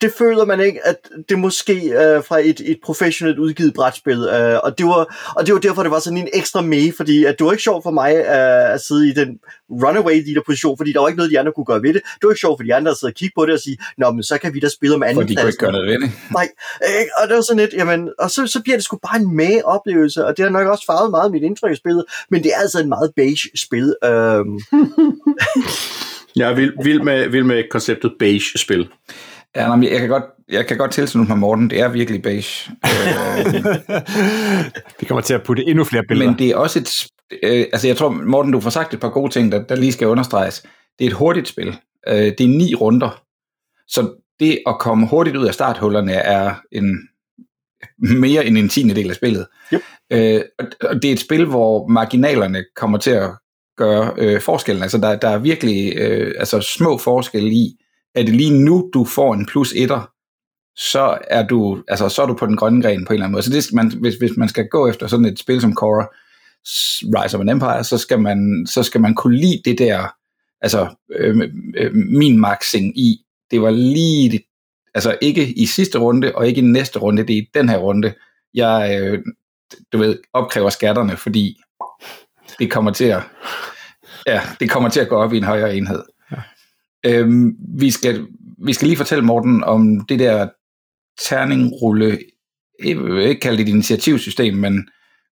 det 0.01 0.13
føler 0.19 0.45
man 0.45 0.61
ikke, 0.61 0.87
at 0.87 0.97
det 1.29 1.39
måske 1.39 1.75
øh, 1.75 2.25
fra 2.25 2.39
et, 2.41 2.61
et 2.65 2.79
professionelt 2.85 3.39
udgivet 3.39 3.75
brætspil. 3.75 4.19
Øh, 4.19 4.59
og, 4.63 4.79
det 4.79 4.87
var, 4.87 5.33
og 5.37 5.47
det 5.47 5.55
var 5.55 5.61
derfor, 5.61 5.83
det 5.83 5.91
var 5.91 5.99
sådan 5.99 6.19
en 6.19 6.29
ekstra 6.35 6.61
med, 6.61 6.93
fordi 6.97 7.25
at 7.25 7.39
det 7.39 7.45
var 7.45 7.53
ikke 7.53 7.63
sjovt 7.63 7.83
for 7.83 7.91
mig 7.91 8.15
øh, 8.17 8.75
at 8.75 8.81
sidde 8.81 9.09
i 9.11 9.13
den 9.13 9.39
runaway 9.71 10.25
leader 10.27 10.43
position, 10.47 10.77
fordi 10.77 10.93
der 10.93 11.01
var 11.01 11.09
ikke 11.09 11.17
noget, 11.17 11.33
de 11.33 11.39
andre 11.39 11.53
kunne 11.53 11.67
gøre 11.67 11.83
ved 11.83 11.95
det. 11.95 12.03
Det 12.03 12.23
var 12.23 12.31
ikke 12.31 12.41
sjovt 12.41 12.59
for 12.59 12.65
de 12.65 12.75
andre 12.75 12.91
at 12.91 12.97
sidde 12.97 13.11
og 13.11 13.15
kigge 13.15 13.33
på 13.37 13.47
det 13.47 13.55
og 13.55 13.61
sige, 13.61 13.79
nå, 13.99 14.11
men 14.11 14.23
så 14.23 14.39
kan 14.39 14.55
vi 14.55 14.61
da 14.61 14.69
spille 14.69 14.95
om 14.95 15.03
anden 15.03 15.17
For 15.17 15.29
de 15.29 15.37
kunne 15.37 15.49
ikke 15.49 15.59
gøre 15.59 15.73
noget 15.73 15.87
ved 15.87 16.01
det. 16.01 16.11
Nej, 16.33 16.49
ikke? 17.01 17.11
og 17.23 17.29
det 17.29 17.35
var 17.37 17.43
sådan 17.43 17.61
lidt, 17.61 17.73
jamen, 17.73 18.11
og 18.19 18.31
så, 18.31 18.47
så 18.47 18.63
bliver 18.63 18.77
det 18.77 18.85
sgu 18.85 18.97
bare 18.97 19.21
en 19.21 19.37
med 19.37 19.63
oplevelse, 19.65 20.27
og 20.27 20.37
det 20.37 20.43
har 20.43 20.51
nok 20.51 20.67
også 20.69 20.85
farvet 20.87 21.11
meget 21.11 21.33
mit 21.33 21.43
indtryk 21.43 21.71
af 21.71 21.77
spillet, 21.77 22.05
men 22.31 22.43
det 22.43 22.51
er 22.55 22.59
altså 22.59 22.81
en 22.81 22.89
meget 22.89 23.13
beige 23.17 23.49
spil. 23.55 23.95
Øhm, 24.05 24.59
Jeg 26.39 26.51
er 26.51 26.55
vild, 26.55 26.73
vild, 26.85 27.01
med, 27.01 27.29
vild 27.29 27.45
med 27.45 27.65
konceptet 27.71 28.13
beige-spil. 28.19 28.89
Ja, 29.59 29.77
nej, 29.77 29.89
jeg 29.93 30.01
kan 30.01 30.09
godt, 30.09 30.25
jeg 30.49 30.67
kan 30.67 30.77
godt 30.79 30.91
tilslutte 30.91 31.29
mig, 31.31 31.39
Morten. 31.39 31.71
Det 31.71 31.81
er 31.81 31.89
virkelig 31.89 32.23
beige. 32.23 32.71
Øh, 32.85 33.55
Vi 35.01 35.07
kommer 35.07 35.23
til 35.23 35.35
at 35.35 35.43
putte 35.43 35.63
endnu 35.67 35.85
flere 35.85 36.03
billeder. 36.09 36.31
men 36.31 36.39
det 36.39 36.49
er 36.51 36.57
også 36.57 36.79
et... 36.79 36.89
Øh, 37.43 37.67
altså, 37.73 37.87
jeg 37.87 37.97
tror, 37.97 38.09
Morten, 38.11 38.53
du 38.53 38.61
får 38.61 38.71
sagt 38.71 38.95
et 38.95 39.01
par 39.01 39.09
gode 39.11 39.33
ting, 39.33 39.53
der, 39.53 39.63
der 39.65 39.77
lige 39.77 39.93
skal 39.93 40.07
understreges. 40.09 40.63
Det 40.99 41.05
er 41.05 41.09
et 41.09 41.13
hurtigt 41.17 41.49
spil. 41.49 41.77
Øh, 42.09 42.15
det 42.17 42.41
er 42.41 42.49
ni 42.49 42.75
runder. 42.75 43.23
Så 43.89 44.15
det 44.41 44.59
at 44.67 44.79
komme 44.79 45.07
hurtigt 45.09 45.37
ud 45.37 45.47
af 45.47 45.55
starthullerne 45.55 46.13
er 46.13 46.55
en 46.73 47.09
mere 48.19 48.47
end 48.47 48.59
en 48.59 48.69
tiende 48.69 48.95
del 48.95 49.11
af 49.11 49.17
spillet. 49.17 49.47
Yep. 49.75 49.81
Øh, 50.13 50.41
og- 50.59 50.67
og 50.91 51.03
det 51.03 51.09
er 51.09 51.13
et 51.13 51.21
spil, 51.21 51.45
hvor 51.45 51.87
marginalerne 51.89 52.65
kommer 52.77 52.99
til 52.99 53.11
at 53.11 53.31
gøre 53.77 54.13
øh, 54.19 54.41
forskellen. 54.41 54.83
Altså, 54.83 54.99
der, 54.99 55.17
der 55.17 55.29
er 55.29 55.39
virkelig 55.39 55.97
øh, 55.97 56.35
altså, 56.39 56.61
små 56.61 56.99
forskelle 56.99 57.51
i, 57.51 57.75
er 58.21 58.25
det 58.25 58.35
lige 58.35 58.65
nu, 58.65 58.91
du 58.95 59.05
får 59.05 59.35
en 59.35 59.47
plus 59.47 59.73
etter, 59.73 60.11
så 60.77 61.19
er 61.31 61.47
du, 61.47 61.83
altså, 61.89 62.09
så 62.09 62.23
er 62.23 62.27
du 62.27 62.35
på 62.35 62.47
den 62.47 62.57
grønne 62.57 62.83
gren 62.83 63.05
på 63.05 63.13
en 63.13 63.15
eller 63.15 63.25
anden 63.25 63.33
måde. 63.33 63.43
Så 63.43 63.51
det 63.51 63.65
skal 63.65 63.77
man, 63.77 63.93
hvis, 64.01 64.15
hvis 64.15 64.37
man 64.37 64.49
skal 64.49 64.69
gå 64.69 64.89
efter 64.89 65.07
sådan 65.07 65.27
et 65.27 65.39
spil 65.39 65.61
som 65.61 65.75
Cora, 65.75 66.07
Rise 67.03 67.37
of 67.37 67.41
an 67.41 67.49
Empire, 67.49 67.85
så 67.85 67.99
skal 67.99 68.21
man, 68.21 68.67
så 68.67 68.83
skal 68.83 69.01
man 69.01 69.15
kunne 69.15 69.37
lide 69.37 69.63
det 69.65 69.79
der, 69.79 70.15
altså 70.61 70.89
øh, 71.17 71.51
øh, 71.77 71.95
min 71.95 72.41
maxing 72.41 72.99
i, 72.99 73.19
det 73.51 73.63
var 73.63 73.71
lige, 73.71 74.31
det, 74.31 74.43
altså 74.95 75.19
ikke 75.21 75.53
i 75.53 75.67
sidste 75.67 75.99
runde, 75.99 76.35
og 76.35 76.49
ikke 76.49 76.61
i 76.61 76.65
næste 76.65 76.99
runde, 76.99 77.27
det 77.27 77.39
er 77.39 77.43
i 77.43 77.49
den 77.55 77.69
her 77.69 77.79
runde, 77.79 78.15
jeg, 78.55 79.01
øh, 79.03 79.23
du 79.93 79.99
ved, 79.99 80.19
opkræver 80.33 80.71
skatterne, 80.71 81.17
fordi 81.17 81.61
det 82.59 82.71
kommer 82.71 82.91
til 82.91 83.05
at, 83.05 83.23
ja, 84.27 84.41
det 84.61 84.71
kommer 84.71 84.89
til 84.89 85.01
at 85.01 85.09
gå 85.09 85.17
op 85.17 85.33
i 85.33 85.37
en 85.37 85.45
højere 85.45 85.77
enhed. 85.77 86.03
Øhm, 87.07 87.57
vi, 87.79 87.91
skal, 87.91 88.27
vi 88.67 88.73
skal 88.73 88.89
lige 88.89 88.97
fortælle 88.97 89.25
Morten 89.25 89.65
om 89.65 90.07
det 90.09 90.19
der 90.19 90.49
terningrulle, 91.29 92.19
jeg 92.85 92.99
vil 92.99 93.23
ikke 93.23 93.41
kalde 93.41 93.59
det 93.59 93.63
et 93.63 93.73
initiativsystem, 93.73 94.55
men 94.55 94.89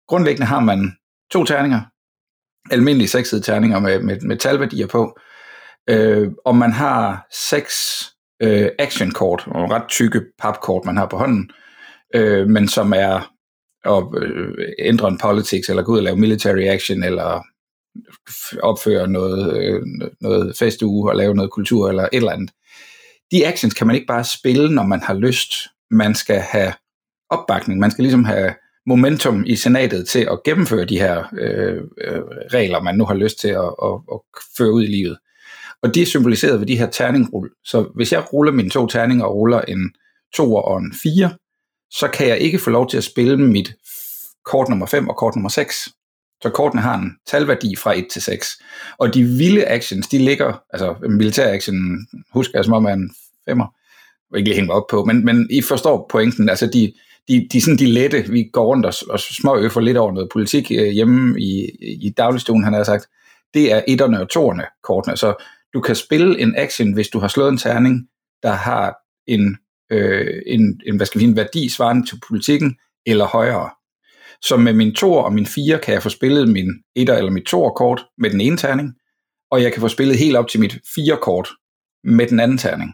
grundlæggende 0.07 0.47
har 0.47 0.59
man 0.59 0.91
to 1.31 1.43
terninger, 1.43 1.81
almindelige 2.71 3.07
seksede 3.07 3.41
terninger 3.41 3.79
med, 3.79 3.99
med, 3.99 4.19
med 4.21 4.37
talværdier 4.37 4.87
på, 4.87 5.19
øh, 5.89 6.31
og 6.45 6.55
man 6.55 6.71
har 6.71 7.27
seks 7.49 7.75
øh, 8.41 8.69
actionkort, 8.79 9.43
og 9.47 9.71
ret 9.71 9.87
tykke 9.89 10.21
papkort, 10.39 10.85
man 10.85 10.97
har 10.97 11.05
på 11.07 11.17
hånden, 11.17 11.49
øh, 12.15 12.47
men 12.47 12.67
som 12.67 12.93
er 12.93 13.33
at 13.85 14.03
øh, 14.21 14.67
ændre 14.79 15.07
en 15.07 15.17
politics, 15.17 15.69
eller 15.69 15.83
gå 15.83 15.91
ud 15.91 15.97
og 15.97 16.03
lave 16.03 16.17
military 16.17 16.63
action, 16.63 17.03
eller 17.03 17.43
opføre 18.63 19.07
noget, 19.07 19.57
øh, 19.57 19.81
noget 20.21 20.57
festuge, 20.57 21.11
og 21.11 21.15
lave 21.15 21.35
noget 21.35 21.51
kultur, 21.51 21.89
eller 21.89 22.03
et 22.03 22.09
eller 22.13 22.31
andet. 22.31 22.51
De 23.31 23.47
actions 23.47 23.73
kan 23.73 23.87
man 23.87 23.95
ikke 23.95 24.07
bare 24.07 24.23
spille, 24.23 24.75
når 24.75 24.83
man 24.83 25.01
har 25.01 25.13
lyst. 25.13 25.53
Man 25.91 26.15
skal 26.15 26.39
have 26.39 26.73
opbakning. 27.29 27.79
Man 27.79 27.91
skal 27.91 28.03
ligesom 28.03 28.23
have 28.23 28.53
momentum 28.85 29.43
i 29.45 29.55
senatet 29.55 30.07
til 30.07 30.27
at 30.31 30.43
gennemføre 30.45 30.85
de 30.85 30.99
her 30.99 31.23
øh, 31.39 31.81
øh, 32.01 32.21
regler, 32.53 32.81
man 32.81 32.95
nu 32.95 33.05
har 33.05 33.13
lyst 33.13 33.39
til 33.39 33.47
at, 33.47 33.73
at, 33.83 33.93
at 34.13 34.19
føre 34.57 34.71
ud 34.71 34.83
i 34.83 34.87
livet. 34.87 35.17
Og 35.83 35.93
det 35.93 36.01
er 36.01 36.05
symboliseret 36.05 36.59
ved 36.59 36.67
de 36.67 36.77
her 36.77 36.89
terningrull. 36.89 37.49
Så 37.65 37.91
hvis 37.95 38.11
jeg 38.11 38.33
ruller 38.33 38.51
mine 38.51 38.69
to 38.69 38.87
terninger 38.87 39.25
og 39.25 39.35
ruller 39.35 39.61
en 39.61 39.93
2 40.35 40.55
og 40.55 40.77
en 40.77 40.93
4, 41.03 41.31
så 41.91 42.07
kan 42.07 42.27
jeg 42.27 42.39
ikke 42.39 42.59
få 42.59 42.69
lov 42.69 42.89
til 42.89 42.97
at 42.97 43.03
spille 43.03 43.37
mit 43.37 43.73
kort 44.45 44.69
nummer 44.69 44.85
5 44.85 45.09
og 45.09 45.17
kort 45.17 45.35
nummer 45.35 45.49
6. 45.49 45.89
Så 46.43 46.49
kortene 46.49 46.81
har 46.81 46.97
en 46.97 47.11
talværdi 47.27 47.75
fra 47.75 47.97
1 47.97 48.07
til 48.11 48.21
6. 48.21 48.47
Og 48.97 49.13
de 49.13 49.23
vilde 49.23 49.67
actions, 49.67 50.07
de 50.07 50.17
ligger, 50.17 50.61
altså 50.69 50.95
militær 51.09 51.53
action, 51.53 52.07
husker 52.33 52.57
jeg 52.57 52.65
som 52.65 52.73
om 52.73 52.85
er 52.85 52.93
en 52.93 53.11
femmer, 53.45 53.65
jeg 54.31 54.37
ikke 54.37 54.49
lige 54.49 54.55
hænge 54.55 54.67
mig 54.67 54.75
op 54.75 54.87
på, 54.89 55.05
men, 55.05 55.25
men 55.25 55.47
I 55.51 55.61
forstår 55.61 56.07
pointen, 56.09 56.49
altså 56.49 56.67
de, 56.67 56.93
de, 57.27 57.47
de, 57.51 57.61
sådan 57.61 57.77
de 57.77 57.85
lette, 57.85 58.25
vi 58.29 58.49
går 58.53 58.65
rundt 58.65 58.85
og, 58.85 58.93
og 59.09 59.19
småøffer 59.19 59.81
lidt 59.81 59.97
over 59.97 60.11
noget 60.11 60.29
politik 60.33 60.71
øh, 60.71 60.87
hjemme 60.87 61.41
i, 61.41 61.69
i 61.81 62.13
dagligstuen, 62.17 62.63
han 62.63 62.73
har 62.73 62.83
sagt, 62.83 63.07
det 63.53 63.73
er 63.73 63.81
etterne 63.87 64.21
og 64.21 64.29
toerne 64.29 64.63
kortene, 64.83 65.17
så 65.17 65.43
du 65.73 65.81
kan 65.81 65.95
spille 65.95 66.39
en 66.39 66.55
action, 66.57 66.93
hvis 66.93 67.07
du 67.07 67.19
har 67.19 67.27
slået 67.27 67.49
en 67.49 67.57
terning, 67.57 68.07
der 68.43 68.51
har 68.51 68.95
en, 69.27 69.57
øh, 69.91 70.41
en, 70.45 70.81
en, 70.87 70.97
hvad 70.97 71.05
skal 71.05 71.19
vi 71.19 71.23
sige, 71.23 71.29
en 71.29 71.35
værdi 71.35 71.69
svarende 71.69 72.07
til 72.07 72.19
politikken, 72.27 72.77
eller 73.05 73.25
højere. 73.25 73.69
Så 74.41 74.57
med 74.57 74.73
min 74.73 74.95
2 74.95 75.13
og 75.13 75.33
min 75.33 75.45
4 75.45 75.79
kan 75.79 75.93
jeg 75.93 76.03
få 76.03 76.09
spillet 76.09 76.49
min 76.49 76.69
1 76.95 77.09
eller 77.09 77.31
mit 77.31 77.43
2 77.43 77.69
kort 77.69 78.05
med 78.17 78.29
den 78.29 78.41
ene 78.41 78.57
terning, 78.57 78.93
og 79.51 79.63
jeg 79.63 79.73
kan 79.73 79.81
få 79.81 79.87
spillet 79.87 80.17
helt 80.17 80.37
op 80.37 80.47
til 80.47 80.59
mit 80.59 80.77
4 80.95 81.17
kort 81.21 81.49
med 82.03 82.27
den 82.27 82.39
anden 82.39 82.57
terning. 82.57 82.93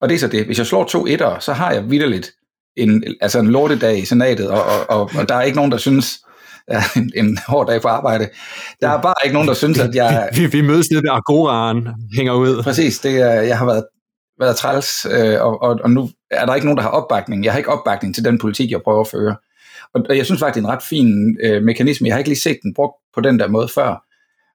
Og 0.00 0.08
det 0.08 0.14
er 0.14 0.18
så 0.18 0.28
det. 0.28 0.46
Hvis 0.46 0.58
jeg 0.58 0.66
slår 0.66 0.84
to 0.84 1.06
etter, 1.06 1.38
så 1.38 1.52
har 1.52 1.72
jeg 1.72 1.90
vidderligt 1.90 2.32
en, 2.76 3.04
altså 3.20 3.38
en 3.38 3.46
lortedag 3.46 3.98
i 3.98 4.04
senatet, 4.04 4.50
og, 4.50 4.62
og, 4.62 4.90
og, 4.90 5.10
og 5.18 5.28
der 5.28 5.34
er 5.34 5.42
ikke 5.42 5.56
nogen, 5.56 5.72
der 5.72 5.78
synes, 5.78 6.18
en, 6.96 7.12
en 7.16 7.38
hård 7.46 7.66
dag 7.66 7.82
på 7.82 7.88
arbejde. 7.88 8.28
Der 8.80 8.88
er 8.88 9.02
bare 9.02 9.14
ikke 9.24 9.34
nogen, 9.34 9.48
der 9.48 9.54
synes, 9.54 9.78
at 9.78 9.94
jeg... 9.94 10.28
vi, 10.36 10.46
vi 10.46 10.60
mødes 10.60 10.90
nede 10.90 11.02
ved 11.02 11.10
Agoraen, 11.10 11.88
hænger 12.16 12.32
ud. 12.32 12.62
Præcis, 12.62 12.98
det 12.98 13.20
er, 13.20 13.32
jeg 13.32 13.58
har 13.58 13.66
været, 13.66 13.84
været 14.40 14.56
træls, 14.56 15.06
øh, 15.10 15.42
og, 15.42 15.62
og, 15.62 15.80
og 15.84 15.90
nu 15.90 16.10
er 16.30 16.46
der 16.46 16.54
ikke 16.54 16.66
nogen, 16.66 16.76
der 16.76 16.82
har 16.82 16.90
opbakning. 16.90 17.44
Jeg 17.44 17.52
har 17.52 17.58
ikke 17.58 17.70
opbakning 17.70 18.14
til 18.14 18.24
den 18.24 18.38
politik, 18.38 18.70
jeg 18.70 18.80
prøver 18.84 19.00
at 19.00 19.08
føre. 19.08 19.36
Og, 19.94 20.06
og 20.08 20.16
jeg 20.16 20.26
synes 20.26 20.40
faktisk, 20.40 20.54
det 20.54 20.64
er 20.64 20.68
en 20.68 20.74
ret 20.76 20.82
fin 20.82 21.36
øh, 21.42 21.62
mekanisme. 21.62 22.06
Jeg 22.06 22.14
har 22.14 22.18
ikke 22.18 22.30
lige 22.30 22.38
set 22.38 22.58
den 22.62 22.74
brugt 22.74 22.94
på 23.14 23.20
den 23.20 23.38
der 23.38 23.48
måde 23.48 23.68
før, 23.68 24.04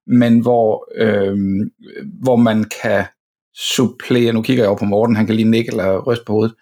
men 0.07 0.39
hvor, 0.39 0.87
øh, 0.95 1.37
hvor 2.21 2.35
man 2.35 2.63
kan 2.81 3.05
supplere, 3.55 4.33
nu 4.33 4.41
kigger 4.41 4.63
jeg 4.63 4.69
over 4.69 4.79
på 4.79 4.85
Morten, 4.85 5.15
han 5.15 5.25
kan 5.25 5.35
lige 5.35 5.49
nikke 5.49 5.69
eller 5.71 6.01
ryste 6.01 6.25
på 6.25 6.33
hovedet, 6.33 6.55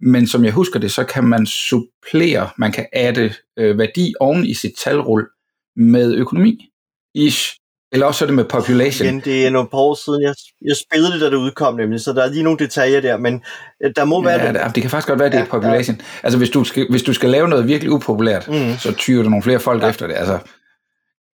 men 0.00 0.26
som 0.26 0.44
jeg 0.44 0.52
husker 0.52 0.80
det, 0.80 0.90
så 0.90 1.04
kan 1.04 1.24
man 1.24 1.46
supplere, 1.46 2.50
man 2.58 2.72
kan 2.72 2.86
adde 2.92 3.32
øh, 3.58 3.78
værdi 3.78 4.14
oven 4.20 4.44
i 4.44 4.54
sit 4.54 4.72
talrul 4.84 5.28
med 5.76 6.14
økonomi. 6.14 6.68
Ish. 7.14 7.61
Eller 7.92 8.06
også 8.06 8.24
er 8.24 8.26
det 8.26 8.36
med 8.36 8.44
population. 8.44 9.06
Igen, 9.06 9.20
det 9.20 9.46
er 9.46 9.50
nogle 9.50 9.68
par 9.68 9.78
år 9.78 9.94
siden, 10.04 10.22
jeg, 10.22 10.34
jeg 10.64 10.76
spillede 10.76 11.12
det, 11.12 11.20
da 11.20 11.30
det 11.30 11.36
udkom 11.36 11.74
nemlig, 11.74 12.00
så 12.00 12.12
der 12.12 12.22
er 12.22 12.30
lige 12.30 12.42
nogle 12.42 12.58
detaljer 12.58 13.00
der, 13.00 13.16
men 13.16 13.42
øh, 13.84 13.92
der 13.96 14.04
må 14.04 14.24
være... 14.24 14.40
Ja, 14.40 14.52
det, 14.52 14.74
det 14.74 14.82
kan 14.82 14.90
faktisk 14.90 15.08
godt 15.08 15.18
være, 15.18 15.26
at 15.26 15.32
det 15.32 15.38
ja, 15.38 15.44
er 15.44 15.48
population. 15.48 15.96
Ja. 15.96 16.04
Altså, 16.22 16.38
hvis 16.38 16.50
du, 16.50 16.64
skal, 16.64 16.86
hvis 16.90 17.02
du 17.02 17.12
skal 17.12 17.30
lave 17.30 17.48
noget 17.48 17.68
virkelig 17.68 17.92
upopulært, 17.92 18.48
mm. 18.48 18.76
så 18.78 18.92
tyrer 18.92 19.22
du 19.22 19.28
nogle 19.28 19.42
flere 19.42 19.60
folk 19.60 19.82
ja. 19.82 19.88
efter 19.88 20.06
det. 20.06 20.14
Altså, 20.14 20.38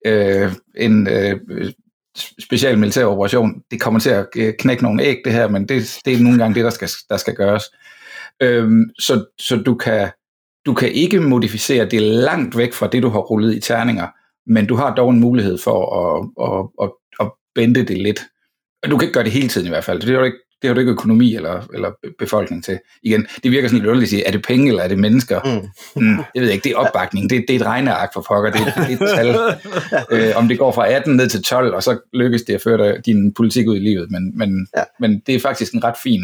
øh, 0.07 0.53
en 0.77 1.09
øh, 1.09 1.41
special 2.41 2.79
militær 2.79 3.05
operation, 3.05 3.55
det 3.71 3.81
kommer 3.81 4.01
til 4.01 4.11
at 4.11 4.27
øh, 4.37 4.55
knække 4.59 4.83
nogle 4.83 5.03
æg, 5.03 5.17
det 5.25 5.33
her, 5.33 5.49
men 5.49 5.69
det, 5.69 5.99
det 6.05 6.13
er 6.13 6.21
nogle 6.21 6.39
gange 6.39 6.55
det, 6.55 6.65
der 6.65 6.71
skal, 6.71 6.89
der 7.09 7.17
skal 7.17 7.35
gøres. 7.35 7.65
Øhm, 8.43 8.85
så, 8.99 9.25
så 9.39 9.57
du 9.57 9.75
kan, 9.75 10.09
du 10.67 10.75
kan 10.75 10.93
ikke 10.93 11.21
modificere 11.21 11.85
det 11.85 12.03
langt 12.03 12.57
væk 12.57 12.73
fra 12.73 12.87
det, 12.87 13.03
du 13.03 13.09
har 13.09 13.19
rullet 13.19 13.55
i 13.55 13.61
terninger, 13.61 14.07
men 14.49 14.67
du 14.67 14.75
har 14.75 14.95
dog 14.95 15.11
en 15.11 15.21
mulighed 15.21 15.59
for 15.59 15.79
at, 16.01 16.29
at, 16.47 16.87
at, 16.87 16.91
at 17.27 17.33
bende 17.55 17.83
det 17.83 17.99
lidt. 17.99 18.21
Og 18.83 18.91
du 18.91 18.97
kan 18.97 19.07
ikke 19.07 19.15
gøre 19.15 19.25
det 19.25 19.33
hele 19.33 19.49
tiden 19.49 19.67
i 19.67 19.71
hvert 19.71 19.85
fald. 19.85 20.01
Det 20.01 20.11
har 20.11 20.19
du 20.19 20.25
ikke, 20.25 20.39
det 20.63 20.69
har 20.69 20.75
du 20.75 20.81
ikke 20.81 20.93
økonomi 20.93 21.35
eller, 21.35 21.69
eller 21.75 21.91
befolkning 22.19 22.65
til. 22.65 22.79
Igen, 23.03 23.27
det 23.43 23.51
virker 23.51 23.69
sådan 23.69 23.79
lidt 23.79 23.89
underligt 23.89 24.07
at 24.07 24.11
sige, 24.11 24.27
er 24.27 24.31
det 24.31 24.43
penge 24.43 24.69
eller 24.69 24.83
er 24.83 24.89
det 24.89 24.99
mennesker? 24.99 25.41
Mm. 25.97 26.03
Mm, 26.03 26.19
jeg 26.35 26.43
ved 26.43 26.51
ikke, 26.51 26.65
det 26.65 26.73
er 26.73 26.77
opbakning. 26.77 27.31
Det, 27.31 27.45
det 27.49 27.57
er 27.57 27.61
et 27.61 27.67
regneark 27.67 28.11
for 28.15 28.25
pokker. 28.29 28.51
Det, 28.51 28.61
det 28.77 29.01
er 29.01 29.05
et 29.05 29.17
tal. 29.17 29.37
øh, 30.29 30.37
om 30.37 30.49
det 30.49 30.59
går 30.59 30.73
fra 30.73 30.93
18 30.93 31.17
ned 31.17 31.29
til 31.29 31.43
12, 31.43 31.75
og 31.75 31.83
så 31.83 31.99
lykkes 32.13 32.43
det 32.43 32.55
at 32.55 32.63
føre 32.63 32.79
dig, 32.79 33.07
din 33.07 33.35
politik 33.35 33.69
ud 33.69 33.77
i 33.77 33.81
livet. 33.81 34.11
Men, 34.11 34.39
men, 34.39 34.69
ja. 34.77 34.83
men 35.01 35.23
det 35.27 35.35
er 35.35 35.41
faktisk 35.41 35.73
en 35.73 35.85
ret 35.85 35.97
fin 36.03 36.23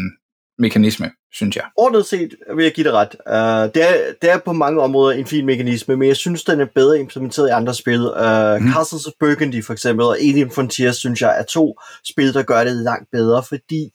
mekanisme, 0.59 1.11
synes 1.33 1.55
jeg. 1.55 1.63
Ordnet 1.77 2.05
set 2.05 2.35
vil 2.55 2.63
jeg 2.63 2.73
give 2.73 2.83
det 2.83 2.93
ret. 2.93 3.15
Uh, 3.25 3.73
det, 3.73 3.83
er, 3.89 4.13
det 4.21 4.31
er 4.31 4.37
på 4.37 4.53
mange 4.53 4.81
områder 4.81 5.17
en 5.17 5.25
fin 5.25 5.45
mekanisme, 5.45 5.95
men 5.95 6.07
jeg 6.07 6.15
synes, 6.15 6.43
den 6.43 6.59
er 6.59 6.67
bedre 6.75 6.99
implementeret 6.99 7.47
i 7.47 7.51
andre 7.51 7.73
spil. 7.73 8.01
Uh, 8.01 8.61
mm. 8.61 8.71
Castles 8.73 9.05
of 9.07 9.13
Burgundy 9.19 9.63
for 9.65 9.73
eksempel, 9.73 10.05
og 10.05 10.17
Alien 10.19 10.51
Frontiers, 10.51 10.97
synes 10.97 11.21
jeg, 11.21 11.39
er 11.39 11.43
to 11.43 11.79
spil, 12.05 12.33
der 12.33 12.43
gør 12.43 12.63
det 12.63 12.75
langt 12.75 13.07
bedre, 13.11 13.43
fordi 13.43 13.89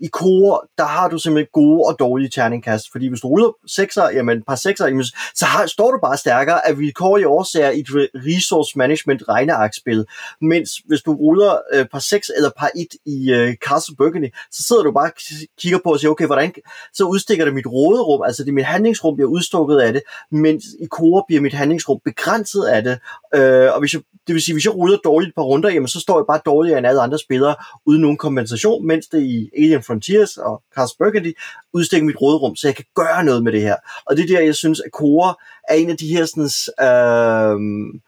i 0.00 0.08
core, 0.08 0.60
der 0.78 0.84
har 0.84 1.08
du 1.08 1.18
simpelthen 1.18 1.48
gode 1.52 1.82
og 1.86 1.96
dårlige 1.98 2.28
terningkast, 2.28 2.92
fordi 2.92 3.08
hvis 3.08 3.20
du 3.20 3.28
ruller 3.28 3.56
sekser, 3.66 4.10
jamen 4.10 4.42
par 4.42 4.54
sekser, 4.54 4.86
jamen, 4.86 5.04
så 5.34 5.44
har, 5.44 5.66
står 5.66 5.90
du 5.90 5.98
bare 6.02 6.16
stærkere. 6.16 6.68
Af 6.68 6.78
vilkårlige 6.78 7.28
årsager 7.28 7.70
i 7.70 7.80
et 7.80 7.86
resource 8.14 8.78
management 8.78 9.22
regnearkspil, 9.28 10.04
mens 10.40 10.70
hvis 10.86 11.02
du 11.02 11.14
ruller 11.14 11.58
øh, 11.74 11.86
par 11.92 11.98
6 11.98 12.30
eller 12.36 12.50
par 12.58 12.70
1 12.76 12.86
i 13.06 13.30
øh, 13.30 13.54
Castle 13.54 13.96
Burgundy, 13.96 14.28
så 14.52 14.62
sidder 14.62 14.82
du 14.82 14.92
bare 14.92 15.06
og 15.06 15.12
kigger 15.60 15.78
på 15.84 15.92
og 15.92 16.00
siger, 16.00 16.10
okay, 16.10 16.26
hvordan, 16.26 16.52
så 16.94 17.04
udstikker 17.04 17.44
det 17.44 17.54
mit 17.54 17.66
råderum, 17.66 18.22
altså 18.22 18.44
det 18.44 18.54
mit 18.54 18.64
handlingsrum 18.64 19.16
bliver 19.16 19.28
udstukket 19.28 19.78
af 19.78 19.92
det, 19.92 20.02
mens 20.30 20.64
i 20.80 20.86
core 20.86 21.24
bliver 21.28 21.42
mit 21.42 21.54
handlingsrum 21.54 22.00
begrænset 22.04 22.64
af 22.64 22.82
det, 22.82 22.98
øh, 23.34 23.72
og 23.74 23.80
hvis 23.80 23.94
jeg, 23.94 24.02
det 24.26 24.34
vil 24.34 24.42
sige, 24.42 24.54
hvis 24.54 24.64
jeg 24.64 24.74
ruller 24.74 24.98
dårligt 25.04 25.28
et 25.28 25.34
par 25.34 25.42
runder, 25.42 25.70
jamen 25.70 25.88
så 25.88 26.00
står 26.00 26.18
jeg 26.18 26.24
bare 26.28 26.40
dårligere 26.46 26.78
end 26.78 26.86
alle 26.86 27.00
andre 27.00 27.18
spillere, 27.18 27.54
uden 27.86 28.00
nogen 28.00 28.16
kompensation, 28.16 28.86
mens 28.86 29.06
det 29.06 29.22
i 29.22 29.50
Alien 29.56 29.82
Frontiers 29.86 30.36
og 30.36 30.62
Cars 30.74 30.94
Burgundy 30.98 31.36
udstikker 31.72 32.06
mit 32.06 32.20
rådrum, 32.20 32.56
så 32.56 32.68
jeg 32.68 32.76
kan 32.76 32.84
gøre 32.94 33.24
noget 33.24 33.42
med 33.42 33.52
det 33.52 33.62
her. 33.62 33.76
Og 34.06 34.16
det 34.16 34.22
er 34.22 34.36
der, 34.36 34.40
jeg 34.40 34.54
synes, 34.54 34.80
at 34.80 34.90
Core 34.92 35.34
er 35.68 35.74
en 35.74 35.90
af 35.90 35.96
de 35.96 36.08
her 36.08 36.24
sådan, 36.24 36.50
øh, 36.86 38.00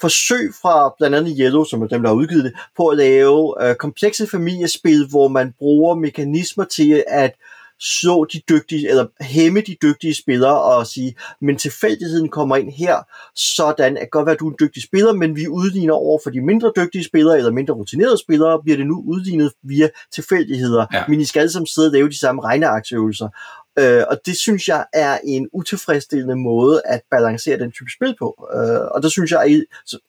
forsøg 0.00 0.52
fra 0.62 0.94
blandt 0.98 1.16
andet 1.16 1.36
Yellow, 1.40 1.64
som 1.64 1.82
er 1.82 1.86
dem, 1.86 2.02
der 2.02 2.08
har 2.08 2.16
udgivet 2.16 2.44
det, 2.44 2.52
på 2.76 2.88
at 2.88 2.96
lave 2.96 3.68
øh, 3.68 3.74
komplekse 3.74 4.26
familiespil, 4.26 5.06
hvor 5.10 5.28
man 5.28 5.54
bruger 5.58 5.94
mekanismer 5.94 6.64
til 6.64 7.04
at 7.08 7.32
så 7.80 8.26
de 8.32 8.40
dygtige, 8.48 8.88
eller 8.88 9.06
hæmme 9.20 9.60
de 9.60 9.76
dygtige 9.82 10.14
spillere 10.14 10.62
og 10.62 10.86
sige, 10.86 11.14
men 11.40 11.56
tilfældigheden 11.56 12.28
kommer 12.28 12.56
ind 12.56 12.72
her, 12.72 12.96
sådan 13.34 13.96
at 13.96 14.10
godt 14.10 14.26
være, 14.26 14.34
at 14.34 14.40
du 14.40 14.46
er 14.46 14.50
en 14.50 14.56
dygtig 14.60 14.82
spiller, 14.82 15.12
men 15.12 15.36
vi 15.36 15.48
udligner 15.48 15.94
over 15.94 16.18
for 16.22 16.30
de 16.30 16.40
mindre 16.40 16.72
dygtige 16.76 17.04
spillere, 17.04 17.38
eller 17.38 17.52
mindre 17.52 17.74
rutinerede 17.74 18.18
spillere, 18.18 18.62
bliver 18.62 18.76
det 18.76 18.86
nu 18.86 19.04
udlignet 19.06 19.52
via 19.62 19.88
tilfældigheder. 20.12 20.86
Ja. 20.92 21.04
Men 21.08 21.20
I 21.20 21.24
skal 21.24 21.40
alle 21.40 21.52
sammen 21.52 21.66
sidde 21.66 21.88
og 21.88 21.92
lave 21.92 22.08
de 22.08 22.18
samme 22.18 22.42
regneaktieøvelser. 22.42 23.28
Øh, 23.78 24.02
og 24.10 24.20
det 24.26 24.36
synes 24.36 24.68
jeg 24.68 24.84
er 24.92 25.18
en 25.24 25.48
utilfredsstillende 25.52 26.36
måde 26.36 26.82
at 26.84 27.00
balancere 27.10 27.58
den 27.58 27.72
type 27.72 27.90
spil 27.96 28.14
på. 28.18 28.48
Øh, 28.54 28.80
og 28.94 29.02
der 29.02 29.08
synes 29.08 29.30
jeg, 29.30 29.42
at 29.42 29.50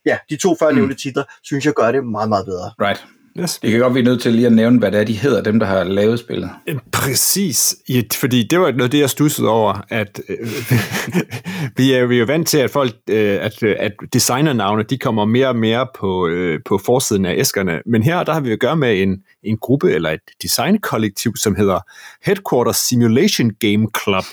ja, 0.05 0.17
de 0.29 0.37
to 0.37 0.55
før 0.59 0.71
nævnte 0.71 0.93
mm. 0.93 0.97
titler, 0.97 1.23
synes 1.43 1.65
jeg 1.65 1.73
gør 1.73 1.91
det 1.91 2.05
meget, 2.05 2.29
meget 2.29 2.45
bedre. 2.45 2.71
Right. 2.79 3.05
Yes. 3.39 3.59
Det 3.61 3.71
kan 3.71 3.79
godt 3.79 3.93
være 3.93 4.03
nødt 4.03 4.21
til 4.21 4.33
lige 4.33 4.45
at 4.45 4.53
nævne, 4.53 4.79
hvad 4.79 4.91
det 4.91 4.99
er, 4.99 5.03
de 5.03 5.13
hedder, 5.13 5.41
dem 5.41 5.59
der 5.59 5.65
har 5.65 5.83
lavet 5.83 6.19
spillet. 6.19 6.49
Øh, 6.67 6.75
præcis, 6.91 7.75
ja, 7.89 8.01
fordi 8.13 8.43
det 8.43 8.59
var 8.59 8.71
noget 8.71 8.91
det, 8.91 8.99
jeg 8.99 9.09
stussede 9.09 9.47
over, 9.47 9.81
at 9.89 10.21
øh, 10.29 10.37
vi, 11.77 11.93
er, 11.93 12.05
vi 12.05 12.15
er 12.15 12.19
jo 12.19 12.25
vant 12.25 12.47
til, 12.47 12.57
at 12.57 12.71
folk, 12.71 12.93
øh, 13.09 13.37
at, 13.41 13.63
at 13.63 13.91
designernavne, 14.13 14.83
de 14.83 14.97
kommer 14.97 15.25
mere 15.25 15.47
og 15.47 15.55
mere 15.55 15.87
på, 15.99 16.27
øh, 16.27 16.59
på 16.65 16.77
forsiden 16.77 17.25
af 17.25 17.35
æskerne, 17.37 17.81
men 17.85 18.03
her 18.03 18.23
der 18.23 18.33
har 18.33 18.39
vi 18.39 18.51
at 18.51 18.59
gøre 18.59 18.75
med 18.75 19.01
en, 19.01 19.23
en 19.43 19.57
gruppe 19.57 19.91
eller 19.91 20.09
et 20.09 20.21
designkollektiv, 20.41 21.35
som 21.35 21.55
hedder 21.55 21.79
Headquarters 22.23 22.77
Simulation 22.77 23.49
Game 23.49 23.87
Club, 24.03 24.23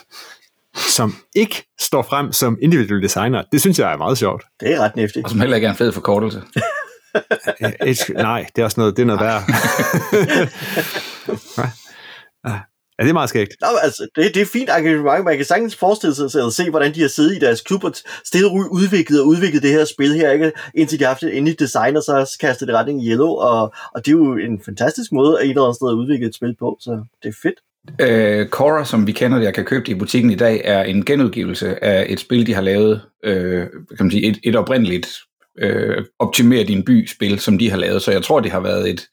som 0.74 1.14
ikke 1.34 1.64
står 1.80 2.02
frem 2.02 2.32
som 2.32 2.58
individuelle 2.62 3.02
designer. 3.02 3.42
Det 3.52 3.60
synes 3.60 3.78
jeg 3.78 3.92
er 3.92 3.96
meget 3.96 4.18
sjovt. 4.18 4.42
Det 4.60 4.74
er 4.74 4.80
ret 4.80 4.96
næftigt. 4.96 5.24
Og 5.24 5.30
som 5.30 5.40
heller 5.40 5.56
ikke 5.56 5.66
er 5.66 5.70
en 5.70 5.76
fed 5.76 5.92
forkortelse. 5.92 6.42
nej, 8.14 8.46
det 8.56 8.62
er 8.62 8.64
også 8.64 8.80
noget, 8.80 8.96
det 8.96 9.02
er 9.02 9.06
noget 9.06 9.20
værd. 9.20 9.42
Ja, 12.48 12.60
det 13.04 13.08
er 13.08 13.12
meget 13.12 13.28
skægt. 13.28 13.54
Nå, 13.60 13.66
altså, 13.82 14.08
det, 14.16 14.34
det 14.34 14.42
er 14.42 14.46
fint 14.46 14.70
engagement. 14.78 15.24
Man 15.24 15.36
kan 15.36 15.44
sagtens 15.44 15.76
forestille 15.76 16.14
sig 16.14 16.46
at 16.46 16.52
se, 16.52 16.70
hvordan 16.70 16.94
de 16.94 17.00
har 17.00 17.08
siddet 17.08 17.36
i 17.36 17.38
deres 17.38 17.60
klub 17.60 17.84
og 17.84 17.94
stille 18.24 18.48
og 18.48 18.54
udviklet 18.70 19.20
og 19.20 19.26
udviklet 19.26 19.62
det 19.62 19.70
her 19.70 19.84
spil 19.84 20.14
her, 20.14 20.30
ikke? 20.30 20.52
indtil 20.74 20.98
de 20.98 21.04
har 21.04 21.10
haft 21.10 21.22
et 21.22 21.36
endeligt 21.36 21.60
design, 21.60 21.96
og 21.96 22.02
så 22.02 22.36
kastet 22.40 22.68
det 22.68 22.76
retning 22.76 23.04
i 23.04 23.10
yellow, 23.10 23.28
og, 23.28 23.74
og 23.94 24.06
det 24.06 24.08
er 24.08 24.16
jo 24.16 24.36
en 24.36 24.62
fantastisk 24.64 25.12
måde 25.12 25.38
at 25.38 25.44
et 25.44 25.50
eller 25.50 25.62
andet 25.62 25.76
sted 25.76 25.88
at 25.88 25.94
udvikle 25.94 26.26
et 26.26 26.34
spil 26.34 26.56
på, 26.58 26.76
så 26.80 27.04
det 27.22 27.28
er 27.28 27.32
fedt. 27.42 27.60
Uh, 27.88 28.48
Cora, 28.50 28.84
som 28.84 29.06
vi 29.06 29.12
kender 29.12 29.38
det, 29.38 29.44
jeg 29.44 29.54
kan 29.54 29.64
købe 29.64 29.84
det 29.84 29.92
i 29.92 29.98
butikken 29.98 30.30
i 30.30 30.34
dag, 30.34 30.62
er 30.64 30.82
en 30.82 31.04
genudgivelse 31.04 31.84
af 31.84 32.06
et 32.08 32.20
spil, 32.20 32.46
de 32.46 32.54
har 32.54 32.62
lavet, 32.62 33.00
uh, 33.26 33.32
kan 33.96 34.00
man 34.00 34.10
sige, 34.10 34.26
et, 34.28 34.38
et 34.44 34.56
oprindeligt 34.56 35.18
øh, 35.58 36.04
optimere 36.18 36.64
din 36.64 36.84
by-spil, 36.84 37.40
som 37.40 37.58
de 37.58 37.70
har 37.70 37.76
lavet. 37.76 38.02
Så 38.02 38.12
jeg 38.12 38.22
tror, 38.22 38.40
det 38.40 38.52
har 38.52 38.60
været 38.60 38.90
et, 38.90 39.08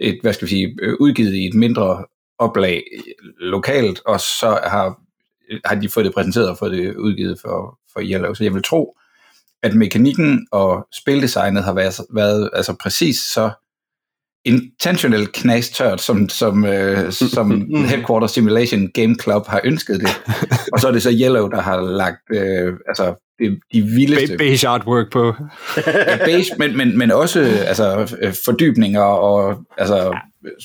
et 0.00 0.18
hvad 0.22 0.32
skal 0.32 0.46
vi 0.46 0.50
sige, 0.50 0.76
øh, 0.82 0.94
udgivet 1.00 1.34
i 1.34 1.46
et 1.46 1.54
mindre 1.54 2.04
oplag 2.38 2.82
lokalt, 3.38 4.00
og 4.06 4.20
så 4.20 4.60
har, 4.64 5.00
har 5.64 5.74
de 5.74 5.88
fået 5.88 6.06
det 6.06 6.14
præsenteret 6.14 6.48
og 6.48 6.58
fået 6.58 6.72
det 6.72 6.96
udgivet 6.96 7.38
for, 7.40 7.78
for 7.92 8.00
Yellow. 8.02 8.34
Så 8.34 8.44
jeg 8.44 8.54
vil 8.54 8.62
tro, 8.62 8.96
at 9.62 9.74
mekanikken 9.74 10.46
og 10.52 10.86
spildesignet 10.92 11.64
har 11.64 11.72
været, 11.74 11.94
været 12.10 12.50
altså 12.52 12.76
præcis 12.82 13.18
så 13.18 13.50
intentional 14.46 15.26
knastørt, 15.26 16.00
som, 16.00 16.28
som, 16.28 16.64
øh, 16.64 17.12
som 17.12 17.70
Headquarter 17.90 18.26
Simulation 18.26 18.88
Game 18.94 19.16
Club 19.22 19.46
har 19.46 19.60
ønsket 19.64 20.00
det. 20.00 20.08
og 20.72 20.80
så 20.80 20.88
er 20.88 20.92
det 20.92 21.02
så 21.02 21.10
Yellow, 21.12 21.48
der 21.48 21.60
har 21.60 21.80
lagt 21.80 22.22
øh, 22.30 22.74
altså 22.88 23.14
det, 23.38 23.58
de 23.72 23.82
vildeste... 23.82 24.36
Beige 24.36 24.68
artwork 24.68 25.12
på. 25.12 25.34
ja, 25.86 26.24
beige, 26.24 26.54
men, 26.58 26.76
men, 26.76 26.98
men 26.98 27.10
også 27.10 27.40
altså, 27.66 28.16
fordybninger 28.44 29.02
og 29.02 29.64
altså, 29.78 30.18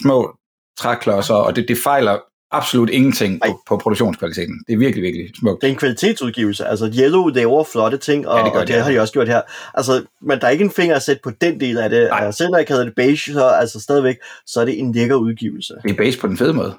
små 0.04 0.36
træklodser, 0.80 1.34
og 1.34 1.56
det, 1.56 1.65
det 1.67 1.78
fejler 1.84 2.17
absolut 2.52 2.90
ingenting 2.90 3.42
på, 3.46 3.62
på 3.68 3.78
produktionskvaliteten. 3.78 4.64
Det 4.68 4.74
er 4.74 4.78
virkelig, 4.78 5.04
virkelig 5.04 5.32
smukt. 5.40 5.62
Det 5.62 5.68
er 5.68 5.72
en 5.72 5.78
kvalitetsudgivelse. 5.78 6.66
Altså, 6.66 6.94
Yellow 7.00 7.28
laver 7.28 7.64
flotte 7.64 7.97
ting, 7.97 8.28
og, 8.28 8.39
ja, 8.39 8.45
det, 8.45 8.54
og 8.54 8.60
det, 8.60 8.68
det 8.68 8.84
har 8.84 8.91
de 8.91 8.99
også 8.99 9.14
gjort 9.14 9.28
her. 9.28 9.41
Altså, 9.74 10.04
men 10.22 10.39
der 10.39 10.47
er 10.47 10.52
ikke 10.52 10.64
en 10.64 10.72
finger 10.72 10.95
at 10.95 11.02
sætte 11.02 11.22
på 11.24 11.32
den 11.41 11.60
del 11.60 11.78
af 11.78 11.89
det. 11.89 12.10
Altså, 12.12 12.38
selv 12.38 12.49
når 12.52 12.58
jeg 12.58 12.68
kalder 12.68 12.84
det 12.84 12.95
beige, 12.95 13.34
så 13.34 13.47
altså 13.47 13.80
stadigvæk, 13.80 14.16
så 14.45 14.62
er 14.62 14.66
det 14.66 14.80
en 14.80 14.91
lækker 14.91 15.16
udgivelse. 15.16 15.74
Det 15.84 15.91
er 15.91 15.95
beige 15.95 16.18
på 16.22 16.28
den 16.28 16.38
fede 16.38 16.54
måde. 16.54 16.74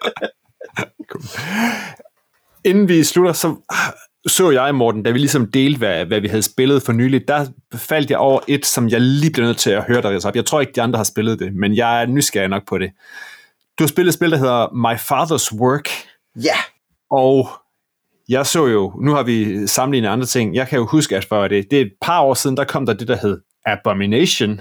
cool. 1.10 1.22
Inden 2.64 2.88
vi 2.88 3.04
slutter, 3.04 3.32
så 3.32 3.56
så 4.26 4.50
jeg, 4.50 4.74
Morten, 4.74 5.02
da 5.02 5.10
vi 5.10 5.18
ligesom 5.18 5.50
delte, 5.50 5.78
hvad, 5.78 6.04
hvad 6.04 6.20
vi 6.20 6.28
havde 6.28 6.42
spillet 6.42 6.82
for 6.82 6.92
nylig, 6.92 7.28
der 7.28 7.46
faldt 7.74 8.10
jeg 8.10 8.18
over 8.18 8.40
et, 8.48 8.66
som 8.66 8.88
jeg 8.88 9.00
lige 9.00 9.32
blev 9.32 9.46
nødt 9.46 9.58
til 9.58 9.70
at 9.70 9.82
høre 9.82 10.02
dig 10.02 10.26
op. 10.26 10.36
Jeg 10.36 10.46
tror 10.46 10.60
ikke, 10.60 10.72
de 10.72 10.82
andre 10.82 10.96
har 10.96 11.04
spillet 11.04 11.38
det, 11.38 11.54
men 11.54 11.76
jeg 11.76 12.02
er 12.02 12.06
nysgerrig 12.06 12.48
nok 12.48 12.68
på 12.68 12.78
det. 12.78 12.90
Du 13.80 13.84
har 13.84 13.88
spillet 13.88 14.10
et 14.10 14.14
spil, 14.14 14.30
der 14.30 14.36
hedder 14.36 14.72
My 14.74 14.96
Father's 14.98 15.60
Work. 15.60 15.88
Ja. 16.44 16.56
Og 17.10 17.48
jeg 18.28 18.46
så 18.46 18.66
jo, 18.66 18.92
nu 19.02 19.14
har 19.14 19.22
vi 19.22 19.66
sammenlignet 19.66 20.08
andre 20.08 20.26
ting, 20.26 20.54
jeg 20.54 20.68
kan 20.68 20.78
jo 20.78 20.86
huske, 20.86 21.16
at 21.16 21.24
for 21.24 21.48
det, 21.48 21.70
det 21.70 21.76
er 21.78 21.82
et 21.82 21.92
par 22.00 22.20
år 22.20 22.34
siden, 22.34 22.56
der 22.56 22.64
kom 22.64 22.86
der 22.86 22.92
det, 22.92 23.08
der 23.08 23.16
hed 23.16 23.40
Abomination, 23.66 24.60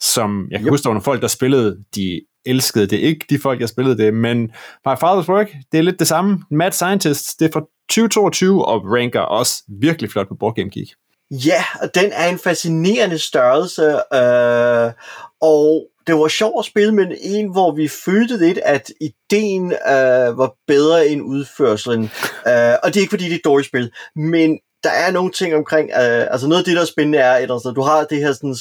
som 0.00 0.48
jeg 0.50 0.58
kan 0.58 0.66
yep. 0.66 0.72
huske, 0.72 0.82
der 0.82 0.88
var 0.88 0.94
nogle 0.94 1.04
folk, 1.04 1.22
der 1.22 1.28
spillede, 1.28 1.84
de 1.94 2.20
elskede 2.46 2.86
det 2.86 2.96
ikke, 2.96 3.26
de 3.30 3.38
folk, 3.38 3.60
jeg 3.60 3.68
spillede 3.68 3.98
det, 3.98 4.14
men 4.14 4.40
My 4.86 4.92
Father's 4.92 5.28
Work, 5.28 5.48
det 5.72 5.78
er 5.78 5.82
lidt 5.82 5.98
det 5.98 6.08
samme. 6.08 6.44
Mad 6.50 6.72
Scientist, 6.72 7.40
det 7.40 7.46
er 7.48 7.52
fra 7.52 7.60
2022, 7.60 8.64
og 8.64 8.82
ranker 8.84 9.20
også 9.20 9.62
virkelig 9.80 10.10
flot 10.10 10.28
på 10.28 10.34
Board 10.40 10.54
Game 10.54 10.70
Geek. 10.70 10.88
Ja, 11.30 11.64
og 11.82 11.94
den 11.94 12.12
er 12.12 12.28
en 12.28 12.38
fascinerende 12.38 13.18
størrelse, 13.18 13.82
øh, 14.14 14.92
og 15.40 15.88
det 16.08 16.16
var 16.16 16.28
sjovt 16.28 16.58
at 16.58 16.64
spille 16.64 16.94
med 16.94 17.06
en, 17.20 17.52
hvor 17.52 17.72
vi 17.72 17.88
følte 17.88 18.36
lidt, 18.36 18.58
at 18.58 18.92
ideen 19.00 19.72
øh, 19.72 20.38
var 20.38 20.54
bedre 20.66 21.08
end 21.08 21.22
udførselen. 21.22 22.02
øh, 22.50 22.74
og 22.82 22.86
det 22.88 22.96
er 22.96 23.00
ikke, 23.00 23.10
fordi 23.10 23.24
det 23.24 23.32
er 23.32 23.36
et 23.36 23.44
dårligt 23.44 23.68
spil, 23.68 23.90
men 24.16 24.58
der 24.82 24.90
er 24.90 25.10
nogle 25.10 25.32
ting 25.32 25.54
omkring, 25.54 25.90
øh, 25.90 26.26
altså 26.32 26.48
noget 26.48 26.62
af 26.62 26.64
det, 26.64 26.76
der 26.76 26.82
er 26.82 26.86
spændende 26.86 27.18
er, 27.18 27.32
at 27.32 27.76
du 27.76 27.82
har 27.82 28.04
det 28.04 28.18
her 28.18 28.32
sådan, 28.32 28.56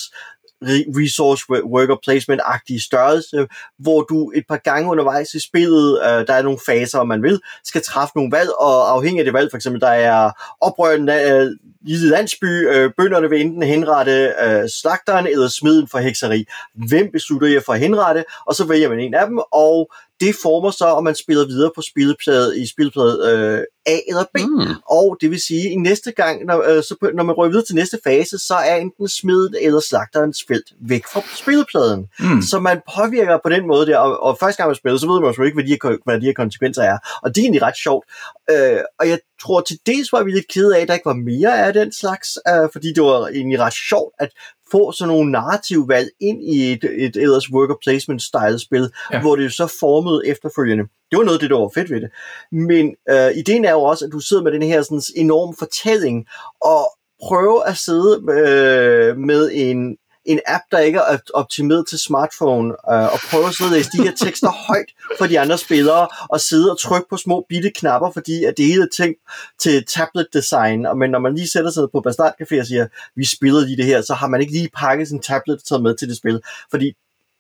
resource 0.63 1.43
worker 1.49 1.95
placement-agtige 1.95 2.81
størrelse, 2.81 3.47
hvor 3.79 4.01
du 4.01 4.31
et 4.35 4.43
par 4.49 4.57
gange 4.57 4.91
undervejs 4.91 5.33
i 5.33 5.39
spillet, 5.39 5.99
øh, 6.03 6.27
der 6.27 6.33
er 6.33 6.41
nogle 6.41 6.59
faser, 6.65 6.99
om 6.99 7.07
man 7.07 7.23
vil, 7.23 7.39
skal 7.63 7.81
træffe 7.81 8.11
nogle 8.15 8.31
valg, 8.31 8.49
og 8.59 8.91
afhængig 8.91 9.19
af 9.19 9.25
det 9.25 9.33
valg, 9.33 9.51
for 9.51 9.57
eksempel, 9.57 9.81
der 9.81 9.87
er 9.87 10.31
oprørende 10.61 11.13
øh, 11.13 11.51
lille 11.87 12.09
landsby, 12.09 12.69
øh, 12.69 12.91
bønderne 12.97 13.29
vil 13.29 13.41
enten 13.41 13.63
henrette 13.63 14.33
øh, 14.43 14.69
slagteren 14.69 15.27
eller 15.27 15.47
smiden 15.47 15.87
for 15.87 15.99
hekseri. 15.99 16.45
Hvem 16.73 17.11
beslutter 17.11 17.47
jeg 17.47 17.63
for 17.65 17.73
at 17.73 17.79
henrette? 17.79 18.25
Og 18.45 18.55
så 18.55 18.65
vælger 18.65 18.89
man 18.89 18.99
en 18.99 19.13
af 19.13 19.27
dem, 19.27 19.39
og 19.51 19.91
det 20.19 20.35
former 20.41 20.71
så, 20.71 20.85
om 20.85 21.03
man 21.03 21.15
spiller 21.15 21.45
videre 21.45 21.71
på 21.75 21.81
spilplade, 21.81 22.61
i 22.61 22.67
spilplade 22.67 23.15
øh, 23.29 23.63
A 23.85 23.99
eller 24.07 24.23
B. 24.33 24.37
Mm. 24.37 24.75
Og 24.89 25.17
det 25.21 25.31
vil 25.31 25.41
sige, 25.41 25.65
at 25.65 25.71
i 25.71 25.75
næste 25.75 26.11
gang, 26.11 26.45
når, 26.45 26.63
øh, 26.69 26.83
så, 26.83 27.11
når 27.13 27.23
man 27.23 27.35
rører 27.35 27.49
videre 27.49 27.65
til 27.65 27.75
næste 27.75 27.99
fase, 28.03 28.37
så 28.37 28.55
er 28.55 28.75
enten 28.75 29.07
smidet 29.07 29.55
eller 29.61 29.79
slagterens 29.79 30.43
felt 30.47 30.73
væk 30.79 31.03
fra 31.13 31.21
spilpladen. 31.35 32.07
Mm. 32.19 32.41
Så 32.41 32.59
man 32.59 32.81
påvirker 32.95 33.37
på 33.43 33.49
den 33.49 33.67
måde 33.67 33.85
der, 33.87 33.97
og, 33.97 34.23
og 34.23 34.37
første 34.39 34.57
gang 34.57 34.69
man 34.69 34.75
spiller, 34.75 34.97
så 34.97 35.07
ved 35.07 35.21
man 35.21 35.33
jo 35.37 35.43
ikke, 35.43 35.55
hvad 35.55 35.63
de, 35.63 35.69
her, 35.69 35.97
hvad 36.05 36.21
de 36.21 36.25
her 36.25 36.33
konsekvenser 36.33 36.83
er. 36.83 36.97
Og 37.23 37.35
det 37.35 37.41
er 37.41 37.45
egentlig 37.45 37.61
ret 37.61 37.77
sjovt. 37.77 38.05
Øh, 38.51 38.79
og 38.99 39.09
jeg 39.09 39.19
tror 39.41 39.61
til 39.61 39.77
dels 39.85 40.13
var 40.13 40.23
vi 40.23 40.31
lidt 40.31 40.47
kede 40.53 40.77
af, 40.77 40.81
at 40.81 40.87
der 40.87 40.93
ikke 40.93 41.05
var 41.05 41.23
mere 41.31 41.65
af 41.65 41.73
den 41.73 41.93
slags, 41.93 42.37
øh, 42.49 42.69
fordi 42.73 42.87
det 42.93 43.03
var 43.03 43.27
egentlig 43.27 43.59
ret 43.59 43.73
sjovt, 43.73 44.13
at 44.19 44.29
få 44.71 44.91
sådan 44.91 45.13
nogle 45.13 45.31
narrative 45.31 45.87
valg 45.87 46.09
ind 46.19 46.43
i 46.43 46.71
et, 46.71 46.83
et 46.83 47.15
ellers 47.15 47.51
worker 47.51 47.75
placement 47.83 48.21
style 48.21 48.59
spil, 48.59 48.89
ja. 49.13 49.21
hvor 49.21 49.35
det 49.35 49.45
er 49.45 49.49
så 49.49 49.75
formet 49.79 50.21
efterfølgende. 50.25 50.83
Det 51.11 51.17
var 51.17 51.23
noget 51.23 51.37
af 51.37 51.39
det, 51.39 51.49
der 51.49 51.59
var 51.59 51.71
fedt 51.75 51.91
ved 51.91 52.01
det. 52.01 52.09
Men 52.51 52.95
øh, 53.09 53.31
ideen 53.37 53.65
er 53.65 53.71
jo 53.71 53.81
også, 53.81 54.05
at 54.05 54.11
du 54.11 54.19
sidder 54.19 54.43
med 54.43 54.51
den 54.51 54.61
her 54.61 54.81
sådan, 54.81 55.01
enorm 55.15 55.55
fortælling, 55.59 56.25
og 56.61 56.83
prøve 57.27 57.67
at 57.67 57.77
sidde 57.77 58.13
øh, 58.31 59.17
med 59.17 59.51
en, 59.53 59.97
en 60.27 60.39
app, 60.47 60.63
der 60.71 60.79
ikke 60.79 60.99
er 60.99 61.17
optimeret 61.33 61.87
til 61.87 61.99
smartphone, 61.99 62.69
øh, 62.69 63.13
og 63.13 63.19
prøve 63.31 63.47
at 63.47 63.53
sidde 63.53 63.67
og 63.67 63.71
læse 63.71 63.89
de 63.91 64.03
her 64.03 64.15
tekster 64.15 64.51
højt 64.67 64.89
for 65.17 65.27
de 65.27 65.39
andre 65.39 65.57
spillere, 65.57 66.07
og 66.29 66.41
sidde 66.41 66.71
og 66.71 66.79
trykke 66.79 67.09
på 67.09 67.17
små 67.17 67.45
bitte 67.49 67.71
knapper, 67.75 68.11
fordi 68.11 68.43
at 68.43 68.53
det 68.57 68.65
hele 68.65 68.83
er 68.83 68.95
tænkt 68.97 69.19
til 69.59 69.85
tablet 69.85 70.27
design, 70.33 70.85
og 70.85 70.97
men 70.97 71.09
når 71.09 71.19
man 71.19 71.35
lige 71.35 71.49
sætter 71.49 71.71
sig 71.71 71.83
på 71.91 72.01
Bastard 72.01 72.33
Café 72.41 72.59
og 72.59 72.65
siger, 72.65 72.87
vi 73.15 73.25
spiller 73.25 73.61
lige 73.65 73.77
det 73.77 73.85
her, 73.85 74.01
så 74.01 74.13
har 74.13 74.27
man 74.27 74.41
ikke 74.41 74.53
lige 74.53 74.69
pakket 74.77 75.07
sin 75.07 75.21
tablet 75.21 75.63
taget 75.69 75.83
med 75.83 75.95
til 75.95 76.09
det 76.09 76.17
spil, 76.17 76.41
fordi 76.71 76.93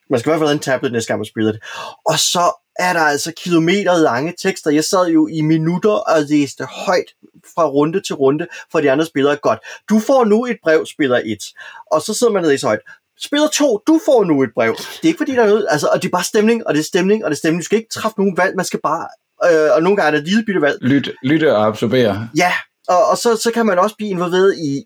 man 0.09 0.19
skal 0.19 0.29
i 0.29 0.31
hvert 0.31 0.39
fald 0.39 0.49
have 0.49 0.53
en 0.53 0.59
tablet 0.59 0.91
næste 0.91 1.07
gang 1.07 1.19
man 1.19 1.25
spiller 1.25 1.51
det. 1.51 1.61
Og 2.05 2.19
så 2.19 2.63
er 2.79 2.93
der 2.93 2.99
altså 2.99 3.33
kilometer 3.43 3.97
lange 3.97 4.33
tekster. 4.43 4.71
Jeg 4.71 4.83
sad 4.83 5.07
jo 5.07 5.27
i 5.27 5.41
minutter 5.41 5.91
og 5.91 6.21
læste 6.29 6.65
højt 6.65 7.13
fra 7.55 7.65
runde 7.67 8.01
til 8.01 8.15
runde 8.15 8.47
for 8.71 8.81
de 8.81 8.91
andre 8.91 9.05
spillere. 9.05 9.35
Godt, 9.35 9.59
du 9.89 9.99
får 9.99 10.25
nu 10.25 10.45
et 10.45 10.57
brev, 10.63 10.85
spiller 10.85 11.21
1. 11.25 11.37
Og 11.91 12.01
så 12.01 12.13
sidder 12.13 12.33
man 12.33 12.43
og 12.43 12.49
læser 12.49 12.67
højt. 12.67 12.79
Spiller 13.19 13.47
2, 13.47 13.79
du 13.87 13.99
får 14.05 14.23
nu 14.23 14.43
et 14.43 14.49
brev. 14.53 14.75
Det 14.75 15.03
er 15.03 15.07
ikke 15.07 15.17
fordi, 15.17 15.31
der 15.31 15.43
er 15.43 15.47
noget, 15.47 15.67
altså, 15.69 15.87
og 15.87 16.01
det 16.01 16.07
er 16.07 16.11
bare 16.11 16.23
stemning, 16.23 16.67
og 16.67 16.73
det 16.73 16.79
er 16.79 16.83
stemning, 16.83 17.23
og 17.25 17.31
det 17.31 17.35
er 17.35 17.37
stemning. 17.37 17.61
Du 17.61 17.65
skal 17.65 17.77
ikke 17.77 17.89
træffe 17.89 18.19
nogen 18.19 18.37
valg, 18.37 18.55
man 18.55 18.65
skal 18.65 18.79
bare, 18.83 19.07
øh, 19.45 19.75
og 19.75 19.83
nogle 19.83 19.95
gange 19.95 20.07
er 20.07 20.11
det 20.11 20.19
et 20.19 20.27
lille 20.27 20.45
bitte 20.45 20.61
valg. 20.61 20.77
Lyt, 20.81 21.11
lytte 21.23 21.55
og 21.55 21.65
absorbere. 21.65 22.29
Ja, 22.37 22.53
og, 22.87 23.05
og 23.05 23.17
så, 23.17 23.35
så 23.35 23.51
kan 23.51 23.65
man 23.65 23.79
også 23.79 23.95
blive 23.95 24.09
involveret 24.09 24.57
i 24.57 24.83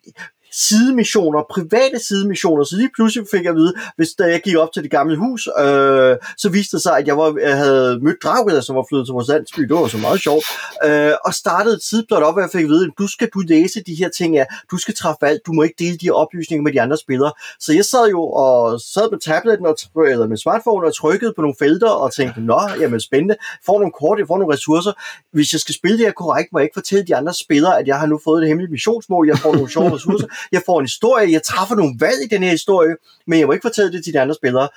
sidemissioner, 0.51 1.43
private 1.49 1.99
sidemissioner, 2.07 2.63
så 2.63 2.75
lige 2.75 2.89
pludselig 2.95 3.27
fik 3.31 3.43
jeg 3.43 3.49
at 3.49 3.55
vide, 3.55 3.73
hvis 3.95 4.09
da 4.19 4.23
jeg 4.23 4.41
gik 4.41 4.55
op 4.55 4.73
til 4.73 4.83
det 4.83 4.91
gamle 4.91 5.15
hus, 5.17 5.49
øh, 5.59 6.15
så 6.37 6.49
viste 6.49 6.77
det 6.77 6.83
sig, 6.83 6.97
at 6.97 7.07
jeg, 7.07 7.17
var, 7.17 7.35
jeg 7.41 7.57
havde 7.57 7.99
mødt 8.01 8.23
Dracula, 8.23 8.61
som 8.61 8.75
var 8.75 8.85
flyttet 8.89 9.07
til 9.07 9.13
vores 9.13 9.27
landsby, 9.27 9.61
det 9.61 9.75
var 9.75 9.87
så 9.87 9.97
meget 9.97 10.21
sjovt, 10.21 10.45
øh, 10.85 11.13
og 11.25 11.33
startede 11.33 11.75
et 11.75 12.11
op, 12.11 12.35
og 12.35 12.41
jeg 12.41 12.49
fik 12.51 12.63
at 12.63 12.69
vide, 12.69 12.91
du 12.99 13.07
skal 13.07 13.29
du 13.33 13.39
læse 13.39 13.83
de 13.87 13.95
her 13.95 14.09
ting, 14.09 14.35
ja, 14.35 14.45
du 14.71 14.77
skal 14.77 14.95
træffe 14.95 15.17
valg, 15.21 15.39
du 15.45 15.51
må 15.53 15.61
ikke 15.63 15.75
dele 15.79 15.97
de 15.97 16.05
her 16.05 16.13
oplysninger 16.13 16.63
med 16.63 16.73
de 16.73 16.81
andre 16.81 16.97
spillere. 16.97 17.31
Så 17.59 17.73
jeg 17.73 17.85
sad 17.85 18.09
jo 18.09 18.21
og 18.23 18.81
sad 18.81 19.11
med 19.11 19.19
tabletten 19.19 19.65
og, 19.65 19.75
eller 20.07 20.27
med 20.27 20.37
smartphone 20.37 20.87
og 20.87 20.95
trykkede 20.95 21.33
på 21.35 21.41
nogle 21.41 21.55
felter 21.59 21.89
og 21.89 22.13
tænkte, 22.13 22.41
nå, 22.41 22.61
jamen 22.79 22.99
spændende, 22.99 23.35
får 23.65 23.79
nogle 23.79 23.93
kort, 23.99 24.19
jeg 24.19 24.27
får 24.27 24.37
nogle 24.37 24.53
ressourcer. 24.53 24.91
Hvis 25.33 25.53
jeg 25.53 25.59
skal 25.59 25.75
spille 25.75 25.97
det 25.97 26.05
her 26.05 26.11
korrekt, 26.11 26.49
må 26.53 26.59
jeg 26.59 26.65
ikke 26.65 26.79
fortælle 26.81 27.05
de 27.07 27.15
andre 27.15 27.33
spillere, 27.33 27.79
at 27.79 27.87
jeg 27.87 27.99
har 27.99 28.07
nu 28.07 28.19
fået 28.23 28.41
et 28.41 28.47
hemmeligt 28.47 28.71
missionsmål, 28.71 29.27
jeg 29.27 29.37
får 29.37 29.53
nogle 29.53 29.71
sjove 29.71 29.95
ressourcer 29.95 30.27
jeg 30.51 30.61
får 30.65 30.79
en 30.79 30.85
historie, 30.85 31.31
jeg 31.31 31.43
træffer 31.43 31.75
nogle 31.75 31.95
valg 31.99 32.23
i 32.25 32.27
den 32.27 32.43
her 32.43 32.51
historie, 32.51 32.95
men 33.27 33.39
jeg 33.39 33.47
må 33.47 33.53
ikke 33.53 33.67
fortælle 33.67 33.91
det 33.91 34.03
til 34.03 34.13
de 34.13 34.19
andre 34.19 34.35
spillere. 34.35 34.69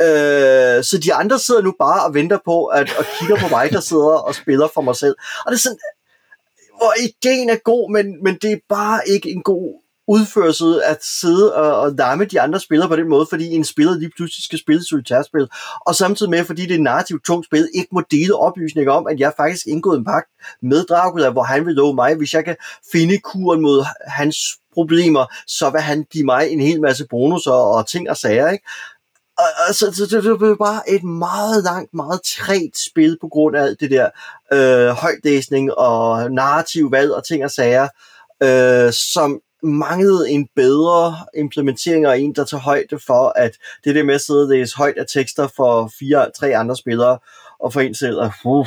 Øh, 0.00 0.84
så 0.84 1.00
de 1.04 1.14
andre 1.14 1.38
sidder 1.38 1.62
nu 1.62 1.74
bare 1.78 2.06
og 2.06 2.14
venter 2.14 2.38
på, 2.44 2.64
at, 2.66 2.96
og 2.98 3.04
kigger 3.18 3.36
på 3.36 3.48
mig, 3.48 3.70
der 3.70 3.80
sidder 3.80 4.14
og 4.28 4.34
spiller 4.34 4.68
for 4.74 4.80
mig 4.80 4.96
selv. 4.96 5.14
Og 5.46 5.52
det 5.52 5.56
er 5.56 5.60
sådan, 5.60 5.78
hvor 6.76 6.92
ideen 7.08 7.50
er 7.50 7.56
god, 7.64 7.92
men, 7.92 8.22
men 8.24 8.38
det 8.42 8.52
er 8.52 8.58
bare 8.68 9.00
ikke 9.08 9.30
en 9.30 9.42
god 9.42 9.82
udførelse 10.08 10.84
at 10.84 11.04
sidde 11.04 11.54
og, 11.54 11.80
og 11.80 11.92
lamme 11.98 12.24
de 12.24 12.40
andre 12.40 12.60
spillere 12.60 12.88
på 12.88 12.96
den 12.96 13.08
måde, 13.08 13.26
fordi 13.30 13.46
en 13.54 13.64
spiller 13.64 13.98
lige 13.98 14.10
pludselig 14.16 14.44
skal 14.44 14.58
spille 14.58 14.84
solitærspil, 14.84 15.48
og 15.86 15.94
samtidig 15.94 16.30
med, 16.30 16.44
fordi 16.44 16.66
det 16.66 16.76
er 16.76 16.80
narrativt 16.80 17.24
tungt 17.24 17.46
spil, 17.46 17.68
ikke 17.74 17.88
må 17.92 18.02
dele 18.10 18.36
oplysninger 18.36 18.92
om, 18.92 19.06
at 19.06 19.20
jeg 19.20 19.32
faktisk 19.36 19.66
indgået 19.66 19.98
en 19.98 20.04
pagt 20.04 20.28
med 20.62 20.84
Dracula, 20.84 21.30
hvor 21.30 21.42
han 21.42 21.66
vil 21.66 21.74
love 21.74 21.94
mig, 21.94 22.14
hvis 22.14 22.34
jeg 22.34 22.44
kan 22.44 22.56
finde 22.92 23.18
kuren 23.18 23.60
mod 23.60 23.84
hans 24.06 24.36
problemer, 24.72 25.26
så 25.46 25.70
vil 25.70 25.80
han 25.80 26.06
give 26.10 26.24
mig 26.24 26.48
en 26.48 26.60
hel 26.60 26.80
masse 26.80 27.06
bonusser 27.10 27.52
og 27.52 27.88
ting 27.88 28.10
og 28.10 28.16
sager, 28.16 28.50
ikke? 28.50 28.64
Og, 29.38 29.44
og 29.68 29.74
så, 29.74 29.92
så, 29.92 30.20
det 30.20 30.38
blev 30.38 30.58
bare 30.58 30.90
et 30.90 31.04
meget 31.04 31.64
langt, 31.64 31.94
meget 31.94 32.20
træt 32.22 32.76
spil 32.90 33.18
på 33.20 33.28
grund 33.28 33.56
af 33.56 33.62
alt 33.62 33.80
det 33.80 33.90
der 33.90 34.10
øh, 34.52 34.88
højtlæsning 34.88 35.74
og 35.74 36.32
narrativ 36.32 36.92
valg 36.92 37.12
og 37.12 37.26
ting 37.26 37.44
og 37.44 37.50
sager, 37.50 37.88
øh, 38.42 38.92
som 38.92 39.40
manglede 39.62 40.30
en 40.30 40.48
bedre 40.56 41.16
implementering 41.36 42.06
og 42.06 42.20
en, 42.20 42.34
der 42.34 42.44
tager 42.44 42.60
højde 42.60 42.98
for, 42.98 43.32
at 43.36 43.52
det 43.84 43.94
der 43.94 44.02
med 44.02 44.14
at 44.14 44.20
sidde 44.20 44.42
og 44.42 44.48
læse 44.48 44.76
højt 44.76 44.98
af 44.98 45.04
tekster 45.12 45.48
for 45.56 45.90
fire, 45.98 46.30
tre 46.38 46.56
andre 46.56 46.76
spillere, 46.76 47.18
og 47.62 47.72
for 47.72 47.80
en 47.80 47.94
selv, 47.94 48.16
og, 48.18 48.32
uh, 48.44 48.66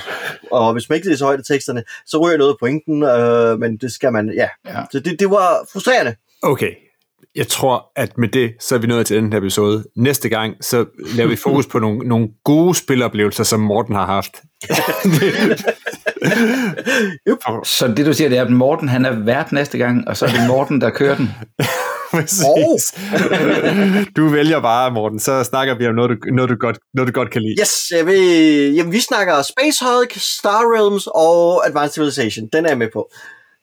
og 0.52 0.74
hvis 0.74 0.90
man 0.90 0.96
ikke 0.96 1.10
læser 1.10 1.26
højt 1.26 1.40
af 1.40 1.46
teksterne, 1.46 1.84
så 2.06 2.18
ryger 2.18 2.38
noget 2.38 2.52
af 2.52 2.58
pointen, 2.60 3.04
øh, 3.04 3.60
men 3.60 3.78
det 3.78 3.92
skal 3.92 4.14
man, 4.14 4.34
ja. 4.36 4.48
ja. 4.66 4.84
Så 4.92 5.00
det, 5.00 5.20
det 5.20 5.30
var 5.30 5.68
frustrerende. 5.74 6.16
Okay, 6.44 6.72
jeg 7.36 7.48
tror, 7.48 7.92
at 7.96 8.18
med 8.18 8.28
det, 8.28 8.54
så 8.60 8.76
er 8.76 8.80
vi 8.80 8.88
nået 8.88 9.06
til 9.06 9.18
den 9.18 9.34
her 9.34 9.40
episode. 9.40 9.84
Næste 9.96 10.30
gang, 10.30 10.56
så 10.62 10.86
laver 11.16 11.30
vi 11.30 11.36
fokus 11.36 11.68
på 11.68 11.80
nogle, 11.80 12.08
nogle 12.08 12.30
gode 12.44 12.76
spiloplevelser, 12.76 13.44
som 13.44 13.60
Morten 13.60 13.96
har 13.96 14.06
haft. 14.06 14.42
yep. 17.30 17.38
Så 17.64 17.94
det 17.98 18.06
du 18.06 18.14
siger, 18.14 18.30
det 18.30 18.38
er, 18.38 18.46
at 18.46 18.52
Morten 18.52 18.90
han 18.90 19.06
er 19.06 19.24
vært 19.26 19.52
næste 19.52 19.78
gang, 19.78 20.08
og 20.08 20.18
så 20.18 20.26
er 20.26 20.30
det 20.30 20.48
Morten, 20.48 20.82
der 20.82 20.90
kører 20.90 21.16
den. 21.16 21.30
Oh. 22.46 22.80
du 24.18 24.28
vælger 24.28 24.60
bare, 24.60 24.92
Morten, 24.92 25.20
så 25.20 25.44
snakker 25.44 25.76
vi 25.78 25.88
om 25.88 25.96
noget, 25.96 26.12
du, 26.12 26.16
noget, 26.34 26.50
du, 26.50 26.56
godt, 26.56 26.78
noget, 26.94 27.08
du 27.08 27.20
godt 27.20 27.32
kan 27.32 27.42
lide. 27.42 27.56
Yes, 27.62 27.92
jeg 27.98 28.06
vil, 28.06 28.74
jamen, 28.76 28.94
vi 28.94 29.00
snakker 29.00 29.42
Space 29.42 29.86
Hulk, 29.86 30.14
Star 30.16 30.62
Realms 30.74 31.08
og 31.08 31.68
Advanced 31.68 31.94
Civilization. 31.94 32.50
Den 32.54 32.66
er 32.66 32.70
jeg 32.70 32.78
med 32.78 32.88
på. 32.94 33.10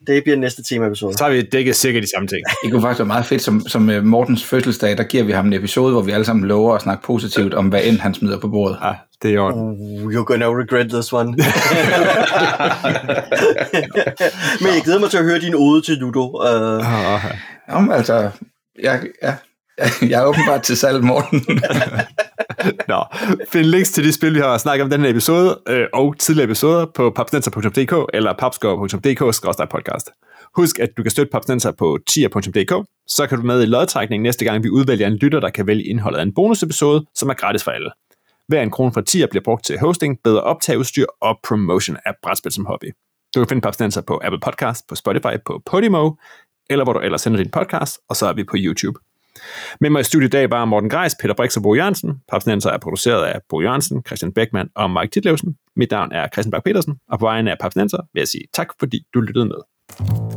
Det 0.07 0.23
bliver 0.23 0.37
næste 0.37 0.63
tema 0.63 0.87
episode. 0.87 1.15
Så 1.15 1.25
har 1.25 1.31
vi 1.31 1.43
dækket 1.43 1.77
sikkert 1.77 2.03
de 2.03 2.11
samme 2.15 2.29
ting. 2.29 2.41
Det 2.65 2.73
kunne 2.73 2.83
faktisk 2.83 2.99
være 2.99 3.07
meget 3.07 3.27
fedt, 3.27 3.43
som, 3.43 3.61
som 3.69 3.91
øh, 3.91 4.05
Mortens 4.05 4.45
fødselsdag, 4.45 4.97
der 4.97 5.05
giver 5.05 5.25
vi 5.25 5.33
ham 5.33 5.47
en 5.47 5.53
episode, 5.53 5.93
hvor 5.93 6.03
vi 6.03 6.13
alle 6.13 6.25
sammen 6.25 6.49
lover 6.49 6.75
at 6.75 6.83
snakke 6.83 7.05
positivt 7.05 7.55
om, 7.55 7.69
hvad 7.69 7.81
end 7.85 7.99
han 7.99 8.15
smider 8.15 8.39
på 8.39 8.49
bordet. 8.49 8.79
Ja, 8.83 8.93
det 9.23 9.31
er 9.31 9.35
jo. 9.35 9.49
Uh, 9.49 10.13
you're 10.13 10.25
gonna 10.25 10.47
regret 10.47 10.91
this 10.91 11.13
one. 11.13 11.29
Men 14.63 14.75
jeg 14.75 14.83
glæder 14.85 14.99
mig 15.01 15.11
til 15.11 15.19
at 15.19 15.25
høre 15.25 15.39
din 15.39 15.55
ode 15.55 15.83
til 15.83 15.97
Ludo. 15.97 16.29
Uh... 16.29 16.79
Uh, 16.79 17.25
Jamen, 17.73 17.93
altså, 17.93 18.31
jeg, 18.83 19.03
ja, 19.23 19.37
jeg 20.03 20.23
er 20.23 20.25
åbenbart 20.25 20.63
til 20.63 20.77
salg, 20.77 21.05
Morten. 21.05 21.47
Nå, 22.93 23.05
find 23.53 23.67
links 23.67 23.91
til 23.91 24.05
de 24.05 24.13
spil, 24.13 24.35
vi 24.35 24.41
har 24.41 24.59
snakket 24.59 24.85
om 24.85 24.91
den 24.91 25.01
her 25.01 25.11
episode, 25.11 25.61
øh, 25.69 25.87
og 25.93 26.19
tidligere 26.19 26.45
episoder 26.45 26.87
på 26.95 27.11
papsnenser.dk 27.11 28.11
eller 28.15 28.33
papskov.dk-podcast. 28.33 30.23
Husk, 30.57 30.79
at 30.79 30.91
du 30.97 31.03
kan 31.03 31.11
støtte 31.11 31.31
Papsnenser 31.31 31.73
på 31.73 31.99
tier.dk, 32.09 32.89
så 33.07 33.27
kan 33.27 33.39
du 33.39 33.45
med 33.45 33.63
i 33.63 33.67
lodtrækningen 33.67 34.23
næste 34.23 34.45
gang, 34.45 34.65
vi 34.65 34.71
udvælger 34.71 35.07
en 35.07 35.17
lytter, 35.17 35.41
der 35.41 35.51
kan 35.51 35.67
vælge 35.67 35.85
indholdet 35.85 36.19
af 36.19 36.23
en 36.23 36.35
bonusepisode, 36.35 37.07
som 37.15 37.29
er 37.29 37.35
gratis 37.35 37.65
for 37.65 37.71
alle. 37.71 37.91
Hver 38.49 38.63
en 38.63 38.71
krone 38.71 38.93
fra 38.93 39.03
tier 39.03 39.27
bliver 39.27 39.43
brugt 39.45 39.65
til 39.65 39.79
hosting, 39.79 40.19
bedre 40.25 40.41
optageudstyr 40.41 41.07
og 41.21 41.39
promotion 41.49 41.97
af 42.05 42.13
brætspil 42.23 42.53
som 42.53 42.67
hobby. 42.67 42.93
Du 43.35 43.41
kan 43.41 43.49
finde 43.49 43.61
Papsnenser 43.61 44.01
på 44.01 44.21
Apple 44.25 44.41
Podcast, 44.41 44.89
på 44.89 44.95
Spotify, 44.95 45.35
på 45.47 45.63
Podimo, 45.67 46.11
eller 46.71 46.85
hvor 46.85 46.93
du 46.93 47.01
ellers 47.01 47.21
sender 47.21 47.39
din 47.39 47.51
podcast, 47.51 47.99
og 48.09 48.17
så 48.17 48.27
er 48.27 48.33
vi 48.33 48.45
på 48.45 48.57
YouTube. 48.59 48.99
Med 49.81 49.91
mig 49.91 50.01
i 50.01 50.05
studiet 50.05 50.29
i 50.29 50.31
dag 50.31 50.51
var 50.51 50.65
Morten 50.65 50.91
Greis, 50.91 51.15
Peter 51.21 51.35
Brix 51.35 51.57
og 51.57 51.63
Bo 51.63 51.75
Jørgensen. 51.75 52.21
Papsnenser 52.29 52.71
er 52.71 52.79
produceret 52.79 53.25
af 53.25 53.41
Bo 53.49 53.61
Jørgensen, 53.61 54.03
Christian 54.07 54.33
Beckmann 54.33 54.71
og 54.75 54.91
Mike 54.91 55.11
Titlevsen. 55.11 55.57
Mit 55.77 55.91
navn 55.91 56.13
er 56.13 56.29
Christian 56.33 56.51
Bak 56.51 56.65
petersen 56.65 56.95
og 57.09 57.19
på 57.19 57.27
vegne 57.27 57.51
af 57.51 57.57
Papsnenser 57.61 57.99
vil 58.13 58.21
jeg 58.21 58.29
sige 58.29 58.45
tak, 58.55 58.69
fordi 58.81 59.01
du 59.15 59.21
lyttede 59.21 59.47
med. 59.47 60.32